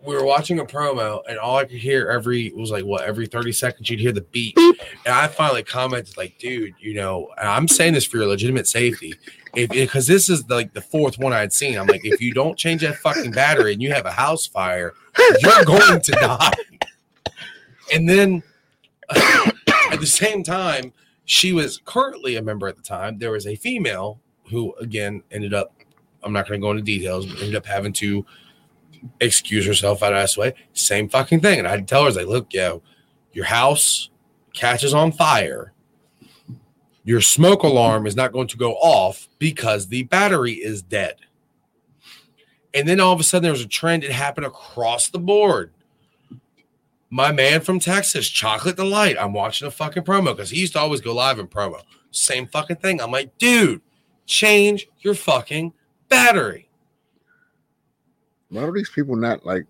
we 0.04 0.16
were 0.16 0.24
watching 0.24 0.58
a 0.58 0.64
promo, 0.64 1.22
and 1.28 1.38
all 1.38 1.56
I 1.56 1.64
could 1.64 1.78
hear 1.78 2.10
every 2.10 2.52
was 2.52 2.72
like 2.72 2.84
what 2.84 3.02
every 3.02 3.26
thirty 3.26 3.52
seconds 3.52 3.88
you'd 3.88 4.00
hear 4.00 4.10
the 4.10 4.22
beat, 4.22 4.58
and 4.58 5.14
I 5.14 5.28
finally 5.28 5.62
commented 5.62 6.16
like, 6.16 6.36
"Dude, 6.38 6.74
you 6.80 6.94
know, 6.94 7.28
I'm 7.38 7.68
saying 7.68 7.94
this 7.94 8.04
for 8.04 8.16
your 8.16 8.26
legitimate 8.26 8.66
safety, 8.66 9.14
if 9.54 9.70
because 9.70 10.08
this 10.08 10.28
is 10.28 10.48
like 10.50 10.72
the 10.72 10.80
fourth 10.80 11.18
one 11.18 11.32
I'd 11.32 11.52
seen. 11.52 11.78
I'm 11.78 11.86
like, 11.86 12.04
if 12.04 12.20
you 12.20 12.34
don't 12.34 12.58
change 12.58 12.80
that 12.80 12.96
fucking 12.96 13.30
battery 13.30 13.72
and 13.72 13.80
you 13.80 13.92
have 13.92 14.06
a 14.06 14.10
house 14.10 14.46
fire, 14.46 14.94
you're 15.38 15.64
going 15.64 16.00
to 16.00 16.12
die." 16.12 16.52
And 17.92 18.08
then 18.08 18.42
at 19.10 20.00
the 20.00 20.06
same 20.06 20.42
time, 20.42 20.92
she 21.24 21.52
was 21.52 21.78
currently 21.84 22.36
a 22.36 22.42
member 22.42 22.66
at 22.66 22.76
the 22.76 22.82
time. 22.82 23.18
There 23.18 23.30
was 23.30 23.46
a 23.46 23.54
female 23.54 24.20
who, 24.50 24.74
again, 24.80 25.22
ended 25.30 25.54
up. 25.54 25.74
I'm 26.24 26.32
not 26.32 26.48
going 26.48 26.60
to 26.60 26.64
go 26.64 26.70
into 26.70 26.82
details, 26.82 27.26
but 27.26 27.38
ended 27.38 27.56
up 27.56 27.66
having 27.66 27.92
to 27.94 28.24
excuse 29.20 29.66
herself 29.66 30.02
out 30.02 30.12
of 30.12 30.20
this 30.20 30.36
way. 30.36 30.54
Same 30.72 31.08
fucking 31.08 31.40
thing. 31.40 31.58
And 31.58 31.68
I'd 31.68 31.88
tell 31.88 32.04
her, 32.04 32.10
like, 32.10 32.26
look, 32.26 32.52
yo, 32.52 32.82
your 33.32 33.46
house 33.46 34.10
catches 34.54 34.94
on 34.94 35.12
fire. 35.12 35.72
Your 37.04 37.20
smoke 37.20 37.62
alarm 37.62 38.06
is 38.06 38.14
not 38.14 38.32
going 38.32 38.48
to 38.48 38.56
go 38.56 38.74
off 38.74 39.28
because 39.38 39.88
the 39.88 40.04
battery 40.04 40.52
is 40.52 40.82
dead. 40.82 41.16
And 42.74 42.88
then 42.88 43.00
all 43.00 43.12
of 43.12 43.20
a 43.20 43.24
sudden, 43.24 43.42
there 43.42 43.52
was 43.52 43.60
a 43.60 43.68
trend. 43.68 44.04
It 44.04 44.12
happened 44.12 44.46
across 44.46 45.08
the 45.08 45.18
board. 45.18 45.72
My 47.10 47.30
man 47.30 47.60
from 47.60 47.78
Texas, 47.78 48.28
Chocolate 48.28 48.76
Delight. 48.76 49.16
I'm 49.20 49.34
watching 49.34 49.68
a 49.68 49.70
fucking 49.70 50.04
promo 50.04 50.34
because 50.34 50.50
he 50.50 50.60
used 50.60 50.72
to 50.74 50.78
always 50.78 51.02
go 51.02 51.12
live 51.14 51.38
in 51.38 51.46
promo. 51.48 51.82
Same 52.10 52.46
fucking 52.46 52.76
thing. 52.76 53.00
I'm 53.00 53.10
like, 53.10 53.36
dude, 53.36 53.82
change 54.24 54.88
your 55.00 55.14
fucking 55.14 55.74
battery. 56.08 56.70
Why 58.52 58.64
are 58.64 58.72
these 58.72 58.90
people 58.90 59.16
not 59.16 59.44
like? 59.46 59.64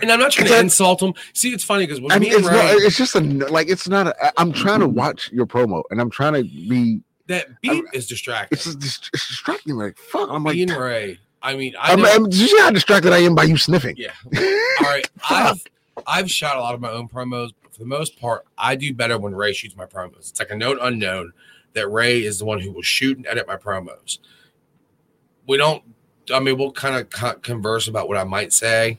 And 0.00 0.10
I'm 0.10 0.18
not 0.18 0.32
trying 0.32 0.48
to 0.48 0.58
insult 0.58 1.00
them. 1.00 1.12
See, 1.34 1.52
it's 1.52 1.62
funny 1.62 1.86
because 1.86 2.00
I 2.10 2.18
mean, 2.18 2.32
it's, 2.32 2.48
Ray, 2.48 2.56
not, 2.56 2.76
it's 2.76 2.96
just 2.96 3.14
a 3.14 3.20
like 3.20 3.68
it's 3.68 3.86
not. 3.86 4.06
A, 4.06 4.40
I'm 4.40 4.52
trying 4.52 4.80
to 4.80 4.88
watch 4.88 5.30
your 5.30 5.46
promo, 5.46 5.82
and 5.90 6.00
I'm 6.00 6.10
trying 6.10 6.32
to 6.34 6.42
be. 6.42 7.02
That 7.26 7.60
beat 7.60 7.70
I'm, 7.70 7.84
is 7.92 8.06
distracting. 8.06 8.56
It's, 8.56 8.66
it's 8.66 9.10
distracting. 9.10 9.76
Like 9.76 9.98
fuck. 9.98 10.28
I'm 10.30 10.44
like. 10.44 10.56
Me 10.56 10.62
and 10.62 10.72
Ray. 10.72 11.18
I 11.42 11.56
mean, 11.56 11.74
I 11.78 11.92
I'm, 11.92 12.04
I'm, 12.04 12.24
you 12.26 12.48
see 12.48 12.58
how 12.58 12.70
distracted 12.70 13.12
I 13.12 13.18
am 13.18 13.34
by 13.34 13.44
you 13.44 13.58
sniffing. 13.58 13.96
Yeah. 13.98 14.12
All 14.34 14.86
right. 14.86 15.08
I've 15.30 15.62
I've 16.06 16.30
shot 16.30 16.56
a 16.56 16.60
lot 16.60 16.74
of 16.74 16.80
my 16.80 16.90
own 16.90 17.08
promos. 17.08 17.50
For 17.70 17.80
the 17.80 17.86
most 17.86 18.18
part, 18.18 18.46
I 18.56 18.76
do 18.76 18.94
better 18.94 19.18
when 19.18 19.34
Ray 19.34 19.52
shoots 19.52 19.76
my 19.76 19.84
promos. 19.84 20.30
It's 20.30 20.38
like 20.38 20.50
a 20.50 20.56
known 20.56 20.78
unknown 20.80 21.32
that 21.74 21.88
Ray 21.88 22.22
is 22.22 22.38
the 22.38 22.46
one 22.46 22.60
who 22.60 22.72
will 22.72 22.82
shoot 22.82 23.18
and 23.18 23.26
edit 23.26 23.46
my 23.46 23.56
promos. 23.56 24.18
We 25.46 25.58
don't 25.58 25.82
I 26.32 26.40
mean, 26.40 26.56
we'll 26.58 26.72
kind 26.72 26.96
of 26.96 27.42
converse 27.42 27.88
about 27.88 28.08
what 28.08 28.16
I 28.16 28.24
might 28.24 28.52
say, 28.52 28.98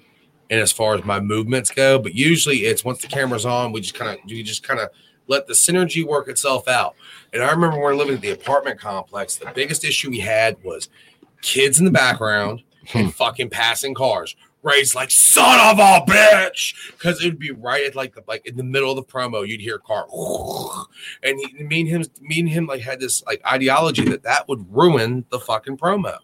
and 0.50 0.60
as 0.60 0.72
far 0.72 0.96
as 0.96 1.04
my 1.04 1.20
movements 1.20 1.72
go. 1.72 2.00
But 2.00 2.14
usually, 2.16 2.66
it's 2.66 2.84
once 2.84 3.02
the 3.02 3.08
camera's 3.08 3.46
on, 3.46 3.72
we 3.72 3.82
just 3.82 3.96
kind 3.96 4.12
of 4.12 4.30
you 4.30 4.44
just 4.44 4.64
kind 4.64 4.80
of 4.80 4.90
let 5.28 5.48
the 5.48 5.54
synergy 5.54 6.06
work 6.06 6.28
itself 6.28 6.68
out. 6.68 6.96
And 7.34 7.44
I 7.44 7.50
remember 7.52 7.78
when 7.78 7.80
we 7.80 7.84
were 7.84 7.96
living 7.96 8.16
at 8.16 8.22
the 8.22 8.32
apartment 8.32 8.80
complex, 8.80 9.36
the 9.36 9.52
biggest 9.54 9.84
issue 9.84 10.10
we 10.10 10.20
had 10.20 10.64
was 10.64 10.90
kids 11.42 11.80
in 11.80 11.86
the 11.86 11.92
background 11.92 12.64
and 12.94 13.08
hmm. 13.08 13.12
fucking 13.12 13.50
passing 13.50 13.94
cars. 13.94 14.36
Ray's 14.62 14.96
like, 14.96 15.12
son 15.12 15.60
of 15.60 15.78
a 15.78 16.12
bitch. 16.12 16.74
Cause 16.98 17.24
it 17.24 17.26
would 17.26 17.40
be 17.40 17.52
right 17.52 17.86
at 17.86 17.96
like 17.96 18.16
the 18.16 18.24
like 18.28 18.48
in 18.48 18.58
the 18.58 18.64
middle 18.64 18.90
of 18.90 18.96
the 18.96 19.04
promo, 19.04 19.48
you'd 19.48 19.62
hear 19.62 19.76
a 19.76 19.80
car. 19.80 20.08
And 21.22 21.40
he, 21.40 21.64
me 21.64 21.82
and 21.82 21.90
him, 21.90 22.04
me 22.20 22.40
and 22.40 22.50
him 22.50 22.66
like 22.66 22.82
had 22.82 23.00
this 23.00 23.24
like 23.26 23.42
ideology 23.46 24.06
that 24.10 24.24
that 24.24 24.48
would 24.48 24.66
ruin 24.76 25.26
the 25.30 25.40
fucking 25.40 25.78
promo 25.78 26.18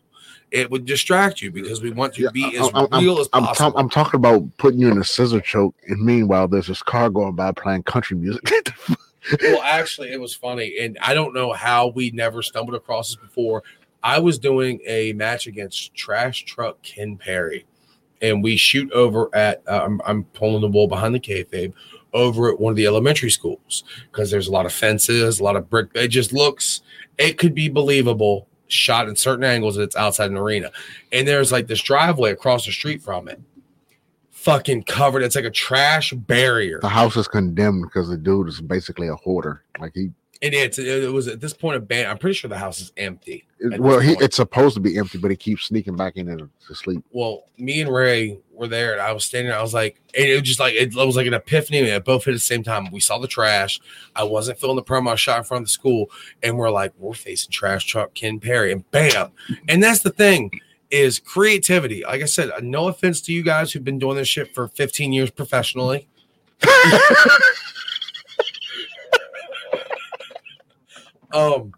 it 0.52 0.70
would 0.70 0.86
distract 0.86 1.41
you 1.41 1.49
because 1.49 1.82
we 1.82 1.91
want 1.91 2.14
to 2.16 2.30
be 2.32 2.58
as 2.58 2.70
I'm, 2.74 2.88
real 3.02 3.16
I'm, 3.16 3.22
as 3.22 3.28
possible. 3.30 3.68
I'm, 3.68 3.86
I'm, 3.86 3.89
talking 3.89 4.18
about 4.18 4.45
putting 4.58 4.80
you 4.82 4.91
in 4.91 4.97
a 4.97 5.04
scissor 5.04 5.39
choke, 5.39 5.76
and 5.88 6.04
meanwhile, 6.04 6.47
there's 6.47 6.68
this 6.68 6.84
car 6.84 7.10
going 7.10 7.36
by 7.36 7.52
playing 7.54 7.84
country 7.84 8.18
music. 8.18 8.43
well, 9.41 9.62
actually, 9.64 10.12
it 10.12 10.20
was 10.20 10.36
funny, 10.36 10.78
and 10.80 10.97
I 11.02 11.14
don't 11.14 11.34
know 11.34 11.54
how 11.54 11.88
we 11.88 12.12
never 12.12 12.41
stumbled 12.41 12.76
across 12.76 13.10
this 13.10 13.16
before. 13.16 13.64
I 14.04 14.20
was 14.20 14.38
doing 14.38 14.82
a 14.86 15.14
match 15.14 15.47
against 15.47 15.95
Trash 15.95 16.43
Truck 16.43 16.82
Ken 16.82 17.16
Perry, 17.18 17.66
and 18.22 18.43
we 18.43 18.58
shoot 18.58 18.91
over 18.91 19.34
at 19.34 19.64
uh, 19.68 19.84
I'm, 19.86 20.02
I'm, 20.06 20.24
pulling 20.26 20.62
the 20.62 20.68
wool 20.68 20.88
behind 20.88 21.16
the 21.16 21.20
kayfabe 21.20 21.74
over 22.14 22.52
at 22.52 22.60
one 22.60 22.72
of 22.72 22.78
the 22.78 22.88
elementary 22.88 23.32
schools 23.32 23.86
because 24.12 24.30
there's 24.30 24.47
a 24.47 24.52
lot 24.52 24.66
of 24.66 24.74
fences, 24.74 25.39
a 25.39 25.43
lot 25.43 25.56
of 25.56 25.70
brick. 25.70 25.89
It 25.95 26.10
just 26.10 26.34
looks 26.34 26.82
it 27.18 27.38
could 27.38 27.54
be 27.54 27.70
believable 27.70 28.47
shot 28.72 29.07
in 29.09 29.15
certain 29.15 29.43
angles 29.43 29.78
it's 29.78 29.95
outside 29.95 30.32
an 30.32 30.38
arena. 30.38 30.72
And 31.11 31.28
there's 31.28 31.51
like 31.51 31.67
this 31.67 31.82
driveway 31.82 32.32
across 32.32 32.65
the 32.65 32.72
street 32.72 33.01
from 33.01 33.28
it. 33.28 33.41
Fucking 34.32 34.84
covered. 34.84 35.22
It's 35.22 35.36
like 35.36 35.45
a 35.45 35.51
trash 35.51 36.13
barrier. 36.13 36.80
The 36.82 36.89
house 36.89 37.15
is 37.15 37.28
condemned 37.28 37.84
because 37.84 38.09
the 38.09 38.17
dude 38.17 38.47
is 38.47 38.59
basically 38.59 39.07
a 39.07 39.15
hoarder. 39.15 39.63
Like 39.80 39.91
he 39.93 40.11
and 40.44 40.54
it's 40.54 40.80
it 40.80 41.12
was 41.12 41.28
at 41.28 41.39
this 41.39 41.54
point 41.54 41.76
of 41.76 41.88
ban. 41.88 42.10
I'm 42.10 42.18
pretty 42.18 42.34
sure 42.34 42.50
the 42.50 42.58
house 42.58 42.82
is 42.82 42.92
empty. 42.98 43.46
well, 43.78 44.00
he, 44.00 44.14
it's 44.14 44.38
supposed 44.38 44.74
to 44.76 44.82
be 44.82 44.98
empty, 44.98 45.20
but 45.20 45.30
he 45.30 45.38
keeps 45.38 45.66
sneaking 45.66 45.96
back 45.96 46.18
in 46.18 46.26
to 46.26 46.76
sleep. 46.76 47.04
Well, 47.12 47.44
me 47.58 47.82
and 47.82 47.94
Ray 47.94 48.39
were 48.52 48.68
there, 48.68 48.94
and 48.94 49.02
I 49.02 49.12
was 49.12 49.24
standing. 49.24 49.54
I 49.54 49.62
was 49.62 49.74
like, 49.74 50.02
it 50.14 50.34
was 50.34 50.42
just 50.42 50.60
like 50.60 50.74
it 50.74 50.96
was 50.96 51.16
like 51.16 51.28
an 51.28 51.36
epiphany. 51.36 51.84
We 51.84 52.00
both 52.00 52.26
hit 52.26 52.32
at 52.32 52.36
the 52.36 52.39
same 52.39 52.64
time. 52.64 52.89
We 52.92 53.00
saw 53.00 53.20
the 53.20 53.28
trash. 53.28 53.80
I 54.16 54.24
wasn't 54.24 54.60
filling 54.60 54.78
the 54.78 54.84
promo 54.84 55.16
shot 55.16 55.38
in 55.38 55.44
front 55.44 55.62
of 55.62 55.68
the 55.68 55.72
school, 55.72 56.10
and 56.42 56.58
we're 56.58 56.72
like, 56.72 56.94
we're 56.98 57.14
facing 57.14 57.52
trash 57.52 57.86
truck 57.86 58.16
Ken 58.16 58.39
Perry, 58.39 58.72
and 58.72 58.89
bam! 58.89 59.32
And 59.68 59.84
that's 59.84 60.00
the 60.00 60.12
thing 60.12 60.52
is 60.89 61.20
creativity. 61.20 62.04
Like 62.04 62.22
I 62.22 62.26
said, 62.26 62.52
uh, 62.52 62.60
no 62.62 62.88
offense 62.88 63.22
to 63.22 63.34
you 63.34 63.44
guys 63.44 63.72
who've 63.72 63.84
been 63.84 64.00
doing 64.00 64.18
this 64.18 64.28
shit 64.28 64.54
for 64.54 64.68
15 64.68 65.14
years 65.14 65.32
professionally. 65.32 66.10
um 71.34 71.73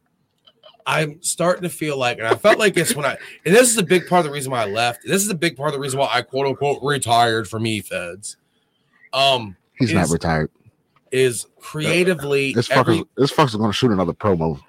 I'm 0.86 1.22
starting 1.22 1.64
to 1.64 1.70
feel 1.70 1.98
like, 1.98 2.18
and 2.18 2.28
I 2.28 2.36
felt 2.36 2.60
like 2.60 2.74
this 2.74 2.96
when 2.96 3.06
I, 3.06 3.18
and 3.46 3.56
this 3.56 3.70
is 3.70 3.78
a 3.78 3.84
big 3.84 4.08
part 4.08 4.20
of 4.20 4.26
the 4.26 4.32
reason 4.32 4.52
why 4.52 4.64
I 4.64 4.66
left. 4.66 5.04
This 5.06 5.24
is 5.24 5.30
a 5.30 5.36
big 5.36 5.56
part 5.56 5.68
of 5.68 5.74
the 5.74 5.80
reason 5.80 6.00
why 6.00 6.10
I 6.12 6.22
quote 6.22 6.48
unquote 6.48 6.80
retired 6.84 7.48
from 7.48 7.64
eFeds. 7.64 8.36
Um, 9.14 9.56
he's 9.78 9.90
is, 9.90 9.96
not 9.96 10.10
retired. 10.10 10.50
Is 11.12 11.48
creatively 11.60 12.54
this 12.54 12.68
fucker, 12.68 13.06
this 13.16 13.32
fucker's 13.32 13.56
going 13.56 13.70
to 13.70 13.74
shoot 13.74 13.92
another 13.92 14.14
promo 14.14 14.60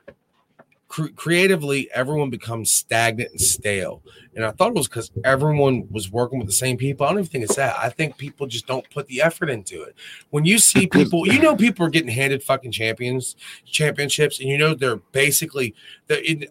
cre- 0.95 1.09
creatively 1.17 1.91
everyone 1.93 2.31
becomes 2.31 2.71
stagnant 2.71 3.31
and 3.33 3.41
stale. 3.41 4.03
And 4.37 4.45
I 4.45 4.53
thought 4.53 4.69
it 4.69 4.75
was 4.75 4.87
because 4.87 5.11
everyone 5.25 5.89
was 5.91 6.11
working 6.11 6.39
with 6.39 6.47
the 6.47 6.55
same 6.55 6.77
people. 6.77 7.05
I 7.05 7.11
don't 7.11 7.19
even 7.19 7.31
think 7.31 7.45
it's 7.45 7.57
that. 7.57 7.77
I 7.77 7.89
think 7.89 8.17
people 8.17 8.47
just 8.47 8.67
don't 8.67 8.89
put 8.91 9.09
the 9.09 9.21
effort 9.21 9.51
into 9.51 9.83
it. 9.83 9.97
When 10.31 10.45
you 10.45 10.59
see 10.59 10.87
people, 10.87 11.27
you 11.27 11.41
know, 11.41 11.57
people 11.57 11.85
are 11.85 11.91
getting 11.91 12.11
handed 12.11 12.45
fucking 12.45 12.71
champions, 12.71 13.35
championships, 13.65 14.39
and 14.39 14.49
you 14.49 14.57
know 14.57 14.75
they're 14.75 14.97
basically 14.97 15.75
they're 16.07 16.23
in, 16.25 16.47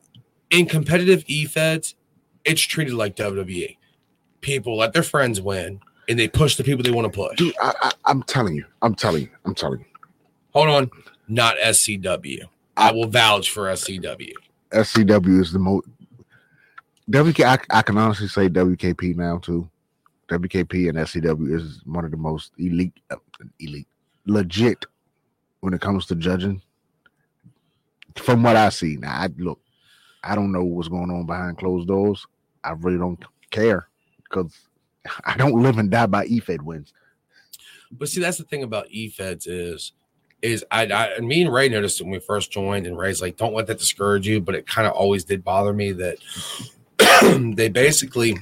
in 0.49 0.65
competitive 0.65 1.23
e-feds. 1.27 1.95
It's 2.43 2.61
treated 2.61 2.95
like 2.95 3.15
WWE. 3.15 3.77
People 4.41 4.77
let 4.77 4.91
their 4.91 5.03
friends 5.03 5.39
win, 5.39 5.79
and 6.09 6.19
they 6.19 6.27
push 6.27 6.57
the 6.57 6.65
people 6.65 6.83
they 6.83 6.91
want 6.91 7.11
to 7.11 7.17
push. 7.17 7.37
Dude, 7.37 7.55
I, 7.61 7.73
I, 7.81 7.91
I'm 8.05 8.23
telling 8.23 8.55
you, 8.55 8.65
I'm 8.81 8.93
telling 8.93 9.23
you, 9.23 9.29
I'm 9.45 9.55
telling 9.55 9.79
you. 9.79 9.85
Hold 10.51 10.67
on, 10.67 10.91
not 11.29 11.55
SCW. 11.57 12.49
I 12.75 12.91
will 12.91 13.07
vouch 13.07 13.49
for 13.49 13.65
SCW. 13.65 14.33
SCW 14.71 15.41
is 15.41 15.53
the 15.53 15.59
most. 15.59 15.87
WK, 17.09 17.41
I, 17.41 17.59
I 17.69 17.81
can 17.81 17.97
honestly 17.97 18.27
say 18.27 18.49
WKP 18.49 19.15
now 19.15 19.37
too. 19.37 19.69
WKP 20.29 20.89
and 20.89 20.97
SCW 20.97 21.53
is 21.53 21.81
one 21.85 22.05
of 22.05 22.11
the 22.11 22.17
most 22.17 22.53
elite, 22.57 22.93
uh, 23.11 23.17
elite, 23.59 23.87
legit 24.25 24.85
when 25.59 25.73
it 25.73 25.81
comes 25.81 26.05
to 26.07 26.15
judging. 26.15 26.61
From 28.15 28.41
what 28.43 28.55
I 28.55 28.69
see 28.69 28.97
now, 28.97 29.11
I 29.11 29.29
look, 29.37 29.59
I 30.23 30.35
don't 30.35 30.51
know 30.51 30.63
what's 30.63 30.87
going 30.87 31.11
on 31.11 31.25
behind 31.25 31.57
closed 31.57 31.87
doors. 31.87 32.25
I 32.63 32.71
really 32.71 32.97
don't 32.97 33.23
care 33.51 33.87
because 34.23 34.55
I 35.25 35.35
don't 35.35 35.61
live 35.61 35.77
and 35.77 35.91
die 35.91 36.05
by 36.05 36.25
EFED 36.27 36.61
wins. 36.61 36.93
But 37.91 38.09
see, 38.09 38.21
that's 38.21 38.37
the 38.37 38.43
thing 38.43 38.63
about 38.63 38.89
EFEDs 38.89 39.45
is 39.45 39.91
is 40.43 40.63
I, 40.69 40.85
I 40.85 41.19
me 41.21 41.41
and 41.41 41.53
Ray 41.53 41.69
noticed 41.69 42.01
when 42.01 42.11
we 42.11 42.19
first 42.19 42.51
joined, 42.51 42.85
and 42.85 42.97
Ray's 42.97 43.21
like, 43.21 43.37
"Don't 43.37 43.55
let 43.55 43.65
that 43.67 43.79
discourage 43.79 44.27
you," 44.27 44.41
but 44.41 44.55
it 44.55 44.67
kind 44.67 44.85
of 44.85 44.93
always 44.93 45.23
did 45.23 45.43
bother 45.43 45.73
me 45.73 45.93
that 45.93 46.17
they 47.55 47.69
basically 47.69 48.37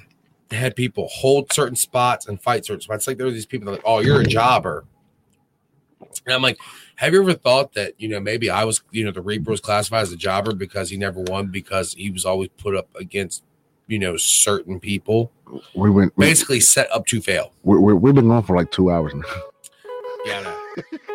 had 0.49 0.75
people 0.75 1.07
hold 1.11 1.53
certain 1.53 1.75
spots 1.75 2.27
and 2.27 2.41
fight 2.41 2.65
certain 2.65 2.81
spots. 2.81 3.07
Like 3.07 3.17
there 3.17 3.27
were 3.27 3.31
these 3.31 3.45
people 3.45 3.67
that 3.67 3.71
like, 3.73 3.83
"Oh, 3.85 3.99
you're 3.99 4.19
a 4.19 4.25
jobber," 4.25 4.83
and 6.25 6.33
I'm 6.33 6.41
like, 6.41 6.57
"Have 6.95 7.13
you 7.13 7.21
ever 7.21 7.33
thought 7.33 7.73
that 7.73 7.93
you 7.99 8.09
know 8.09 8.19
maybe 8.19 8.49
I 8.49 8.63
was 8.63 8.81
you 8.89 9.05
know 9.05 9.11
the 9.11 9.21
Reaper 9.21 9.51
was 9.51 9.61
classified 9.61 10.01
as 10.01 10.11
a 10.11 10.17
jobber 10.17 10.55
because 10.55 10.89
he 10.89 10.97
never 10.97 11.21
won 11.21 11.47
because 11.47 11.93
he 11.93 12.09
was 12.09 12.25
always 12.25 12.49
put 12.57 12.75
up 12.75 12.89
against 12.95 13.43
you 13.87 13.99
know 13.99 14.17
certain 14.17 14.79
people." 14.79 15.31
We 15.75 15.91
went 15.91 16.13
we, 16.15 16.25
basically 16.25 16.61
set 16.61 16.91
up 16.91 17.05
to 17.07 17.21
fail. 17.21 17.51
We, 17.61 17.77
we, 17.77 18.09
have 18.09 18.15
been 18.15 18.29
going 18.29 18.41
for 18.41 18.55
like 18.55 18.71
two 18.71 18.89
hours 18.89 19.13
now. 19.13 19.23
Yeah. 20.25 20.57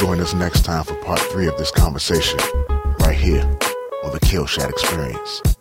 Join 0.00 0.18
us 0.20 0.32
next 0.32 0.64
time 0.64 0.82
for 0.84 0.94
part 1.02 1.20
three 1.20 1.46
of 1.46 1.58
this 1.58 1.70
conversation, 1.70 2.40
right 3.00 3.14
here 3.14 3.42
on 4.02 4.12
the 4.12 4.20
Killshot 4.20 4.70
Experience. 4.70 5.59